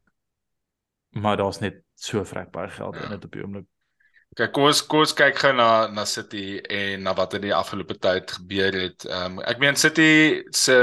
Maar 1.10 1.38
daar's 1.38 1.60
net 1.60 1.84
so 1.96 2.24
vrek 2.26 2.52
baie 2.52 2.70
geld 2.70 2.96
in 2.96 3.10
dit 3.10 3.26
op 3.26 3.32
die 3.32 3.44
oomblik. 3.44 3.68
Kyk, 4.34 4.50
kom 4.56 4.66
ons 4.66 4.80
kom 4.90 5.04
ons 5.04 5.12
kyk 5.14 5.38
gou 5.38 5.52
na 5.54 5.88
na 5.94 6.08
City 6.10 6.58
en 6.74 7.04
na 7.06 7.14
wat 7.14 7.36
in 7.38 7.44
die 7.46 7.54
afgelope 7.54 8.00
tyd 8.02 8.32
gebeur 8.40 8.74
het. 8.74 9.06
Ehm 9.06 9.38
um, 9.38 9.44
ek 9.46 9.62
meen 9.62 9.78
City 9.78 10.42
se 10.50 10.78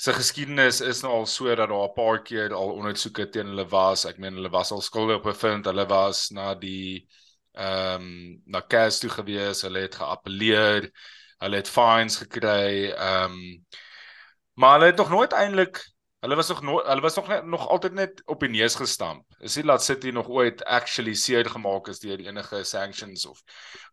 se 0.00 0.14
geskiedenis 0.16 0.80
is 0.80 1.02
nou 1.04 1.12
al 1.18 1.26
so 1.28 1.52
dat 1.52 1.68
daar 1.68 1.88
'n 1.90 1.94
paar 1.94 2.22
keer 2.24 2.54
al 2.56 2.72
ondersoeke 2.78 3.28
teen 3.28 3.52
hulle 3.52 3.66
was. 3.68 4.06
Ek 4.06 4.18
meen 4.18 4.34
hulle 4.34 4.48
was 4.48 4.72
al 4.72 4.80
skuldig 4.80 5.20
bevind. 5.22 5.66
Hulle 5.66 5.86
was 5.88 6.30
na 6.30 6.54
die 6.54 7.06
ehm 7.52 8.00
um, 8.00 8.42
na 8.46 8.60
CAS 8.60 9.00
toe 9.00 9.10
gewees. 9.10 9.62
Hulle 9.62 9.80
het 9.80 9.94
geappeleer. 9.94 10.90
Hulle 11.40 11.56
het 11.56 11.68
fines 11.68 12.16
gekry. 12.16 12.90
Ehm 12.96 13.32
um, 13.32 13.66
maar 14.60 14.76
hulle 14.78 14.90
het 14.92 15.00
nog 15.00 15.10
nooit 15.16 15.32
eintlik 15.32 15.80
Hulle 16.20 16.36
was 16.36 16.48
nog 16.52 16.58
no, 16.68 16.74
hulle 16.84 17.00
was 17.00 17.14
nog 17.16 17.28
net 17.32 17.46
nog 17.48 17.62
altyd 17.72 17.94
net 17.96 18.18
op 18.28 18.42
die 18.44 18.48
neus 18.52 18.74
gestamp. 18.76 19.22
Is 19.40 19.54
nie 19.56 19.62
laat 19.64 19.80
City 19.82 20.10
nog 20.12 20.26
ooit 20.28 20.60
actually 20.68 21.14
seer 21.16 21.48
gemaak 21.48 21.88
is 21.88 22.02
deur 22.02 22.20
enige 22.20 22.60
sanctions 22.68 23.24
of 23.30 23.40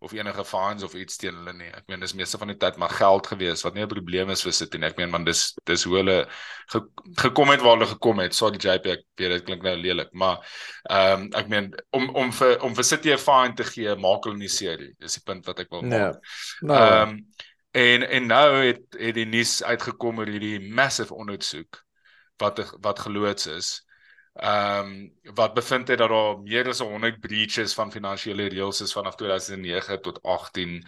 of 0.03 0.11
enige 0.11 0.43
fines 0.45 0.83
of 0.83 0.93
iets 0.99 1.15
teen 1.21 1.37
hulle 1.39 1.53
nie. 1.55 1.69
Ek 1.71 1.87
meen 1.87 2.03
dis 2.03 2.13
meeste 2.19 2.39
van 2.41 2.51
die 2.51 2.57
tyd 2.59 2.75
maar 2.83 2.91
geld 2.97 3.29
gewees 3.31 3.63
wat 3.63 3.79
nie 3.79 3.85
'n 3.85 3.93
probleem 3.95 4.29
is 4.35 4.43
vir 4.43 4.51
City 4.59 4.77
nie. 4.77 4.89
Ek 4.89 4.97
meen 4.99 5.09
man 5.15 5.23
dis 5.23 5.53
dis 5.71 5.83
hoe 5.87 5.95
hulle 6.01 6.17
ge, 6.73 6.81
gekom 7.23 7.49
het 7.55 7.61
waar 7.63 7.77
hulle 7.77 7.87
gekom 7.93 8.19
het. 8.19 8.35
Sorry 8.35 8.59
JP, 8.59 8.91
ek 8.97 9.05
weet 9.15 9.31
dit 9.37 9.45
klink 9.47 9.63
nou 9.63 9.75
lelik, 9.77 10.11
maar 10.11 10.43
ehm 10.89 11.21
um, 11.21 11.29
ek 11.33 11.47
meen 11.47 11.71
om 11.91 12.09
om 12.09 12.31
vir 12.33 12.59
om 12.61 12.75
vir 12.75 12.83
City 12.83 13.13
'n 13.15 13.17
fine 13.17 13.53
te 13.55 13.63
gee, 13.63 13.95
maak 13.95 14.25
hulle 14.25 14.37
nie 14.37 14.49
seer 14.51 14.77
nie. 14.77 14.93
Dis 14.99 15.13
die 15.13 15.23
punt 15.23 15.45
wat 15.45 15.59
ek 15.59 15.71
wil 15.71 15.81
Nee. 15.81 15.99
maak. 15.99 16.19
Nou, 16.61 16.75
Ehm 16.77 17.09
um, 17.09 17.25
en 17.77 18.09
en 18.09 18.25
nou 18.25 18.47
het 18.65 18.97
het 18.97 19.13
die 19.17 19.25
nuus 19.29 19.59
uitgekom 19.63 20.19
oor 20.19 20.29
hierdie 20.31 20.59
massive 20.73 21.13
ondersoek 21.13 21.83
wat 22.41 22.61
wat 22.81 22.99
geloods 23.05 23.47
is. 23.53 23.69
Ehm 24.33 24.89
um, 24.89 25.35
wat 25.37 25.53
bevind 25.53 25.87
het 25.87 25.97
dat 25.97 26.09
daar 26.09 26.39
meer 26.41 26.67
as 26.67 26.79
100 26.79 27.19
breaches 27.19 27.73
van 27.73 27.91
finansiële 27.91 28.49
reëls 28.53 28.81
is 28.81 28.93
vanaf 28.93 29.15
2009 29.15 30.01
tot 30.01 30.21
18 30.23 30.83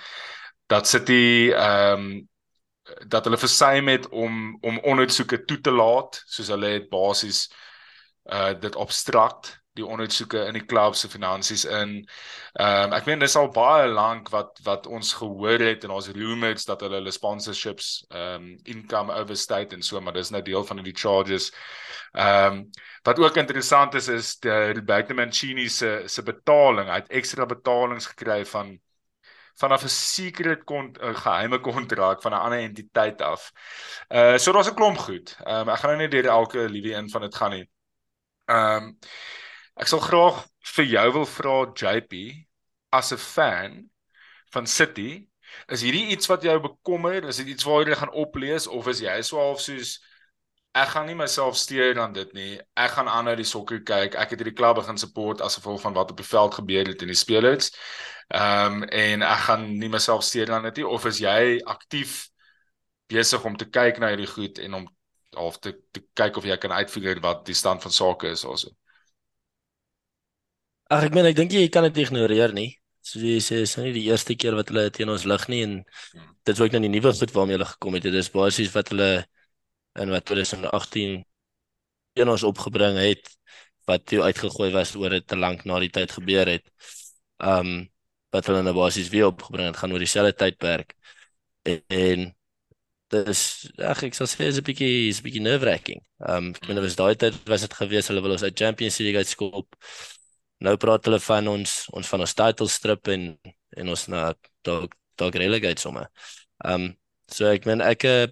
dat 0.66 0.88
City 0.88 1.52
ehm 1.54 2.00
um, 2.00 2.28
dat 3.08 3.24
hulle 3.24 3.38
versuim 3.38 3.88
het 3.88 4.10
om 4.10 4.58
om 4.62 4.80
ondersoeke 4.80 5.44
toe 5.46 5.62
te 5.62 5.72
laat 5.72 6.24
soos 6.26 6.48
hulle 6.48 6.74
het 6.78 6.90
basies 6.90 7.50
uh 8.26 8.54
dit 8.60 8.76
obstruct 8.76 9.59
die 9.80 9.88
ondersoeke 9.88 10.44
in 10.50 10.58
die 10.58 10.66
klub 10.66 10.96
se 10.96 11.10
finansies 11.12 11.66
in. 11.66 11.96
Ehm 12.60 12.90
um, 12.90 12.96
ek 12.98 13.08
meen 13.10 13.24
dis 13.24 13.38
al 13.40 13.50
baie 13.56 13.88
lank 13.92 14.32
wat 14.34 14.60
wat 14.66 14.88
ons 14.88 15.14
gehoor 15.20 15.64
het 15.64 15.86
en 15.88 15.96
ons 15.98 16.10
rumors 16.16 16.68
dat 16.70 16.84
hulle 16.86 17.00
hulle 17.00 17.16
sponsorships 17.16 17.92
ehm 18.10 18.36
um, 18.36 18.50
income 18.76 19.16
overstate 19.16 19.76
en 19.76 19.86
so 19.86 20.02
maar 20.02 20.18
dis 20.18 20.34
nou 20.36 20.44
deel 20.46 20.66
van 20.66 20.84
die 20.84 20.96
charges. 21.04 21.52
Ehm 22.14 22.60
um, 22.60 22.62
wat 23.04 23.20
ook 23.20 23.38
interessant 23.38 23.96
is 23.96 24.08
is 24.08 24.36
die 24.44 24.74
Roberto 24.74 25.16
Mancini 25.16 25.70
se 25.70 26.04
se 26.08 26.24
betaling, 26.24 26.90
hy 26.90 27.02
het 27.02 27.18
ekstra 27.22 27.46
betalings 27.46 28.12
gekry 28.14 28.44
van 28.46 28.78
vanaf 29.60 29.84
'n 29.84 29.90
secret 29.90 30.64
kont 30.64 30.98
'n 31.02 31.16
geheime 31.16 31.60
kontrak 31.60 32.22
van 32.22 32.32
'n 32.34 32.44
ander 32.46 32.60
entiteit 32.60 33.22
af. 33.22 33.52
Uh 34.10 34.38
so 34.38 34.52
daar's 34.52 34.70
'n 34.70 34.76
klomp 34.76 34.98
goed. 34.98 35.38
Ehm 35.44 35.68
um, 35.68 35.70
ek 35.70 35.80
gaan 35.80 35.90
nou 35.90 36.02
nie 36.02 36.14
deur 36.16 36.26
elke 36.26 36.70
liewe 36.70 36.94
een 36.94 37.10
van 37.10 37.22
dit 37.22 37.36
gaan 37.36 37.52
nie. 37.52 37.70
Ehm 38.46 38.84
um, 38.84 38.98
ek 39.80 39.88
sal 39.92 40.04
graag 40.04 40.44
vir 40.76 40.86
jou 40.94 41.08
wil 41.18 41.26
vra 41.26 41.56
JP 41.82 42.14
as 42.92 43.14
'n 43.14 43.18
fan 43.18 43.90
van 44.54 44.68
City, 44.68 45.30
is 45.70 45.82
hierdie 45.82 46.10
iets 46.14 46.28
wat 46.28 46.44
jou 46.44 46.60
bekommer? 46.60 47.26
Is 47.26 47.38
dit 47.38 47.48
iets 47.48 47.64
waar 47.64 47.88
jy 47.88 47.96
gaan 47.96 48.14
oplees 48.14 48.68
of 48.68 48.88
is 48.88 49.00
jy 49.02 49.22
so 49.22 49.38
half 49.38 49.62
soos 49.62 50.00
ek 50.78 50.92
gaan 50.94 51.08
nie 51.10 51.16
myself 51.18 51.58
steur 51.58 52.00
aan 52.00 52.14
dit 52.14 52.34
nie. 52.34 52.60
Ek 52.78 52.92
gaan 52.98 53.10
aanhou 53.10 53.36
die 53.36 53.48
sokker 53.48 53.82
kyk. 53.84 54.16
Ek 54.16 54.34
het 54.34 54.40
hierdie 54.42 54.56
klub 54.58 54.78
begin 54.78 54.98
support 55.02 55.42
as 55.42 55.58
gevolg 55.58 55.82
van 55.82 55.96
wat 55.98 56.12
op 56.12 56.18
die 56.22 56.28
veld 56.28 56.54
gebeur 56.60 56.92
het 56.92 57.02
en 57.02 57.14
die 57.14 57.18
spelers. 57.18 57.72
Ehm 58.30 58.84
um, 58.84 58.84
en 58.84 59.26
ek 59.26 59.46
gaan 59.48 59.66
nie 59.80 59.90
myself 59.90 60.24
steur 60.24 60.52
aan 60.54 60.68
dit 60.70 60.82
nie 60.82 60.88
of 60.88 61.06
is 61.10 61.22
jy 61.24 61.60
aktief 61.66 62.28
besig 63.10 63.46
om 63.46 63.58
te 63.58 63.66
kyk 63.66 63.98
na 64.00 64.12
hierdie 64.14 64.30
goed 64.30 64.60
en 64.62 64.74
om 64.82 64.86
half 65.36 65.58
te, 65.60 65.74
te 65.92 66.04
kyk 66.14 66.38
of 66.38 66.46
jy 66.46 66.58
kan 66.58 66.72
uitfigure 66.72 67.22
wat 67.26 67.46
die 67.46 67.58
stand 67.58 67.82
van 67.82 67.92
sake 67.92 68.30
is 68.30 68.46
also. 68.46 68.70
Ag 70.90 71.06
ek 71.08 71.14
meen 71.14 71.28
ek 71.30 71.38
dink 71.38 71.54
jy 71.54 71.68
kan 71.74 71.86
dit 71.86 72.00
ignoreer 72.04 72.54
nie. 72.56 72.70
Soos 73.06 73.24
jy 73.24 73.38
sê, 73.44 73.60
is 73.66 73.76
nou 73.78 73.86
nie 73.88 73.94
die 73.96 74.08
eerste 74.10 74.36
keer 74.36 74.56
wat 74.58 74.72
hulle 74.72 74.90
teen 74.94 75.10
ons 75.14 75.26
lig 75.30 75.46
nie 75.52 75.62
en 75.66 75.76
Hmm. 76.14 76.30
dit 76.46 76.54
is 76.56 76.62
ook 76.62 76.72
nou 76.74 76.82
die 76.82 76.90
nuwe 76.90 77.12
goed 77.14 77.32
waarmee 77.36 77.58
hulle 77.58 77.66
gekom 77.70 77.94
het. 77.94 78.04
Dit 78.04 78.14
is 78.18 78.30
basies 78.34 78.72
wat 78.74 78.90
hulle 78.90 79.10
in 80.02 80.10
wat 80.10 80.26
2018 80.26 81.24
een 82.16 82.30
ons 82.30 82.44
opgebring 82.44 82.98
het 83.00 83.30
wat 83.90 84.06
toe 84.06 84.22
uitgegooi 84.24 84.72
was 84.74 84.96
oor 84.96 85.10
dit 85.10 85.28
te 85.28 85.38
lank 85.38 85.66
na 85.66 85.80
die 85.80 85.90
tyd 85.94 86.12
gebeur 86.12 86.48
het. 86.48 86.66
Um 87.40 87.90
wat 88.34 88.46
hulle 88.50 88.62
nou 88.64 88.74
basies 88.78 89.10
weer 89.10 89.28
opgebring 89.30 89.68
het 89.72 89.78
gaan 89.78 89.92
oor 89.94 90.00
dieselfde 90.04 90.34
tydperk. 90.38 90.94
En, 91.64 91.82
en 91.90 92.28
dis 93.14 93.42
ag 93.92 94.04
ek 94.08 94.14
sal 94.18 94.28
sê 94.30 94.48
is 94.50 94.60
'n 94.60 94.66
bietjie 94.66 95.10
is 95.10 95.20
'n 95.22 95.26
bietjie 95.26 95.42
nerve-wracking. 95.46 96.02
Um 96.20 96.52
ek 96.56 96.68
meen 96.68 96.82
was 96.82 96.96
daai 96.98 97.16
tyd 97.16 97.36
was 97.50 97.62
dit 97.66 97.74
gewees 97.74 98.08
hulle 98.10 98.22
wil 98.22 98.32
ons 98.38 98.44
uit 98.44 98.58
Champions 98.60 99.00
League 99.00 99.18
uitskop. 99.24 99.76
Nou 100.66 100.76
praat 100.80 101.06
hulle 101.08 101.20
van 101.24 101.48
ons 101.48 101.76
ons 101.96 102.10
van 102.12 102.24
ons 102.26 102.36
title 102.42 102.68
strip 102.72 103.08
en 103.14 103.30
en 103.80 103.92
ons 103.94 104.06
na 104.12 104.24
dalk 104.68 104.96
dalk 105.20 105.38
relegate 105.40 105.82
somme. 105.84 106.04
Um 106.66 106.92
so 107.32 107.48
ek 107.48 107.68
meen 107.70 107.84
ek 107.86 108.06
eh, 108.10 108.28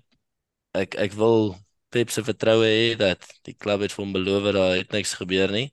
ek 0.75 0.97
ek 1.07 1.17
wil 1.19 1.55
Pep 1.93 2.11
se 2.11 2.19
vertroue 2.27 2.67
hê 2.67 2.95
dat 2.99 3.23
die 3.47 3.55
klub 3.55 3.79
het 3.85 3.93
vir 3.95 4.03
hom 4.03 4.11
beloof 4.15 4.49
dat 4.49 4.57
daar 4.57 4.73
het 4.75 4.91
niks 4.91 5.13
gebeur 5.15 5.53
nie 5.55 5.69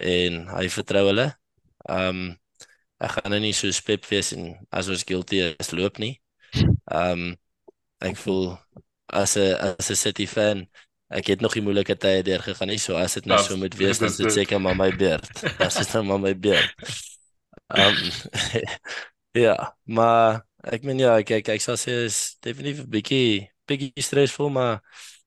en 0.00 0.46
hy 0.54 0.66
vertrou 0.72 1.04
hulle. 1.10 1.28
Um 1.92 2.30
ek 3.02 3.18
gaan 3.18 3.34
nou 3.34 3.42
nie 3.44 3.52
so 3.56 3.68
Pep 3.84 4.08
wees 4.08 4.32
en 4.36 4.54
as 4.72 4.88
ons 4.92 5.04
guilty 5.04 5.42
is 5.52 5.72
loop 5.76 6.00
nie. 6.00 6.16
Um 7.02 7.34
ek 8.00 8.16
voel 8.20 8.56
as 9.12 9.36
'n 9.36 9.52
as 9.76 9.90
'n 9.90 9.96
City 9.96 10.26
fan 10.26 10.66
ek 11.08 11.26
het 11.26 11.40
nog 11.40 11.54
die 11.54 11.62
moeilike 11.62 11.96
tye 11.96 12.22
deurgegaan 12.26 12.68
nie 12.68 12.78
so 12.82 12.96
as 12.98 13.14
dit 13.14 13.26
nou 13.26 13.38
so 13.38 13.56
moet 13.56 13.74
wees 13.78 13.98
dan 13.98 14.08
is 14.10 14.16
dit 14.16 14.28
dit. 14.28 14.32
seker 14.32 14.60
maar 14.60 14.76
my 14.76 14.90
beurt. 14.96 15.28
Dit 15.42 15.78
is 15.80 15.92
nou 15.94 16.04
maar 16.04 16.20
my 16.20 16.34
beurt. 16.38 16.74
Um 17.70 17.96
ja, 19.46 19.56
maar 19.84 20.42
ek 20.66 20.82
meen 20.86 20.98
ja, 21.02 21.16
ek 21.20 21.30
ek, 21.40 21.48
ek 21.56 21.62
sal 21.62 21.76
sê 21.80 21.92
is 22.06 22.36
definitief 22.42 22.84
'n 22.84 22.90
bietjie 22.90 23.50
bietjie 23.66 24.02
stresvol 24.02 24.50
maar 24.50 24.80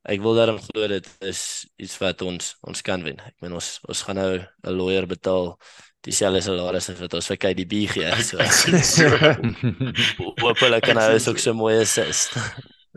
ek 0.09 0.21
wil 0.23 0.35
daarom 0.35 0.59
glo 0.63 0.87
dit 0.87 1.07
is 1.27 1.67
iets 1.77 1.97
wat 1.99 2.21
ons 2.23 2.55
ons 2.63 2.81
kan 2.81 3.03
wen. 3.03 3.19
Ek 3.19 3.35
meen 3.43 3.53
ons 3.53 3.79
ons 3.87 4.01
gaan 4.07 4.15
nou 4.19 4.31
'n 4.39 4.73
lawyer 4.75 5.05
betaal 5.07 5.57
dieselfde 6.01 6.41
salaris 6.41 6.89
as 6.89 6.99
wat 6.99 7.13
ons 7.13 7.27
vir 7.27 7.37
KDB 7.37 7.87
gee. 7.91 8.11
So 8.23 8.37
Ek 8.39 8.51
sien 8.51 8.79
so. 8.83 9.07
hoopelik 10.43 10.83
kan 10.87 10.97
hy 10.97 11.19
ook 11.19 11.39
so 11.39 11.53
mooi 11.53 11.79
assist. 11.81 12.35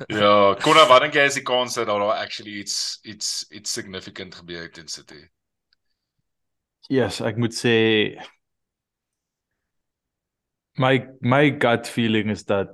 Ja, 0.08 0.54
Konna, 0.62 0.86
wat 0.88 1.02
dink 1.04 1.14
jy 1.14 1.26
is 1.28 1.34
die 1.34 1.42
kans 1.46 1.74
dat 1.74 1.86
daar 1.86 2.02
actually 2.16 2.58
iets 2.62 2.98
iets 3.04 3.44
iets 3.50 3.72
significant 3.72 4.34
gebeur 4.34 4.62
het 4.62 4.78
in 4.78 4.88
City? 4.88 5.28
Yes, 6.88 7.20
ek 7.20 7.36
moet 7.38 7.54
sê 7.54 7.74
my 10.78 11.06
my 11.20 11.50
gut 11.60 11.86
feeling 11.88 12.30
is 12.30 12.44
dat 12.44 12.72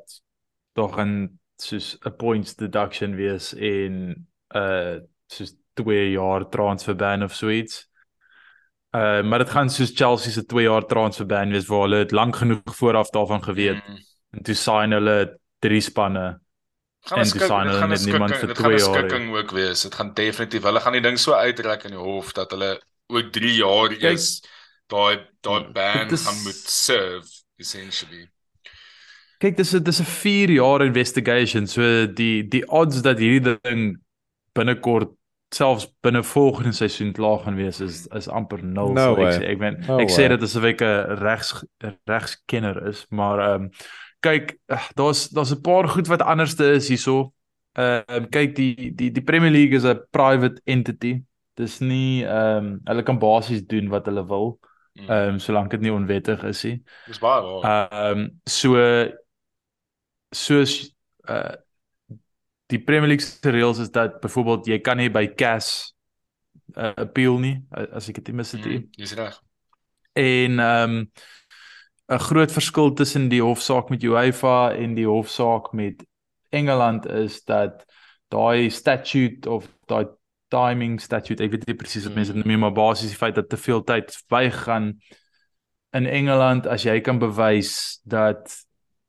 daar 0.79 0.93
gaan 0.95 1.39
soos 1.59 1.97
'n 2.07 2.15
points 2.17 2.55
deduction 2.55 3.17
wees 3.17 3.53
en 3.55 4.27
uh 4.55 4.99
soos 5.27 5.55
2 5.75 6.11
jaar 6.13 6.49
transfer 6.49 6.95
ban 6.97 7.23
of 7.23 7.35
so 7.35 7.49
iets. 7.51 7.89
Uh 8.95 9.23
maar 9.23 9.39
dit 9.39 9.51
gaan 9.51 9.71
soos 9.71 9.93
Chelsea 9.95 10.33
se 10.33 10.45
2 10.47 10.65
jaar 10.65 10.87
transfer 10.87 11.27
ban 11.27 11.51
wees 11.51 11.67
waar 11.67 11.81
hulle 11.81 11.99
dit 12.05 12.13
lank 12.13 12.37
genoeg 12.37 12.63
vooraf 12.77 13.11
daarvan 13.11 13.43
geweet 13.43 13.83
Mm. 13.89 13.99
en 14.31 14.43
toe 14.43 14.55
sign 14.55 14.91
hulle 14.93 15.39
drie 15.59 15.81
spanne. 15.81 16.41
Gaan 17.09 17.19
En 17.19 17.27
skik, 17.27 17.41
design 17.41 17.67
hulle 17.69 17.79
gaan 17.79 17.89
niemand 18.05 18.35
vir 18.37 18.47
dit 18.49 18.59
gaan 18.59 18.73
'n 18.73 18.79
jaar 18.79 18.95
skikking 19.09 19.35
ook 19.37 19.51
wees. 19.51 19.83
Dit 19.83 19.95
gaan 19.95 20.15
definitief. 20.15 20.63
Hulle 20.63 20.81
gaan 20.81 20.93
die 20.93 21.01
ding 21.03 21.19
so 21.19 21.33
uitrek 21.33 21.85
in 21.85 21.91
die 21.91 21.99
hof 21.99 22.33
dat 22.33 22.51
hulle 22.51 22.81
ook 23.09 23.33
3 23.33 23.55
jaar 23.57 23.89
Kyk, 23.89 24.03
eers 24.03 24.43
daai 24.89 25.19
daai 25.41 25.73
ban 25.73 26.09
dit 26.09 26.13
is- 26.19 26.27
gaan 26.27 26.43
moet 26.45 26.55
serve 26.69 27.29
essentially. 27.59 28.29
Kyk, 29.39 29.57
dis 29.57 29.73
'n 29.75 29.83
dis 29.83 30.01
'n 30.01 30.05
4 30.05 30.51
jaar 30.51 30.83
investigation. 30.85 31.67
So 31.67 32.07
die 32.07 32.43
die 32.49 32.65
odds 32.69 33.03
dat 33.03 33.19
hierdie 33.19 33.57
ding 33.63 33.99
binnekort 34.55 35.11
selfs 35.55 35.87
binne 36.03 36.23
volgende 36.23 36.73
seisoen 36.73 37.13
klaar 37.13 37.39
gaan 37.39 37.57
wees 37.57 37.81
is 37.81 38.07
is 38.15 38.29
amper 38.29 38.63
nul. 38.63 38.93
No 38.93 39.15
sal 39.15 39.27
ek 39.27 39.41
sê. 39.41 39.45
Ek 39.49 39.59
meen 39.59 39.85
No 39.87 39.99
ek 39.99 40.11
sê 40.11 40.17
way. 40.27 40.29
dit 40.29 40.43
asof 40.43 40.65
ek 40.65 40.81
'n 40.83 41.17
regs 41.23 41.65
regskenner 42.07 42.87
is, 42.89 43.07
maar 43.11 43.39
ehm 43.41 43.63
um, 43.63 43.71
kyk, 44.21 44.59
eh, 44.67 44.89
daar's 44.95 45.29
daar's 45.29 45.53
'n 45.53 45.61
paar 45.61 45.89
goed 45.89 46.07
wat 46.09 46.23
anderste 46.23 46.65
is 46.73 46.89
hierso. 46.89 47.33
Ehm 47.79 48.03
um, 48.09 48.29
kyk 48.29 48.55
die 48.57 48.93
die 48.95 49.11
die 49.13 49.23
Premier 49.23 49.51
League 49.51 49.77
is 49.77 49.85
'n 49.85 50.01
private 50.11 50.61
entity. 50.65 51.23
Dis 51.55 51.81
nie 51.81 52.25
ehm 52.25 52.57
um, 52.67 52.81
hulle 52.85 53.03
kan 53.03 53.19
basies 53.19 53.67
doen 53.67 53.89
wat 53.89 54.07
hulle 54.07 54.27
wil, 54.27 54.59
Mm. 54.99 55.09
ehm 55.11 55.29
um, 55.29 55.39
solank 55.39 55.71
dit 55.71 55.81
nie 55.81 55.93
onwettig 55.93 56.43
is 56.45 56.65
nie. 56.65 56.83
Dis 57.07 57.19
baie 57.19 57.43
waar. 57.43 57.91
Ehm 57.91 58.19
um, 58.19 58.41
so 58.45 58.75
soos 60.35 60.95
uh 61.29 61.57
die 62.69 62.79
Premier 62.79 63.09
League 63.09 63.25
se 63.25 63.51
reëls 63.51 63.79
is 63.81 63.91
dat 63.91 64.21
byvoorbeeld 64.21 64.67
jy 64.69 64.77
kan 64.85 64.99
nie 65.01 65.09
by 65.09 65.23
CAS 65.41 65.95
uh, 66.77 66.93
appeal 67.01 67.39
nie 67.41 67.55
uh, 67.73 67.87
as 67.97 68.11
ek 68.13 68.19
dit 68.21 68.35
mis 68.37 68.53
het 68.53 68.65
nie. 68.67 68.79
Mm, 68.83 68.91
Dis 68.99 69.15
reg. 69.17 69.39
En 70.13 70.59
ehm 70.61 70.91
um, 70.99 70.99
'n 72.09 72.19
groot 72.19 72.53
verskil 72.53 72.93
tussen 72.93 73.29
die 73.29 73.43
hofsaak 73.43 73.91
met 73.91 74.03
UEFA 74.03 74.73
en 74.75 74.95
die 74.95 75.07
hofsaak 75.07 75.73
met 75.73 76.05
Engeland 76.51 77.07
is 77.07 77.45
dat 77.45 77.85
daai 78.33 78.71
statute 78.71 79.51
of 79.51 79.69
daai 79.87 80.07
timing 80.49 81.01
statute, 81.01 81.43
ek 81.45 81.53
weet 81.53 81.67
nie 81.69 81.77
presies 81.77 82.07
wat 82.09 82.15
mense 82.17 82.33
dit 82.33 82.41
noem 82.41 82.55
nie, 82.55 82.61
maar 82.61 82.73
basies 82.73 83.13
die 83.13 83.21
feit 83.21 83.37
dat 83.37 83.51
te 83.53 83.61
veel 83.61 83.83
tyd 83.85 84.13
verbygaan 84.15 84.95
in 85.93 86.07
Engeland 86.07 86.67
as 86.67 86.85
jy 86.85 87.01
kan 87.05 87.21
bewys 87.21 88.01
dat 88.09 88.53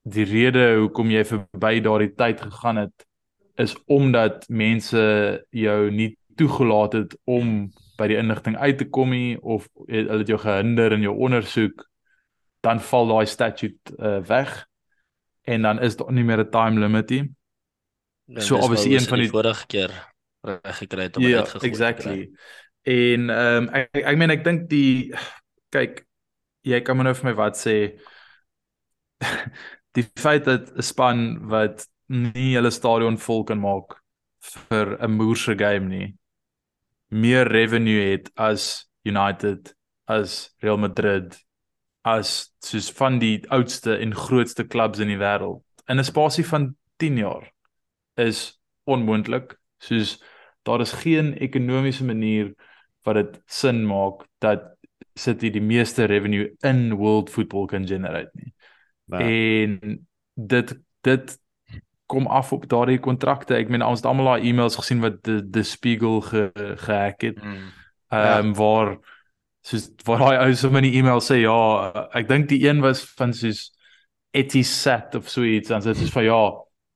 die 0.04 0.28
rede 0.28 0.66
hoekom 0.80 1.12
jy 1.12 1.24
verby 1.28 1.80
daardie 1.84 2.14
tyd 2.20 2.42
gegaan 2.42 2.84
het 2.84 3.06
is 3.60 3.76
omdat 3.92 4.48
mense 4.48 5.02
jou 5.52 5.80
nie 5.92 6.14
toegelaat 6.40 6.96
het 6.96 7.16
om 7.28 7.70
by 8.00 8.08
die 8.08 8.20
inligting 8.20 8.56
uit 8.58 8.78
te 8.80 8.88
kom 8.88 9.12
nie 9.12 9.36
of 9.40 9.68
hulle 9.88 10.22
het 10.22 10.32
jou 10.32 10.40
gehinder 10.40 10.96
in 10.96 11.04
jou 11.04 11.16
ondersoek, 11.28 11.84
dan 12.62 12.80
val 12.82 13.08
daai 13.08 13.26
statute 13.26 13.94
uh, 13.98 14.20
weg 14.28 14.66
en 15.48 15.62
dan 15.62 15.80
is 15.82 15.96
daar 15.96 16.12
nie 16.14 16.24
meer 16.24 16.40
'n 16.44 16.50
time 16.52 16.80
limit 16.80 17.10
nie. 17.10 17.32
En 18.36 18.42
So 18.42 18.58
obviously 18.58 18.94
een 18.96 19.08
van 19.08 19.20
die- 19.20 19.30
vorige 19.30 19.66
keer 19.68 19.92
reg 20.42 20.78
gekry 20.78 21.02
het 21.02 21.18
om 21.18 21.24
Ja, 21.24 21.38
uitgegooi 21.40 21.70
exactly. 21.72 22.32
En 22.84 23.30
ehm 23.30 23.64
um, 23.64 23.70
ek, 23.70 23.90
ek 23.94 24.18
meen 24.18 24.30
ek 24.30 24.44
dink 24.44 24.70
die 24.70 25.14
kyk 25.70 26.06
jy 26.62 26.82
kan 26.82 26.96
maar 26.96 27.06
nou 27.06 27.16
vir 27.16 27.26
my 27.30 27.34
wat 27.36 27.58
sê 27.58 27.76
die 29.96 30.06
feit 30.20 30.46
dat 30.46 30.72
'n 30.78 30.82
span 30.82 31.48
wat 31.50 31.88
nie 32.08 32.56
hulle 32.56 32.72
stadion 32.72 33.18
vol 33.18 33.44
kan 33.44 33.60
maak 33.60 33.98
vir 34.70 34.98
'n 35.02 35.12
moerse 35.12 35.56
game 35.58 35.88
nie 35.90 36.16
meer 37.10 37.48
revenue 37.48 38.12
het 38.12 38.32
as 38.36 38.88
United 39.06 39.76
as 40.08 40.54
Real 40.62 40.78
Madrid 40.78 41.38
as 42.02 42.54
soos 42.64 42.92
van 42.92 43.20
die 43.20 43.42
oudste 43.50 43.98
en 43.98 44.16
grootste 44.16 44.64
klubs 44.64 45.00
in 45.00 45.12
die 45.12 45.20
wêreld 45.20 45.64
in 45.88 46.00
'n 46.00 46.04
spasie 46.04 46.46
van 46.46 46.76
10 46.98 47.18
jaar 47.18 47.52
is 48.16 48.62
onmoontlik 48.84 49.58
soos 49.78 50.20
daar 50.64 50.82
is 50.82 50.92
geen 50.92 51.34
ekonomiese 51.34 52.06
manier 52.06 52.54
wat 53.04 53.16
dit 53.16 53.42
sin 53.46 53.86
maak 53.88 54.26
dat 54.38 54.78
City 55.20 55.50
die 55.50 55.64
meeste 55.64 56.06
revenue 56.06 56.56
in 56.64 56.94
world 56.94 57.30
football 57.30 57.66
kan 57.68 57.88
generate 57.88 58.32
nie. 58.34 58.54
Nee. 59.06 59.64
En 59.64 60.08
dit 60.34 60.76
dit 61.02 61.38
kom 62.06 62.28
af 62.28 62.52
op 62.52 62.68
daardie 62.70 63.00
kontrakte. 63.00 63.56
Ek 63.56 63.70
meen 63.70 63.86
ons 63.86 64.02
het 64.02 64.08
almal 64.10 64.34
daai 64.34 64.50
e-mails 64.50 64.80
gesien 64.80 65.04
wat 65.04 65.20
die 65.28 65.42
die 65.44 65.66
Spiegel 65.68 66.22
ge, 66.26 66.50
gehack 66.86 67.22
het. 67.28 67.44
Mm. 67.44 67.72
Ehm 68.10 68.52
um, 68.52 68.54
waar 68.58 68.96
soos 69.66 69.90
waar 70.08 70.24
daai 70.24 70.48
ou 70.48 70.56
sommer 70.56 70.84
in 70.84 70.92
die 70.92 71.00
e-mail 71.00 71.22
sê 71.24 71.42
ja, 71.44 71.58
ek 72.16 72.30
dink 72.30 72.50
die 72.50 72.64
een 72.68 72.82
was 72.86 73.04
van 73.20 73.34
soos 73.34 73.70
Etihad 74.32 75.16
of 75.18 75.30
so 75.30 75.44
iets 75.44 75.72
sê 75.72 75.80
dit 75.90 76.04
soos 76.04 76.14
van 76.14 76.28
ja, 76.28 76.42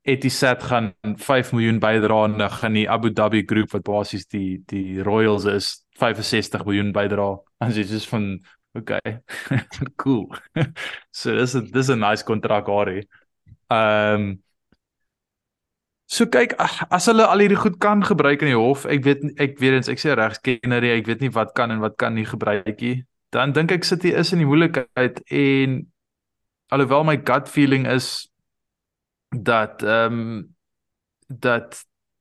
Etihad 0.03 0.63
gaan 0.63 0.93
5 1.17 1.53
miljoen 1.55 1.79
bydra 1.79 2.23
en 2.27 2.37
dan 2.37 2.51
gaan 2.51 2.75
die 2.77 2.89
Abu 2.89 3.13
Dhabi 3.13 3.43
groep 3.47 3.71
wat 3.71 3.85
basies 3.87 4.27
die 4.27 4.61
die 4.67 5.01
Royals 5.03 5.45
is 5.45 5.85
65 5.99 6.65
miljoen 6.65 6.91
bydra. 6.91 7.29
En 7.63 7.71
dit 7.71 7.89
is 7.89 8.07
van 8.07 8.43
okay. 8.73 9.21
cool. 10.01 10.27
so 11.11 11.35
dis 11.37 11.55
'n 11.55 11.71
dis 11.71 11.89
'n 11.89 11.99
nice 11.99 12.23
kontrak 12.23 12.65
daar. 12.65 12.89
Ehm 13.67 14.21
um, 14.21 14.43
So 16.05 16.25
kyk 16.25 16.53
as 16.91 17.05
hulle 17.07 17.25
al 17.25 17.39
hierdie 17.39 17.57
goed 17.57 17.79
kan 17.79 18.03
gebruik 18.03 18.41
in 18.41 18.51
die 18.51 18.57
hof, 18.59 18.85
ek 18.85 19.03
weet 19.03 19.23
ek 19.41 19.57
weet 19.59 19.73
eens 19.79 19.89
ek 19.89 19.99
sê 19.99 20.13
regskenner, 20.15 20.83
ek 20.83 21.07
weet 21.07 21.21
nie 21.21 21.31
wat 21.33 21.53
kan 21.55 21.71
en 21.71 21.79
wat 21.79 21.95
kan 21.97 22.13
nie 22.13 22.25
gebruik 22.25 22.81
nie. 22.81 23.05
Dan 23.31 23.53
dink 23.53 23.71
ek 23.71 23.83
City 23.87 24.11
is 24.13 24.33
in 24.33 24.39
die 24.43 24.45
moeilikheid 24.45 25.23
en 25.31 25.87
alhoewel 26.69 27.03
my 27.03 27.17
gut 27.17 27.49
feeling 27.49 27.87
is 27.87 28.29
dat 29.31 29.81
ehm 29.83 30.13
um, 30.13 30.55
dat 31.27 31.79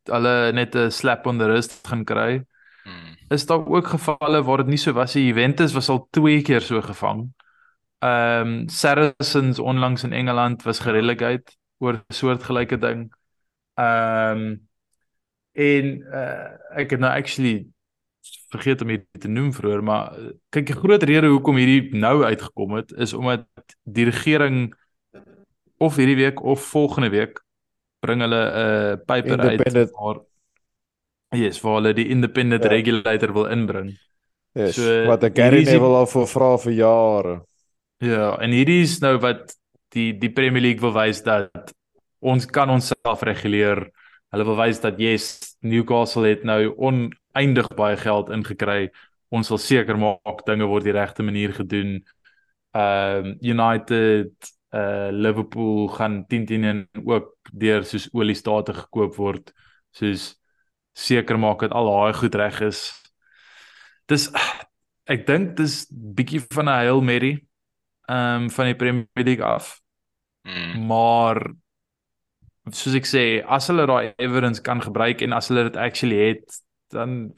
hulle 0.08 0.52
net 0.52 0.74
'n 0.76 0.90
slap 0.90 1.26
on 1.26 1.38
the 1.38 1.44
wrist 1.46 1.86
gaan 1.88 2.04
kry, 2.04 2.44
Mm. 2.84 3.14
is 3.30 3.46
daar 3.46 3.66
ook 3.66 3.86
gevalle 3.86 4.42
waar 4.42 4.56
dit 4.56 4.66
nie 4.66 4.76
so 4.76 4.92
was 4.92 5.14
nie. 5.14 5.26
Juventus 5.26 5.72
was 5.72 5.88
al 5.88 6.08
twee 6.10 6.42
keer 6.42 6.60
so 6.60 6.80
gevang. 6.82 7.32
Ehm 8.02 8.46
um, 8.46 8.68
Saracens 8.68 9.58
onlangs 9.58 10.02
in 10.04 10.12
Engeland 10.12 10.62
was 10.64 10.80
gerelegate 10.80 11.52
oor 11.78 11.94
'n 11.94 12.12
soortgelyke 12.12 12.78
ding. 12.78 13.12
Um, 13.74 14.68
en 15.52 15.86
uh, 16.08 16.48
ek 16.80 16.90
het 16.96 17.00
nou 17.00 17.12
actually 17.12 17.66
vergeet 18.52 18.82
om 18.84 18.88
dit 18.92 19.06
te 19.20 19.28
noem 19.28 19.52
vroeër, 19.52 19.82
maar 19.84 20.12
uh, 20.18 20.32
kyk 20.52 20.66
die 20.66 20.76
groot 20.76 21.02
rede 21.08 21.30
hoekom 21.32 21.56
hierdie 21.60 21.96
nou 21.98 22.22
uitgekom 22.24 22.76
het 22.78 22.92
is 22.92 23.12
omdat 23.16 23.46
die 23.82 24.04
regering 24.08 24.74
of 25.82 25.96
hierdie 25.96 26.16
week 26.20 26.42
of 26.42 26.62
volgende 26.72 27.10
week 27.10 27.40
bring 28.04 28.20
hulle 28.20 28.42
'n 28.42 28.52
uh, 28.64 29.04
paper 29.06 29.40
uit 29.40 29.90
waar 29.96 30.20
Yes, 31.32 31.60
waar 31.64 31.78
hulle 31.80 31.94
die 31.96 32.08
independent 32.12 32.64
Ja. 32.64 32.68
regulator 32.68 33.32
wil 33.32 33.46
inbring. 33.46 33.94
Yes, 34.52 34.74
So, 34.76 35.06
wat 35.08 35.22
ek 35.24 35.36
Gary 35.36 35.64
Neville 35.64 35.96
al 35.96 36.06
voor 36.06 36.28
vra 36.28 36.58
vir 36.58 36.72
jare. 36.72 37.42
Ja, 38.04 38.36
en 38.38 38.50
hierdie 38.50 38.82
is 38.82 38.98
nou 39.00 39.16
wat 39.18 39.56
die 39.96 40.12
die 40.18 40.30
Premier 40.30 40.60
League 40.60 40.80
wil 40.80 40.92
wys 40.92 41.22
dat 41.22 41.72
ons 42.22 42.46
kan 42.46 42.70
onsself 42.70 43.22
reguleer. 43.26 43.84
Hulle 44.32 44.46
wil 44.48 44.56
wys 44.56 44.80
dat 44.80 45.00
yes, 45.02 45.56
Newcastle 45.60 46.30
het 46.30 46.44
nou 46.48 46.72
oneindig 46.78 47.68
baie 47.76 47.98
geld 48.00 48.30
ingekry. 48.32 48.88
Ons 49.32 49.50
sal 49.50 49.60
seker 49.60 49.98
maak 50.00 50.44
dinge 50.46 50.68
word 50.70 50.86
die 50.86 50.96
regte 50.96 51.24
manier 51.26 51.54
gedoen. 51.56 52.00
Ehm 52.72 53.32
um, 53.32 53.36
United, 53.44 54.32
uh 54.72 55.10
Liverpool 55.12 55.88
gaan 55.92 56.22
10-10 56.32 56.64
en 56.64 56.78
ook 57.04 57.34
deur 57.52 57.84
soos 57.84 58.08
oliestate 58.12 58.74
gekoop 58.74 59.16
word. 59.20 59.52
Soos 59.92 60.32
seker 60.96 61.38
maak 61.40 61.60
dat 61.60 61.76
al 61.76 61.90
daai 61.90 62.16
goed 62.16 62.34
reg 62.40 62.60
is. 62.68 62.80
Dis 64.08 64.30
ek 65.10 65.26
dink 65.26 65.56
dis 65.58 65.84
bietjie 65.90 66.40
van 66.54 66.68
'n 66.68 66.78
Hail 66.80 67.02
Mary 67.02 67.34
ehm 68.08 68.44
um, 68.44 68.50
van 68.50 68.66
die 68.70 68.76
Premier 68.76 69.24
League 69.28 69.44
af. 69.44 69.80
Mm. 70.42 70.86
Maar 70.86 71.52
soos 72.70 72.94
ek 72.94 73.08
sê, 73.08 73.22
as 73.42 73.66
hulle 73.70 73.86
daai 73.86 74.14
evidence 74.22 74.62
kan 74.62 74.82
gebruik 74.82 75.22
en 75.22 75.32
as 75.32 75.48
hulle 75.50 75.64
dit 75.70 75.76
actually 75.76 76.20
het, 76.28 76.60
dan 76.94 77.32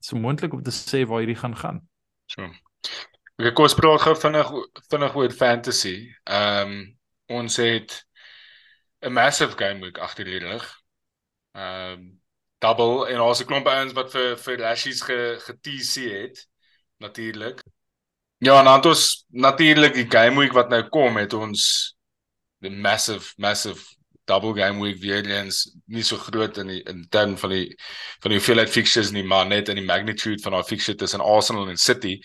so 0.00 0.16
moontlik 0.16 0.52
om 0.52 0.62
te 0.62 0.74
sê 0.74 1.06
waar 1.06 1.22
hierdie 1.22 1.38
gaan 1.40 1.56
gaan. 1.56 1.80
So. 2.26 2.48
Ek 3.40 3.54
kom 3.56 3.64
ons 3.64 3.76
praat 3.78 4.02
gou 4.04 4.14
vinnig 4.20 4.50
vinnig 4.92 5.16
oor 5.16 5.32
fantasy. 5.32 5.96
Ehm 6.28 6.72
um, 6.72 6.80
ons 7.30 7.56
het 7.62 7.94
'n 9.06 9.12
massive 9.12 9.56
game 9.56 9.80
week 9.80 9.98
agter 9.98 10.24
die 10.24 10.42
rug. 10.42 10.66
Ehm 11.54 12.20
double 12.60 13.08
en 13.08 13.16
daar's 13.16 13.40
'n 13.40 13.46
klomp 13.46 13.66
ouens 13.66 13.92
wat 13.92 14.10
vir 14.12 14.36
vir 14.36 14.58
Lashies 14.58 15.00
ge 15.02 15.38
ge-TC 15.40 15.94
het 16.12 16.48
natuurlik. 16.98 17.62
Ja, 18.38 18.58
en 18.58 18.64
dan 18.64 18.76
het 18.76 18.86
ons 18.86 19.24
natuurlik 19.28 19.94
die 19.94 20.10
game 20.10 20.38
week 20.38 20.52
wat 20.52 20.68
nou 20.68 20.88
kom 20.88 21.16
het 21.16 21.32
ons 21.32 21.96
die 22.58 22.70
massive 22.70 23.32
massive 23.36 23.99
double 24.30 24.54
game 24.56 24.80
week 24.82 25.00
weer 25.02 25.26
eens 25.26 25.64
nie 25.86 26.04
so 26.06 26.16
groot 26.20 26.58
in 26.62 26.70
die 26.72 26.80
in 26.90 27.02
term 27.10 27.36
van 27.40 27.54
die 27.54 27.66
van 28.22 28.32
die 28.32 28.38
hoeveelheid 28.38 28.70
fixtures 28.70 29.12
nie, 29.16 29.24
maar 29.26 29.46
net 29.50 29.68
in 29.68 29.80
die 29.80 29.86
magnitude 29.86 30.42
van 30.44 30.56
daai 30.56 30.66
fixture 30.68 30.98
tussen 30.98 31.24
Arsenal 31.24 31.68
en 31.72 31.80
City. 31.80 32.16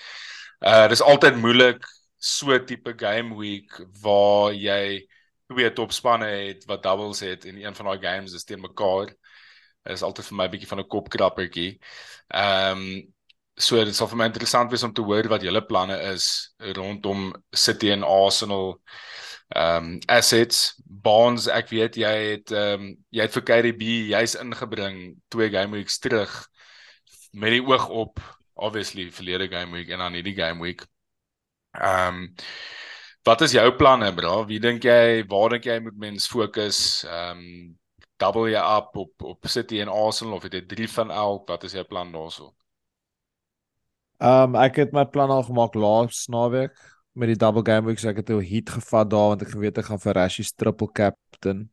Uh 0.62 0.86
dis 0.92 1.04
altyd 1.04 1.42
moeilik 1.42 1.84
so 2.18 2.58
tipe 2.70 2.96
game 2.98 3.36
week 3.38 3.82
waar 4.02 4.54
jy 4.54 5.06
twee 5.52 5.74
topspanne 5.78 6.30
het 6.30 6.66
wat 6.70 6.84
doubles 6.84 7.22
het 7.26 7.46
en 7.46 7.60
een 7.62 7.76
van 7.76 7.92
daai 7.92 8.00
games 8.02 8.34
is 8.34 8.44
teen 8.44 8.62
mekaar. 8.62 9.12
Dit 9.86 9.98
is 10.00 10.06
altyd 10.06 10.26
vir 10.30 10.38
my 10.38 10.46
'n 10.46 10.54
bietjie 10.54 10.72
van 10.72 10.80
'n 10.80 10.88
kopkrappertjie. 10.88 11.80
Ehm 12.30 12.80
um, 12.80 13.14
so 13.58 13.80
dit 13.86 13.96
sal 13.96 14.10
vir 14.12 14.18
my 14.20 14.26
interessant 14.28 14.72
wees 14.72 14.84
om 14.84 14.94
te 14.94 15.02
hoor 15.02 15.28
wat 15.32 15.44
julle 15.46 15.62
planne 15.64 15.96
is 16.12 16.54
rondom 16.76 17.30
City 17.56 17.92
en 17.92 18.04
Arsenal 18.04 18.82
ehm 19.48 19.86
um, 19.86 20.00
assets. 20.08 20.82
Bonds, 20.86 21.48
ek 21.48 21.70
weet 21.70 21.96
jy 22.02 22.14
het 22.32 22.52
ehm 22.52 22.82
um, 22.82 22.88
jy 23.14 23.28
het 23.28 23.36
vir 23.36 23.46
KDB 23.46 23.92
jy's 24.12 24.36
ingebring 24.42 25.18
twee 25.30 25.50
game 25.54 25.78
weeks 25.78 26.00
terug 26.00 26.34
met 27.36 27.52
die 27.52 27.62
oog 27.62 27.88
op 27.90 28.20
obviously 28.56 29.12
verlede 29.12 29.48
game 29.52 29.72
week 29.76 29.90
en 29.90 30.00
dan 30.00 30.14
hierdie 30.18 30.36
game 30.36 30.62
week. 30.62 30.86
Ehm 31.78 32.24
um, 32.24 32.34
wat 33.26 33.42
is 33.42 33.56
jou 33.58 33.66
planne 33.78 34.12
bra? 34.14 34.44
Wie 34.46 34.60
dink 34.62 34.86
jy 34.86 35.26
waar 35.30 35.56
dink 35.56 35.66
jy 35.66 35.80
moet 35.80 35.98
mens 35.98 36.28
fokus? 36.28 36.80
Ehm 37.06 37.38
um, 37.38 37.78
double 38.18 38.50
jy 38.50 38.62
up 38.78 38.96
op 38.96 39.24
op 39.24 39.48
City 39.52 39.82
en 39.84 39.92
Arsenal 39.92 40.38
of 40.38 40.44
het 40.48 40.54
jy 40.54 40.66
drie 40.66 40.90
van 40.90 41.12
elk? 41.12 41.48
Wat 41.50 41.64
is 41.64 41.74
jou 41.78 41.84
plan 41.84 42.12
daarso? 42.12 42.54
Ehm 44.24 44.56
um, 44.56 44.62
ek 44.62 44.82
het 44.86 44.94
my 44.94 45.06
plan 45.06 45.30
al 45.30 45.44
gemaak 45.44 45.76
laas 45.76 46.26
naweek 46.32 46.95
met 47.16 47.32
die 47.32 47.40
double 47.40 47.64
game 47.66 47.88
week 47.88 48.00
so 48.00 48.10
ek 48.12 48.22
het 48.22 48.30
'n 48.30 48.44
heat 48.44 48.70
gevat 48.70 49.10
daar 49.10 49.30
want 49.32 49.42
ek 49.42 49.56
geweet 49.56 49.78
ek 49.78 49.86
gaan 49.86 50.00
vir 50.00 50.14
Rashies 50.14 50.54
triple 50.54 50.92
captain. 50.92 51.70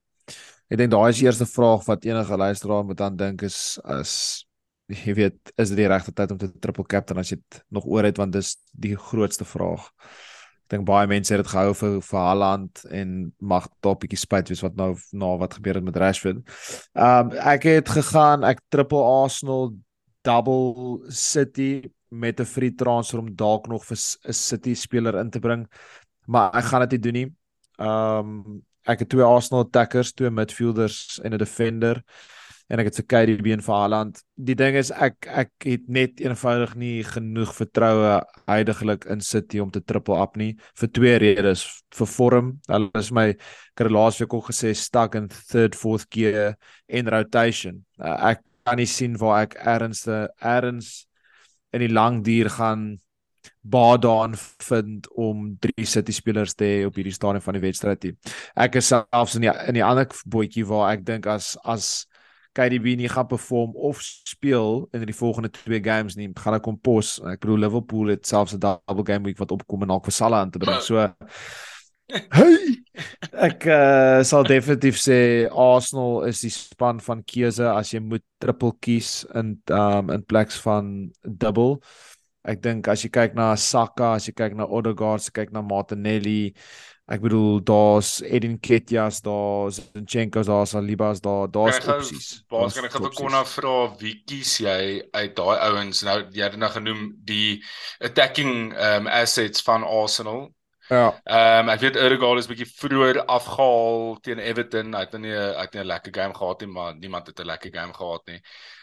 Ek 0.71 0.79
dink 0.79 0.91
daai 0.91 1.11
is 1.11 1.19
die 1.19 1.27
eerste 1.27 1.47
vraag 1.47 1.85
wat 1.87 2.05
enige 2.05 2.37
luisteraar 2.37 2.85
moet 2.85 3.01
aan 3.01 3.17
dink 3.17 3.43
is 3.43 3.79
as 3.85 4.47
jy 4.89 5.15
weet 5.15 5.53
is 5.59 5.69
dit 5.69 5.79
die 5.83 5.89
regte 5.89 6.13
tyd 6.13 6.31
om 6.31 6.39
te 6.39 6.51
triple 6.61 6.85
captain 6.85 7.19
as 7.19 7.31
jy 7.33 7.37
dit 7.37 7.63
nog 7.71 7.85
oor 7.87 8.05
het 8.05 8.19
want 8.19 8.33
dis 8.33 8.57
die 8.73 8.97
grootste 8.97 9.45
vraag. 9.45 9.89
Ek 10.67 10.79
dink 10.79 10.87
baie 10.87 11.07
mense 11.07 11.35
het 11.35 11.43
dit 11.43 11.53
gehou 11.53 11.75
vir 11.75 12.01
vir 12.01 12.19
Haaland 12.19 12.85
en 12.91 13.33
mag 13.41 13.69
daar 13.81 13.97
'n 13.97 14.03
bietjie 14.05 14.19
spyt 14.19 14.49
wees 14.49 14.63
wat 14.63 14.77
nou 14.77 14.97
na 15.13 15.37
wat 15.37 15.55
gebeur 15.55 15.75
het 15.75 15.85
met 15.85 15.97
Rashford. 15.97 16.39
Um, 16.95 17.33
ek 17.33 17.63
het 17.63 17.89
gegaan 17.89 18.45
ek 18.45 18.61
triple 18.71 19.03
Arsenal 19.03 19.75
double 20.23 21.03
City 21.11 21.83
met 22.13 22.41
'n 22.41 22.45
free 22.45 22.75
transfer 22.75 23.19
om 23.19 23.35
dalk 23.35 23.69
nog 23.69 23.85
vir 23.85 23.97
'n 23.97 24.33
City 24.33 24.75
speler 24.75 25.15
in 25.19 25.31
te 25.31 25.41
bring. 25.41 25.67
Maar 26.27 26.55
ek 26.55 26.65
gaan 26.65 26.89
dit 26.89 26.91
nie 26.91 27.01
doen 27.01 27.13
nie. 27.13 27.35
Um, 27.79 28.63
ek 28.85 28.99
het 28.99 29.09
twee 29.09 29.25
Arsenal 29.25 29.65
attackers, 29.65 30.13
twee 30.13 30.31
midfielders 30.31 31.21
en 31.23 31.33
'n 31.33 31.39
defender. 31.39 32.03
en 32.73 32.81
ek 32.81 32.89
het 32.89 33.01
vir 33.03 33.07
KDB 33.11 33.53
en 33.53 33.63
vir 33.65 33.75
Haaland. 33.77 34.21
Die 34.49 34.57
ding 34.57 34.77
is 34.81 34.91
ek 34.91 35.27
ek 35.29 35.51
het 35.67 35.89
net 35.93 36.23
eenvoudig 36.25 36.75
nie 36.81 37.03
genoeg 37.05 37.53
vertroue 37.53 38.15
heidaglik 38.49 39.05
in 39.13 39.21
City 39.21 39.61
om 39.61 39.71
te 39.71 39.83
triple 39.85 40.17
up 40.23 40.39
nie 40.41 40.55
vir 40.81 40.89
twee 40.89 41.19
redes. 41.21 41.67
Vir 41.93 42.09
vorm, 42.15 42.53
hulle 42.71 42.89
is 42.95 43.13
my 43.13 43.29
ek 43.35 43.85
het 43.85 43.93
laasweek 43.93 44.33
ook 44.33 44.49
gesê 44.49 44.73
stuck 44.79 45.19
in 45.21 45.29
third 45.53 45.77
fourth 45.77 46.09
gear 46.15 46.57
en 46.89 47.13
rotation. 47.13 47.83
Uh, 48.01 48.33
ek 48.33 48.45
kan 48.65 48.81
nie 48.81 48.89
sien 48.89 49.19
waar 49.21 49.43
ek 49.43 49.59
ernstig 49.59 50.31
erns 50.41 51.03
in 51.73 51.81
die 51.81 51.93
lang 51.93 52.23
duur 52.25 52.51
gaan 52.51 53.01
baie 53.63 53.99
daarin 53.99 54.35
vind 54.63 55.09
om 55.19 55.57
drie 55.61 55.87
City 55.87 56.13
spelers 56.13 56.55
te 56.55 56.65
hê 56.65 56.87
op 56.87 56.97
hierdie 56.99 57.15
stadium 57.15 57.43
van 57.43 57.59
die 57.59 57.63
wedstryd. 57.63 58.09
Ek 58.55 58.79
is 58.79 58.91
selfs 58.93 59.37
in 59.39 59.47
die 59.47 59.53
in 59.69 59.79
die 59.79 59.85
ander 59.85 60.11
bootjie 60.27 60.67
waar 60.69 60.93
ek 60.93 61.07
dink 61.07 61.27
as 61.31 61.55
as 61.65 62.07
KDB 62.53 62.97
nie 63.01 63.09
gaan 63.09 63.27
perform 63.27 63.73
of 63.77 64.03
speel 64.05 64.89
in 64.93 65.07
die 65.09 65.17
volgende 65.17 65.49
twee 65.51 65.81
games 65.81 66.19
nie, 66.19 66.29
gaan 66.37 66.59
ek 66.59 66.67
hom 66.69 66.77
pos. 66.77 67.17
Ek 67.25 67.41
bedoel 67.41 67.65
Liverpool 67.65 68.13
het 68.13 68.29
selfs 68.29 68.53
'n 68.55 68.61
double 68.61 69.07
game 69.07 69.25
week 69.25 69.39
wat 69.39 69.55
opkom 69.57 69.83
en 69.83 69.89
dalk 69.89 70.05
vir 70.05 70.13
Salah 70.13 70.41
aan 70.41 70.51
te 70.51 70.59
bring. 70.59 70.81
So 70.81 71.09
Hey! 72.13 72.83
Ek 73.33 73.65
uh, 73.73 74.21
sal 74.27 74.45
definitief 74.45 74.99
sê 75.01 75.49
Arsenal 75.49 76.27
is 76.29 76.43
die 76.45 76.53
span 76.53 77.01
van 77.01 77.23
keuse 77.25 77.65
as 77.65 77.93
jy 77.95 78.03
moet 78.05 78.25
triple 78.43 78.75
kies 78.85 79.23
in 79.39 79.55
um 79.73 80.13
in 80.13 80.25
plek 80.29 80.53
van 80.63 80.93
double. 81.25 81.81
Ek 82.45 82.61
dink 82.61 82.91
as 82.93 83.05
jy 83.05 83.11
kyk 83.15 83.37
na 83.39 83.55
Saka, 83.57 84.17
as 84.19 84.29
jy 84.29 84.35
kyk 84.37 84.59
na 84.59 84.67
Odegaard, 84.69 85.23
as 85.23 85.31
jy 85.31 85.37
kyk 85.41 85.55
na 85.55 85.63
Martinelli, 85.65 86.53
ek 87.09 87.25
bedoel 87.25 87.63
daar's 87.65 88.17
Edin 88.27 88.59
Ketjas, 88.61 89.23
daar's 89.25 89.81
Zinchenko, 89.95 90.45
daar's 90.47 90.77
Alibas, 90.77 91.23
daar 91.25 91.49
daar's 91.49 91.81
opsies. 91.87 92.33
Baas 92.53 92.77
kan 92.77 92.91
ek 92.91 92.99
gou 92.99 93.13
kon 93.17 93.33
na 93.33 93.45
vra 93.49 93.77
wie 94.03 94.19
kies 94.29 94.59
jy 94.67 95.01
uit 95.01 95.37
daai 95.39 95.57
ouens 95.71 96.05
nou 96.05 96.19
jy 96.29 96.45
het 96.45 96.61
nou 96.61 96.73
genoem 96.77 97.07
die 97.25 97.63
attacking 98.05 98.75
um 98.77 99.09
assets 99.09 99.65
van 99.65 99.87
Arsenal. 99.87 100.51
Ja. 100.93 101.09
Ehm 101.25 101.65
um, 101.65 101.73
ek 101.73 101.81
weet 101.81 101.97
Odegaard 101.97 102.43
is 102.43 102.51
bietjie 102.51 102.69
vroeër 102.69 103.23
afgehaal 103.25 104.19
teen 104.21 104.43
Everton. 104.43 104.93
Hy 104.93 105.07
het 105.07 105.19
nie 105.23 105.33
hy 105.33 105.65
het 105.65 105.75
nie 105.75 105.83
'n 105.83 105.93
lekker 105.95 106.13
game 106.13 106.35
gehad 106.37 106.61
nie, 106.61 106.69
maar 106.69 106.95
niemand 106.95 107.27
het 107.27 107.41
'n 107.41 107.49
lekker 107.49 107.73
game 107.73 107.95
gehad 107.95 108.27
nie 108.27 108.41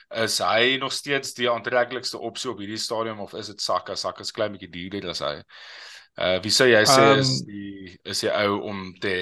is 0.09 0.39
hy 0.41 0.77
nog 0.81 0.91
steeds 0.91 1.35
die 1.37 1.49
aantreklikste 1.49 2.17
opsie 2.17 2.49
op 2.49 2.61
hierdie 2.61 2.81
stadium 2.81 3.19
of 3.21 3.33
is 3.37 3.51
dit 3.51 3.61
Saka? 3.61 3.95
Saka 3.95 4.25
is 4.25 4.33
klein 4.33 4.55
bietjie 4.55 4.71
duurder 4.73 5.11
as 5.13 5.21
hy. 5.21 5.35
Uh 6.19 6.37
wie 6.43 6.51
sê 6.53 6.71
jy 6.71 6.81
sê 6.89 7.03
um, 7.11 7.21
is 7.21 7.33
die 7.45 7.93
is 8.09 8.23
hy 8.25 8.33
ou 8.47 8.57
om 8.71 8.87
te 9.01 9.13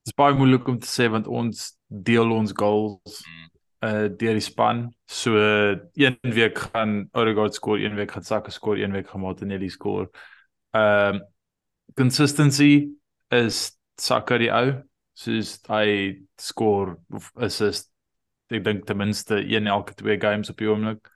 Dit 0.00 0.12
is 0.12 0.16
baie 0.16 0.36
moeilik 0.36 0.68
om 0.68 0.78
te 0.80 0.88
sê 0.88 1.08
want 1.12 1.28
ons 1.28 1.70
deel 1.88 2.36
ons 2.36 2.52
goals 2.56 3.22
mm. 3.24 3.48
uh 3.88 4.06
deur 4.20 4.36
die 4.36 4.44
span. 4.44 4.90
So 5.08 5.40
een 5.40 6.20
week 6.36 6.60
gaan 6.68 7.08
Odegaard 7.16 7.56
skoor, 7.56 7.80
een 7.80 7.96
week 7.96 8.12
gaan 8.12 8.28
Saka 8.28 8.52
skoor, 8.52 8.76
een 8.76 8.92
week 8.92 9.08
gaan 9.08 9.24
Martinelli 9.24 9.72
skoor. 9.72 10.10
Um 10.76 11.24
consistency 11.96 12.90
is 13.30 13.72
Saka 14.00 14.38
die 14.38 14.50
ou. 14.50 14.80
Soos 15.14 15.58
hy 15.68 16.20
skoor 16.40 16.96
of 17.12 17.30
assist 17.36 17.90
ek 18.50 18.64
dink 18.66 18.86
ten 18.86 18.98
minste 18.98 19.38
een 19.46 19.68
elke 19.70 19.94
twee 19.94 20.18
games 20.20 20.50
op 20.50 20.58
die 20.58 20.70
oomblik. 20.70 21.10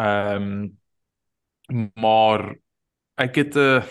Ehm 0.00 0.46
um, 1.72 1.90
maar 1.94 2.54
ek 3.16 3.36
het 3.36 3.56
'n 3.56 3.58
uh, 3.58 3.76
eh, 3.76 3.84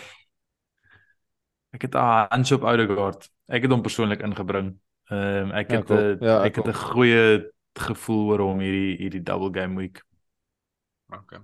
ek 1.74 1.82
het 1.82 1.96
'n 1.96 2.28
handjie 2.30 2.56
op 2.56 2.64
Odegaard. 2.64 3.30
Ek 3.48 3.62
het 3.62 3.72
hom 3.72 3.82
persoonlik 3.82 4.22
ingebring. 4.22 4.80
Ehm 5.10 5.50
um, 5.50 5.52
ek 5.52 5.72
het 5.72 5.88
ja, 5.88 5.96
cool. 5.96 6.18
ja, 6.20 6.44
ek 6.44 6.54
cool. 6.54 6.66
het 6.66 6.76
'n 6.76 6.80
goeie 6.80 7.52
gevoel 7.74 8.30
oor 8.30 8.40
hom 8.40 8.60
hierdie 8.60 8.98
hierdie 8.98 9.24
double 9.24 9.52
game 9.54 9.78
week. 9.78 10.04
Okay. 11.08 11.40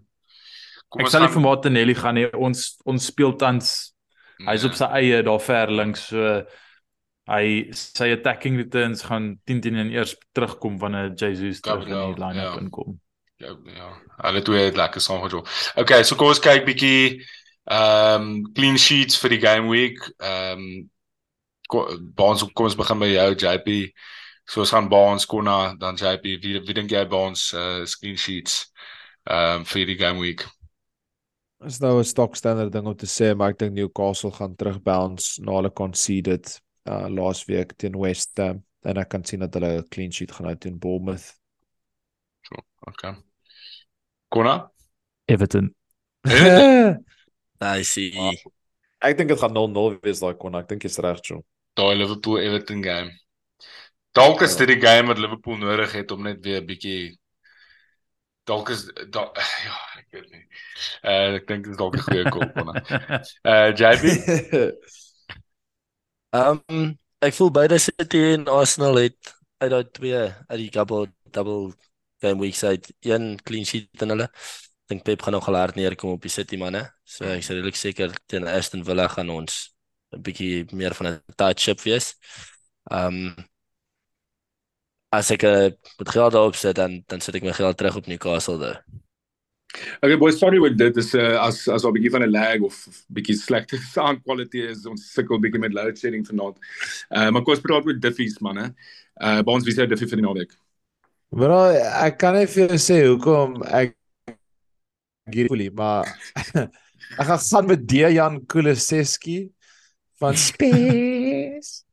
Kom 0.89 1.01
ek 1.01 1.07
sal 1.07 1.21
nie 1.21 1.34
vir 1.34 1.41
Martinelli 1.41 1.95
gaan 1.95 2.15
nie. 2.15 2.28
Ons 2.34 2.80
ons 2.86 3.05
speel 3.05 3.36
tans 3.36 3.93
hy's 4.46 4.66
op 4.68 4.76
ja. 4.76 4.80
sy 4.84 4.90
eie 5.02 5.24
daar 5.26 5.42
ver 5.42 5.72
links 5.74 6.08
so 6.12 6.38
hy 7.28 7.48
sy 7.76 8.12
attacking 8.16 8.56
returns 8.60 9.04
gaan 9.08 9.34
10 9.50 9.62
10 9.66 9.82
en 9.84 9.92
eers 9.92 10.16
terugkom 10.32 10.78
wanneer 10.80 11.12
Jesus 11.16 11.60
terug 11.62 11.88
in 11.88 11.98
die 11.98 12.22
line-up 12.22 12.54
ja. 12.54 12.60
inkom. 12.62 13.00
Ja, 13.38 13.54
ja. 13.76 13.90
Hulle 14.24 14.42
twee 14.42 14.64
het 14.64 14.78
lekker 14.80 15.02
saam 15.02 15.22
gedoen. 15.22 15.46
Okay, 15.76 16.04
so 16.04 16.16
kom 16.16 16.32
ons 16.32 16.42
kyk 16.42 16.66
bietjie 16.66 17.02
ehm 17.68 18.22
um, 18.22 18.30
clean 18.56 18.80
sheets 18.80 19.20
vir 19.20 19.36
die 19.36 19.42
game 19.44 19.68
week. 19.70 20.00
Ehm 20.18 20.64
um, 20.64 20.86
Baans 22.16 22.46
kom 22.56 22.70
ons 22.70 22.80
begin 22.80 23.02
by 23.04 23.10
jou 23.12 23.32
JP. 23.36 23.74
So 24.48 24.64
ons 24.64 24.72
gaan 24.72 24.88
Baans 24.90 25.28
konna 25.28 25.76
dan 25.76 26.00
JP 26.00 26.38
wie 26.44 26.62
wie 26.64 26.78
dink 26.78 26.96
jy 26.96 27.04
Baans 27.12 27.52
uh, 27.54 27.84
clean 28.00 28.18
sheets 28.18 28.70
ehm 29.28 29.60
um, 29.62 29.68
vir 29.68 29.86
die 29.92 30.00
game 30.00 30.24
week? 30.24 30.48
Is 31.66 31.80
nou 31.80 31.97
'n 31.97 32.03
stock 32.05 32.36
standard 32.36 32.72
ding 32.72 32.86
om 32.86 32.95
te 32.95 33.05
sê, 33.05 33.36
maar 33.36 33.49
ek 33.49 33.60
dink 33.60 33.74
Newcastle 33.74 34.32
gaan 34.32 34.55
terug 34.55 34.82
bounce 34.82 35.41
na 35.41 35.51
hulle 35.58 35.72
conceded 35.74 36.62
uh 36.86 37.08
laasweek 37.10 37.74
teen 37.78 37.97
West 37.97 38.38
Ham 38.38 38.64
en 38.84 38.97
ek 38.97 39.10
kan 39.10 39.26
sien 39.26 39.39
dat 39.39 39.53
hulle 39.53 39.82
'n 39.82 39.88
clean 39.89 40.12
sheet 40.12 40.32
gaan 40.32 40.47
hou 40.47 40.55
teen 40.55 40.78
Bournemouth. 40.78 41.34
So, 42.45 42.55
okay. 42.88 43.16
Kona 44.30 44.72
Everton. 45.26 45.74
I 47.62 47.84
see. 47.84 48.14
Ah, 48.16 48.38
ek 49.10 49.18
dink 49.18 49.30
dit 49.30 49.39
gaan 49.39 49.53
0-0 49.53 49.97
wees 50.03 50.22
daai 50.22 50.38
Kona. 50.38 50.60
Ek 50.60 50.70
dink 50.70 50.86
jy's 50.86 50.99
reg, 50.99 51.22
Joe. 51.26 51.41
Daai 51.74 51.95
Liverpool 51.95 52.38
Everton 52.38 52.84
game. 52.84 53.12
Dalk 54.14 54.41
is 54.41 54.55
dit 54.58 54.68
die 54.68 54.82
game 54.82 55.10
wat 55.10 55.20
Liverpool 55.22 55.58
nodig 55.58 55.91
het 55.93 56.12
om 56.12 56.24
net 56.24 56.39
weer 56.45 56.62
'n 56.62 56.70
bietjie 56.70 57.18
dalk 58.48 58.70
is 58.74 58.86
da, 59.14 59.26
ja, 59.68 59.78
ek 60.02 60.08
weet 60.16 60.30
nie. 60.32 60.43
Uh 61.04 61.38
ek 61.39 61.48
dink 61.50 61.68
dit 61.68 61.74
is 61.74 61.80
dalk 61.82 61.98
'n 61.98 62.06
goeie 62.08 62.32
koop 62.32 62.54
Kona. 62.56 62.74
Uh 63.43 63.70
JB 63.76 64.04
Ehm 66.36 66.60
um, 66.70 66.88
ek 67.24 67.34
voel 67.38 67.52
beide 67.56 67.78
City 67.80 68.20
en 68.36 68.48
Arsenal 68.52 69.00
het 69.00 69.34
uit 69.64 69.72
daai 69.72 69.86
twee 69.91 70.18
uit 70.24 70.60
die 70.60 70.72
double 70.72 71.08
double 71.36 71.72
game 72.22 72.41
weeks 72.41 72.64
uit 72.64 72.89
een 73.00 73.38
clean 73.43 73.66
sheet 73.66 74.02
in 74.04 74.14
hulle. 74.14 74.28
Ek 74.28 74.91
dink 74.91 75.04
Pep 75.08 75.24
gaan 75.24 75.36
nog 75.36 75.48
hard 75.52 75.76
neerkom 75.76 76.12
op 76.16 76.22
die 76.22 76.32
City 76.32 76.60
manne. 76.60 76.84
So 77.04 77.26
ek 77.26 77.43
is 77.43 77.50
redelik 77.52 77.80
seker 77.80 78.14
teen 78.28 78.48
Aston 78.48 78.84
Villa 78.88 79.08
gaan 79.12 79.32
ons 79.34 79.74
'n 80.16 80.22
bietjie 80.24 80.68
meer 80.72 80.93
van 80.95 81.08
'n 81.08 81.24
touch 81.36 81.68
up 81.72 81.82
wees. 81.82 82.16
Ehm 82.91 83.28
um, 83.28 83.48
as 85.10 85.32
ek 85.32 85.43
uh, 85.47 85.70
met 85.99 86.10
geld 86.10 86.32
daarop 86.36 86.55
sit 86.55 86.76
dan 86.76 87.03
dan 87.08 87.22
sit 87.24 87.36
ek 87.36 87.45
my 87.47 87.55
geld 87.55 87.78
terug 87.78 87.95
op 87.95 88.08
Newcastle 88.08 88.58
daar. 88.60 88.84
Okay 90.01 90.18
boys, 90.18 90.39
sorry 90.39 90.60
with 90.60 90.78
dit 90.78 90.95
is 90.97 91.14
uh, 91.16 91.38
as 91.43 91.68
as 91.68 91.84
'n 91.86 91.93
bietjie 91.93 92.12
van 92.12 92.24
'n 92.24 92.32
lag 92.32 92.62
of 92.62 92.76
bietjie 93.08 93.36
slegte 93.36 93.78
sound 93.95 94.24
quality 94.24 94.64
is 94.64 94.86
ons 94.86 95.12
sukkel 95.14 95.39
bietjie 95.39 95.60
met 95.60 95.74
load 95.74 95.97
shedding 95.97 96.26
vanaand. 96.28 96.58
Uh 97.10 97.30
maar 97.30 97.43
kom 97.43 97.53
ons 97.53 97.62
praat 97.62 97.86
met 97.86 98.01
Diffies 98.01 98.39
manne. 98.39 98.74
Uh 99.22 99.41
by 99.43 99.51
ons 99.51 99.66
wie 99.66 99.76
sê 99.76 99.88
Diffie 99.88 100.08
vir 100.08 100.22
die 100.22 100.28
naweek. 100.28 100.55
Maar 101.36 101.76
ek 102.08 102.18
kan 102.18 102.36
nie 102.36 102.47
vir 102.47 102.68
jou 102.68 102.80
sê 102.80 103.03
hoekom 103.08 103.64
ek 103.64 103.95
hierdie 105.32 105.72
maar 105.72 106.08
ek 107.20 107.26
gaan 107.28 107.39
gaan 107.39 107.68
met 107.68 107.88
Dejan 107.88 108.45
Kulusevski 108.45 109.51
van 110.20 110.36
Space. 110.36 111.84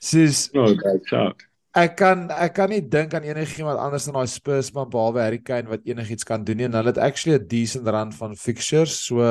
Sis. 0.00 0.48
Oh, 0.56 0.74
great 0.74 1.04
shot. 1.06 1.49
Ek 1.78 1.92
kan 2.00 2.24
ek 2.34 2.56
kan 2.56 2.72
nie 2.72 2.80
dink 2.82 3.12
aan 3.14 3.22
enigiemand 3.22 3.78
anders 3.78 4.08
dan 4.08 4.16
daai 4.18 4.26
Spurs 4.26 4.72
man 4.74 4.88
behalwe 4.90 5.20
Harry 5.22 5.38
Kane 5.38 5.70
wat 5.70 5.84
enigiets 5.86 6.26
kan 6.26 6.42
doen 6.42 6.58
nie 6.58 6.66
en 6.66 6.74
hulle 6.74 6.90
het 6.90 6.98
actually 6.98 7.38
'n 7.38 7.46
decent 7.46 7.86
run 7.86 8.10
van 8.12 8.34
fixtures 8.34 8.96
so 9.06 9.22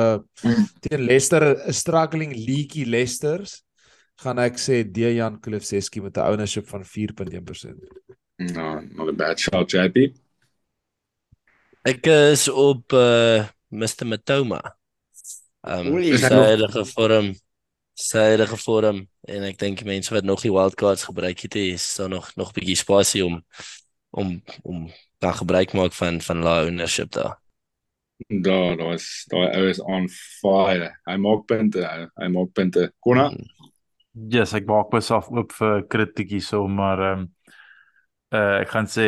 mm. 0.44 0.64
teen 0.80 1.04
Leicester 1.04 1.42
'n 1.44 1.72
struggling 1.72 2.32
leaky 2.32 2.86
Leicesters 2.88 3.60
gaan 4.24 4.38
ek 4.38 4.56
sê 4.56 4.84
Dejan 4.84 5.36
Kulusevski 5.40 6.00
met 6.00 6.16
'n 6.16 6.32
ownership 6.32 6.66
van 6.68 6.84
4.1%. 6.84 7.76
No, 8.56 8.80
not 8.80 9.08
a 9.08 9.12
bad 9.12 9.38
shot 9.38 9.72
JP. 9.72 10.16
Ek 11.84 12.06
is 12.06 12.48
op 12.48 12.92
uh, 12.92 13.44
Mr 13.68 14.06
Matoma. 14.08 14.60
Ehm 15.60 15.92
um, 15.92 16.02
sy 16.16 16.32
het 16.32 16.70
gevorm 16.72 17.34
sy 17.34 17.49
het 18.08 18.48
gevorm 18.48 19.04
en 19.28 19.42
ek 19.44 19.58
dink 19.58 19.84
mense 19.84 20.14
wat 20.14 20.24
nog 20.24 20.42
die 20.42 20.52
wildcards 20.52 21.04
gebruik 21.04 21.40
het, 21.40 21.54
is 21.54 21.94
daar 21.96 22.08
nog 22.08 22.32
nog 22.36 22.50
'n 22.50 22.58
bietjie 22.58 22.76
spasie 22.76 23.24
om 23.24 23.44
om 24.10 24.42
om 24.62 24.90
daar 25.18 25.34
gebruik 25.34 25.72
maak 25.72 25.92
van 25.92 26.20
van 26.20 26.42
lae 26.42 26.66
ownership 26.66 27.10
daar. 27.12 27.38
Daar, 28.28 28.76
daar 28.76 28.92
is 28.92 29.24
daai 29.28 29.48
ou 29.56 29.68
is 29.68 29.80
on 29.80 30.08
fire. 30.08 30.90
Hy 31.04 31.16
maak 31.16 31.46
punte, 31.46 32.10
hy 32.14 32.28
maak 32.28 32.52
punte. 32.52 32.92
Konna? 32.98 33.28
Mm. 33.30 33.46
Yes, 34.28 34.52
ek 34.52 34.66
maak 34.66 34.90
myself 34.92 35.28
oop 35.30 35.52
vir 35.52 35.86
kritiek 35.86 36.42
so, 36.42 36.66
maar 36.68 36.98
ehm 36.98 37.20
um, 37.20 37.34
uh, 38.34 38.60
ek 38.60 38.68
gaan 38.74 38.88
sê 38.90 39.06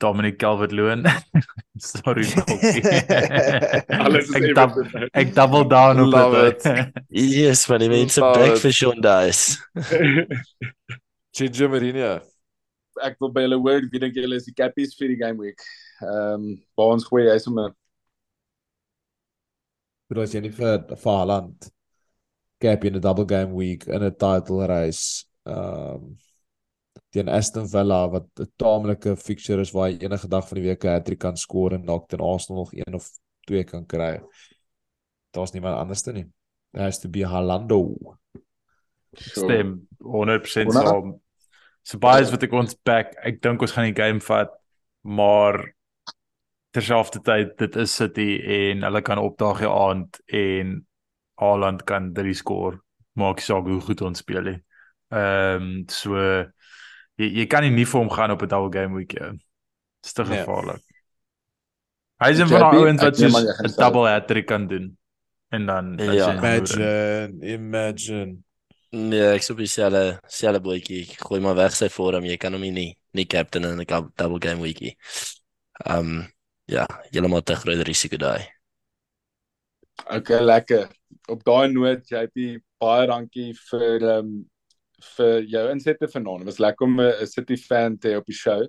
Dominic 0.00 0.38
Calvert-Lewin. 0.38 1.04
Sorry. 1.78 2.26
Alles 4.04 4.28
is 4.28 4.34
ek, 4.34 4.48
dub 4.58 4.72
ek 5.14 5.34
double 5.34 5.64
down 5.70 6.02
op 6.02 6.34
dit. 6.34 6.68
yes, 7.10 7.66
maar 7.68 7.78
die 7.82 7.90
mense 7.92 8.20
back 8.20 8.58
for 8.58 8.72
Sean 8.74 9.00
Dice. 9.00 9.58
Ginger 11.34 11.68
Marina. 11.68 12.20
ek 13.02 13.16
wil 13.18 13.32
by 13.34 13.42
julle 13.42 13.56
hoor 13.58 13.86
wie 13.90 14.00
dink 14.02 14.14
julle 14.14 14.36
is 14.38 14.44
die 14.46 14.54
cappies 14.54 14.92
vir 14.98 15.08
die 15.14 15.18
game 15.18 15.40
week. 15.42 15.62
Ehm 16.02 16.34
um, 16.34 16.44
waar 16.78 16.92
ons 16.94 17.06
gooi 17.08 17.24
hy 17.26 17.38
sommer 17.42 17.72
bedoel 20.10 20.26
as 20.26 20.34
jy 20.34 20.42
nie 20.44 20.52
vir 20.54 20.84
vir 20.90 21.10
Haaland 21.10 21.70
cap 22.62 22.84
in 22.84 22.96
'n 22.96 23.02
double 23.02 23.26
game 23.26 23.52
week 23.54 23.86
in 23.88 24.02
'n 24.02 24.14
title 24.14 24.66
race 24.66 25.24
ehm 25.46 25.94
um, 25.94 26.16
teen 27.14 27.30
Aston 27.30 27.68
Villa 27.70 28.00
wat 28.10 28.26
'n 28.42 28.50
taamlike 28.58 29.16
fixture 29.16 29.60
is 29.60 29.72
waar 29.72 29.90
hy 29.90 29.98
enige 30.02 30.28
dag 30.28 30.48
van 30.48 30.58
die 30.58 30.68
week 30.68 30.84
'n 30.84 30.96
hattrick 30.96 31.20
kan 31.20 31.36
skoor 31.36 31.72
en 31.72 31.86
dalk 31.86 32.08
teen 32.08 32.20
Arsenal 32.20 32.62
nog 32.62 32.72
een 32.72 32.94
of 32.94 33.10
twee 33.46 33.64
kan 33.64 33.86
kry. 33.86 34.20
Daar's 35.30 35.52
niemand 35.52 35.76
anders 35.76 36.02
te 36.02 36.12
nie. 36.12 36.26
It 36.72 36.80
has 36.80 36.98
to 36.98 37.08
be 37.08 37.24
Haalando. 37.26 38.16
Stem 39.12 39.86
100% 39.98 40.72
Wonder- 40.72 40.86
saam. 40.86 41.20
So 41.82 41.98
baie 41.98 42.22
is 42.22 42.30
wat 42.30 42.42
ek 42.42 42.52
ons 42.52 42.74
back. 42.74 43.14
Ek 43.22 43.42
dink 43.42 43.60
ons 43.60 43.72
gaan 43.72 43.92
die 43.92 44.02
game 44.02 44.20
vat, 44.20 44.50
maar 45.02 45.74
terselfdertyd 46.72 47.56
dit 47.58 47.76
is 47.76 47.94
City 47.94 48.40
en 48.40 48.82
hulle 48.82 49.02
kan 49.02 49.18
opdaag 49.18 49.58
die 49.58 49.68
aand 49.68 50.20
en 50.26 50.86
Haaland 51.38 51.84
kan 51.84 52.12
drie 52.12 52.34
skoor. 52.34 52.80
Maak 53.14 53.36
nie 53.36 53.42
saak 53.44 53.66
hoe 53.66 53.80
goed 53.80 54.00
ons 54.00 54.18
speel 54.18 54.42
nie. 54.42 54.60
Ehm 55.12 55.62
um, 55.62 55.84
so 55.88 56.16
jy 57.18 57.28
jy 57.38 57.46
kan 57.46 57.62
nie 57.62 57.70
nie 57.70 57.84
vir 57.84 58.00
hom 58.00 58.10
gaan 58.10 58.30
op 58.30 58.42
'n 58.42 58.48
double 58.48 58.72
game 58.80 58.94
week 58.96 59.14
nie. 59.20 59.40
Dis 60.02 60.12
te 60.12 60.22
Nee. 60.24 60.42
gevaarlik. 60.44 60.82
Hy 62.20 62.30
is 62.30 62.38
een 62.38 62.48
van 62.48 62.60
daai 62.60 62.76
ouens 62.78 63.02
wat 63.02 63.14
ek 63.14 63.20
neem 63.20 63.30
soos 63.30 63.40
aan 63.40 63.46
jy 63.46 63.54
gaan 63.54 63.66
'n 63.66 63.70
sê. 63.72 63.76
double 63.78 64.08
hat-trick 64.08 64.46
kan 64.46 64.66
doen. 64.68 64.96
En 65.50 65.66
dan 65.66 65.96
Ja. 65.98 66.12
is. 66.12 66.36
Imagine, 66.38 67.38
imagine. 67.42 68.36
Nee, 68.90 69.34
ek 69.34 69.42
sou 69.42 69.56
dieselfde 69.56 70.20
selfde 70.26 70.60
bootjie. 70.60 71.02
Ek 71.10 71.20
Gooi 71.26 71.40
maar 71.40 71.54
weg 71.54 71.72
sy 71.74 71.88
vorm. 71.88 72.24
Jy 72.24 72.36
kan 72.36 72.52
hom 72.52 72.60
nie 72.62 72.70
nie, 72.70 72.96
nie 73.12 73.26
captain 73.26 73.64
in 73.64 73.78
'n 73.80 73.84
gou- 73.86 74.10
double 74.16 74.38
game 74.48 74.60
weekie. 74.62 74.96
Ehm 75.86 75.98
um, 75.98 76.32
ja, 76.66 76.86
heeltemal 77.10 77.42
te 77.42 77.54
groot 77.56 77.86
risiko 77.86 78.16
daai. 78.16 78.46
Okay, 80.10 80.40
lekker. 80.40 80.88
Op 81.28 81.44
daai 81.44 81.68
noot, 81.72 82.08
JP, 82.08 82.60
baie 82.78 83.06
dankie 83.06 83.54
vir 83.70 84.00
ehm 84.02 84.18
um, 84.18 84.50
vir 85.16 85.42
jou 85.42 85.70
insette 85.70 86.08
vanaand. 86.08 86.38
Dit 86.38 86.46
was 86.46 86.58
lekker 86.58 86.86
om 86.86 87.00
'n 87.00 87.12
'n 87.22 87.26
City 87.26 87.56
fan 87.56 87.98
te 87.98 88.08
hê 88.08 88.16
op 88.16 88.26
die 88.26 88.34
show. 88.34 88.62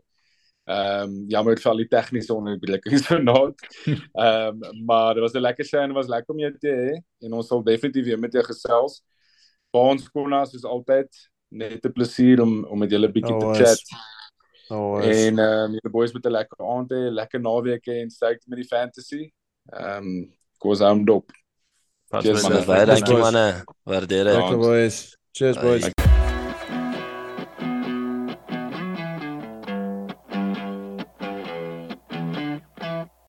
Ehm 0.65 1.03
um, 1.09 1.25
jammer 1.29 1.57
vir 1.57 1.71
al 1.71 1.77
die 1.77 1.87
tegniese 1.87 2.33
onderbrekings 2.33 3.05
vanaand. 3.07 3.55
Ehm 4.13 4.63
um, 4.63 4.85
maar 4.85 5.13
dit 5.13 5.21
was 5.23 5.33
'n 5.33 5.39
lekker 5.41 5.65
show 5.65 5.81
en 5.81 5.93
was 5.93 6.07
lekker 6.07 6.33
om 6.33 6.39
jou 6.39 6.57
te 6.57 6.67
hê 6.67 7.25
en 7.25 7.33
ons 7.33 7.47
sal 7.47 7.63
definitief 7.63 8.05
weer 8.05 8.19
met 8.19 8.33
jou 8.33 8.43
gesels. 8.43 9.03
Baans 9.71 10.09
Konas 10.09 10.53
is 10.53 10.63
altyd 10.65 11.09
net 11.49 11.85
'n 11.85 11.91
plesier 11.91 12.41
om 12.41 12.65
om 12.65 12.79
met 12.79 12.89
julle 12.91 13.11
bietjie 13.11 13.39
te 13.39 13.63
chat. 13.63 13.81
Oh, 14.69 14.97
En 15.03 15.39
ehm 15.39 15.39
um, 15.39 15.71
julle 15.71 15.91
boys 15.91 16.13
met 16.13 16.25
'n 16.25 16.31
lekker 16.31 16.57
aand 16.65 16.91
hê, 16.91 17.11
lekker 17.13 17.39
naweek 17.41 17.85
hê 17.87 18.01
en 18.01 18.09
sterkte 18.09 18.49
met 18.49 18.57
die 18.57 18.67
fantasy. 18.67 19.31
Ehm 19.71 20.07
um, 20.07 20.33
goes 20.57 20.81
aan 20.81 21.05
dop. 21.05 21.29
Pas 22.09 22.23
Cheers, 22.23 22.41
met 22.41 22.51
man. 22.51 22.57
dit. 22.57 22.65
Baie 22.65 22.85
Cheers, 22.85 22.99
dankie 22.99 23.17
manne. 23.17 23.63
Waardeer 23.83 24.23
dit. 24.23 24.33
lekker 24.33 24.57
boys. 24.57 25.17
Cheers 25.31 25.57
boys. 25.59 25.81
Bye. 25.81 25.94